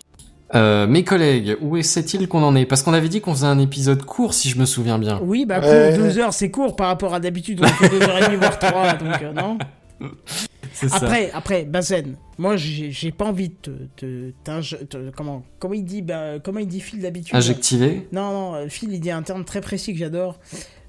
[0.56, 2.66] Euh, mes collègues, où est-il qu'on en est?
[2.66, 5.20] Parce qu'on avait dit qu'on faisait un épisode court, si je me souviens bien.
[5.22, 5.96] Oui, bah, Ouais.
[5.96, 7.60] 12 heures, c'est court par rapport à d'habitude.
[7.62, 9.58] On fait 2h30, voire 3, donc euh, non?
[10.72, 10.96] C'est ça.
[10.96, 15.74] Après, après, Bazen, moi, j'ai j'ai pas envie de te, te- t'inj- te- comment, comment
[15.74, 17.34] il dit, bah, comment il dit Phil d'habitude?
[17.36, 20.38] Injectivé Non, non, Phil, il dit un terme très précis que j'adore.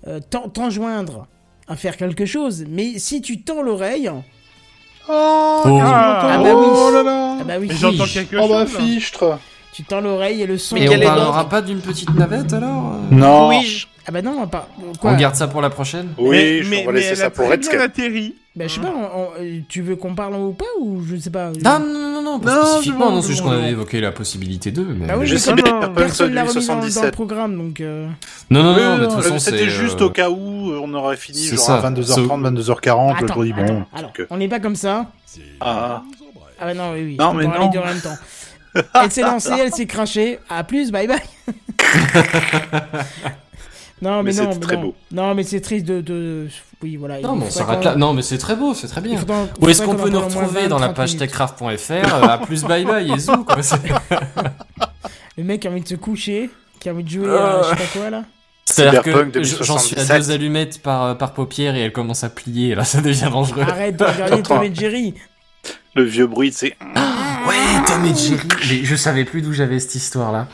[0.08, 1.28] Euh, t'en- T'enjoindre
[1.68, 4.10] à faire quelque chose, mais si tu tends l'oreille,
[5.10, 5.80] Oh, Oh.
[5.82, 6.66] Ah, bah oui.
[6.70, 8.78] oh là là ah bah oui, j'entends quelque Oh bah chose.
[8.78, 9.40] fichtre
[9.74, 10.76] tu tends l'oreille et le son.
[10.76, 13.16] Mais on parlera pas d'une petite navette alors euh?
[13.16, 14.68] Non Oui, Ah bah non, pas.
[15.00, 17.16] Quoi On garde ça pour la prochaine Oui, mais, je- mais, on va mais laisser
[17.16, 18.36] ça pour atterri.
[18.56, 21.16] Bah je sais pas, on- on- euh, tu veux qu'on parle ou pas ou je
[21.16, 21.52] sais pas.
[21.64, 24.12] Non, non, non, non, non, pas Non, spécifiquement, non, c'est juste qu'on avait évoqué la
[24.12, 25.06] possibilité d'eux, mais...
[25.08, 27.14] Bah oui, Je mais sais bien, non, personne l'a du remis dans, dans le 77.
[27.14, 27.80] programme, donc...
[27.80, 28.08] euh,
[28.50, 30.82] Non, non, non, mais de non, toute façon, C'était juste euh, au cas où euh,
[30.84, 31.76] on aurait fini c'est genre ça.
[31.78, 33.64] à 22h30, 22h40, le Attends, jour dit bon.
[33.64, 35.06] attends, alors, que- on n'est pas comme ça.
[35.62, 36.02] Ah,
[36.60, 37.16] Ah bah non, oui, oui.
[37.18, 37.54] Non, je mais non.
[37.70, 38.18] en même temps.
[39.02, 40.40] Elle s'est lancée, elle s'est crachée.
[40.50, 41.20] À plus, bye bye.
[44.02, 44.82] non, mais, Mais non, mais très non.
[44.82, 44.96] beau.
[45.12, 46.48] Non, mais c'est triste de, de...
[46.82, 47.20] Oui, voilà.
[47.22, 47.96] Non, mais on s'arrête là.
[47.96, 49.18] Non, mais c'est très beau, c'est très bien.
[49.18, 51.20] faudra- Où est-ce qu'on peut nous retrouver dans la 20, page 30 minutes.
[51.20, 53.62] techcraft.fr euh, À plus bye bye et zou, quoi.
[53.62, 53.78] c'est-
[55.38, 56.50] Le mec a envie de se coucher,
[56.80, 57.60] qui a envie de jouer Ah.
[57.60, 58.24] à je sais pas quoi, là.
[58.66, 60.18] C'est-à-dire que j'en suis à 2077.
[60.18, 63.62] deux allumettes par, par paupière et elle commence à plier, là, ça devient dangereux.
[63.64, 65.14] Arrête de regarder Tom et Jerry.
[65.96, 66.76] le vieux bruit, c'est.
[67.48, 68.40] Ouais, Tom et Jerry.
[68.70, 70.48] Mais je savais plus d'où j'avais cette histoire-là.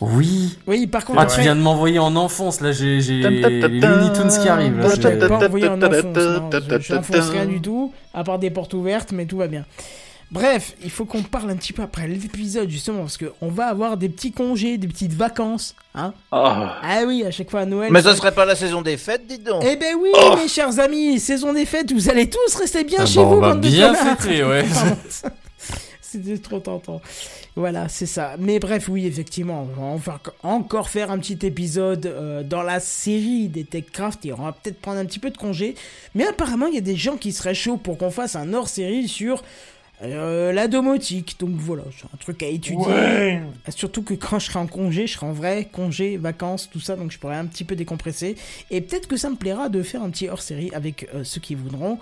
[0.00, 0.56] Oui.
[0.66, 3.40] Oui, par contre, Ah, tu viens de m'envoyer en enfance, là, j'ai j'ai les
[3.80, 4.78] Looney Tunes qui arrivent.
[4.78, 6.04] Là, je pas envoyé en enfonce.
[6.04, 6.50] non.
[6.52, 9.64] Je- J'enfonce rien du tout, à part des portes ouvertes, mais tout va bien.
[10.30, 13.96] Bref, il faut qu'on parle un petit peu après l'épisode, justement, parce qu'on va avoir
[13.96, 15.74] des petits congés, des petites vacances.
[15.94, 16.76] Hein Ah.
[16.82, 17.90] ah oui, à chaque fois à Noël.
[17.90, 19.64] Mais ça- serait pas la saison des fêtes, dites donc.
[19.66, 20.36] Eh ben oui, Oh.
[20.36, 23.34] mes chers amis, saison des fêtes, vous allez tous rester bien Ah chez bah, vous,
[23.36, 24.18] on va bande de bien connards.
[24.20, 24.64] fêter, ouais.
[26.10, 27.02] C'était trop tentant.
[27.54, 28.36] Voilà, c'est ça.
[28.38, 33.48] Mais bref, oui, effectivement, on va encore faire un petit épisode euh, dans la série
[33.48, 35.74] des TechCraft et on va peut-être prendre un petit peu de congé.
[36.14, 39.06] Mais apparemment, il y a des gens qui seraient chauds pour qu'on fasse un hors-série
[39.06, 39.42] sur
[40.02, 41.36] euh, la domotique.
[41.40, 42.86] Donc voilà, c'est un truc à étudier.
[42.86, 43.42] Ouais.
[43.68, 46.96] Surtout que quand je serai en congé, je serai en vrai congé, vacances, tout ça,
[46.96, 48.36] donc je pourrai un petit peu décompresser.
[48.70, 51.54] Et peut-être que ça me plaira de faire un petit hors-série avec euh, ceux qui
[51.54, 51.98] voudront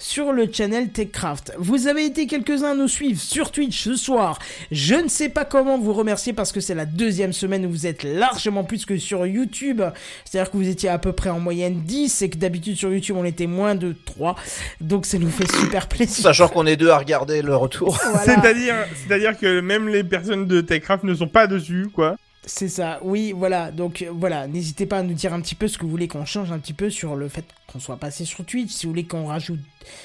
[0.00, 1.52] sur le channel TechCraft.
[1.58, 4.38] Vous avez été quelques-uns à nous suivre sur Twitch ce soir.
[4.72, 7.86] Je ne sais pas comment vous remercier parce que c'est la deuxième semaine où vous
[7.86, 9.82] êtes largement plus que sur YouTube.
[10.24, 13.16] C'est-à-dire que vous étiez à peu près en moyenne 10 et que d'habitude sur YouTube
[13.18, 14.36] on était moins de 3.
[14.80, 16.24] Donc ça nous fait super plaisir.
[16.24, 17.98] Sachant qu'on est deux à regarder le retour.
[18.02, 18.20] Voilà.
[18.24, 22.16] C'est-à-dire, c'est-à-dire que même les personnes de Techcraft ne sont pas dessus, quoi.
[22.46, 23.70] C'est ça, oui, voilà.
[23.70, 26.08] Donc euh, voilà, n'hésitez pas à nous dire un petit peu ce que vous voulez
[26.08, 28.92] qu'on change un petit peu sur le fait qu'on soit passé sur Twitch, si vous
[28.92, 29.60] voulez qu'on rajoute.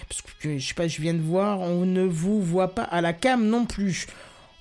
[0.10, 3.00] Parce que je sais pas, je viens de voir, on ne vous voit pas à
[3.02, 4.08] la cam non plus.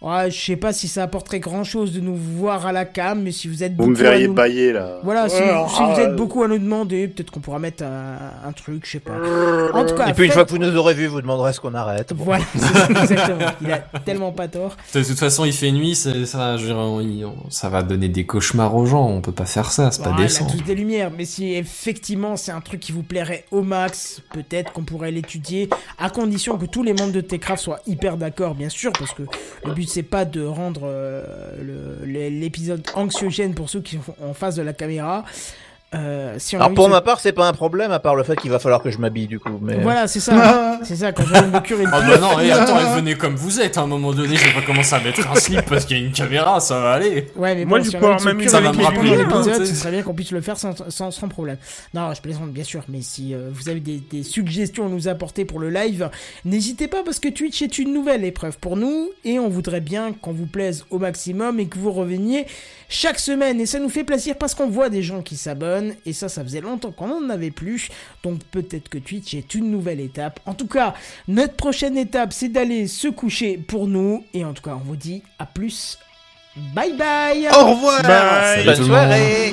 [0.05, 3.22] Ouais, je sais pas si ça apporterait grand chose de nous voir à la cam,
[3.22, 4.98] mais si vous êtes Vous me beaucoup à verriez nous- bailler là.
[5.02, 6.14] Voilà, si, Ouais, si vous ah, êtes euh.
[6.14, 9.12] beaucoup à nous demander, peut-être qu'on pourra mettre un, un truc, je sais pas.
[9.72, 11.60] En tout cas, Et puis une fois que vous nous aurez vus, vous demanderez ce
[11.60, 12.12] qu'on arrête.
[12.12, 12.24] Bon.
[12.24, 13.47] Voilà, c'est exactement.
[13.62, 14.76] Il a tellement pas tort.
[14.94, 18.74] De toute façon, il fait nuit, ça, je dire, il- ça va donner des cauchemars
[18.76, 19.09] aux gens.
[19.09, 20.47] On peut pas faire ça, c'est pas décent.
[20.47, 24.72] tous des lumières, mais si effectivement c'est un truc qui vous plairait au max, peut-être
[24.72, 28.68] qu'on pourrait l'étudier, à condition que tous les membres de Techcraft soient hyper d'accord, bien
[28.68, 29.22] sûr, parce que
[29.64, 31.23] le but c'est pas de rendre euh,
[32.05, 35.25] l'épisode anxiogène pour ceux qui sont en face de la caméra.
[35.95, 38.37] Euh, si Alors pour de- ma part, c'est pas un problème, à part le fait
[38.37, 39.59] qu'il va falloir que je m'habille du coup.
[39.61, 39.77] Mais...
[39.77, 42.79] Voilà, c'est ça, c'est ça, quand de me curer le Ah bah non, et attends,
[42.81, 45.31] et venez comme vous êtes, à un moment donné, je vais pas commencer à mettre
[45.31, 47.29] un slip parce qu'il y a une caméra, ça va aller.
[47.37, 47.97] Ouais, mais Moi, bon, je si
[48.27, 50.59] même curer ça va me rappeler les l'épisode, ce serait bien qu'on puisse le faire
[50.59, 51.57] sans, sans, sans problème.
[51.95, 55.09] Non, je plaisante bien sûr, mais si euh, vous avez des, des suggestions à nous
[55.09, 56.11] apporter pour le live,
[56.45, 60.12] n'hésitez pas parce que Twitch est une nouvelle épreuve pour nous et on voudrait bien
[60.12, 62.47] qu'on vous plaise au maximum et que vous reveniez
[62.89, 66.12] chaque semaine et ça nous fait plaisir parce qu'on voit des gens qui s'abonnent et
[66.12, 67.89] ça, ça faisait longtemps qu'on n'en avait plus.
[68.23, 70.40] Donc peut-être que Twitch est une nouvelle étape.
[70.47, 70.94] En tout cas,
[71.28, 74.97] notre prochaine étape, c'est d'aller se coucher pour nous et en tout cas, on vous
[74.97, 75.98] dit à plus.
[76.74, 78.65] Bye bye Au revoir Bye.
[78.65, 79.52] Bonne soirée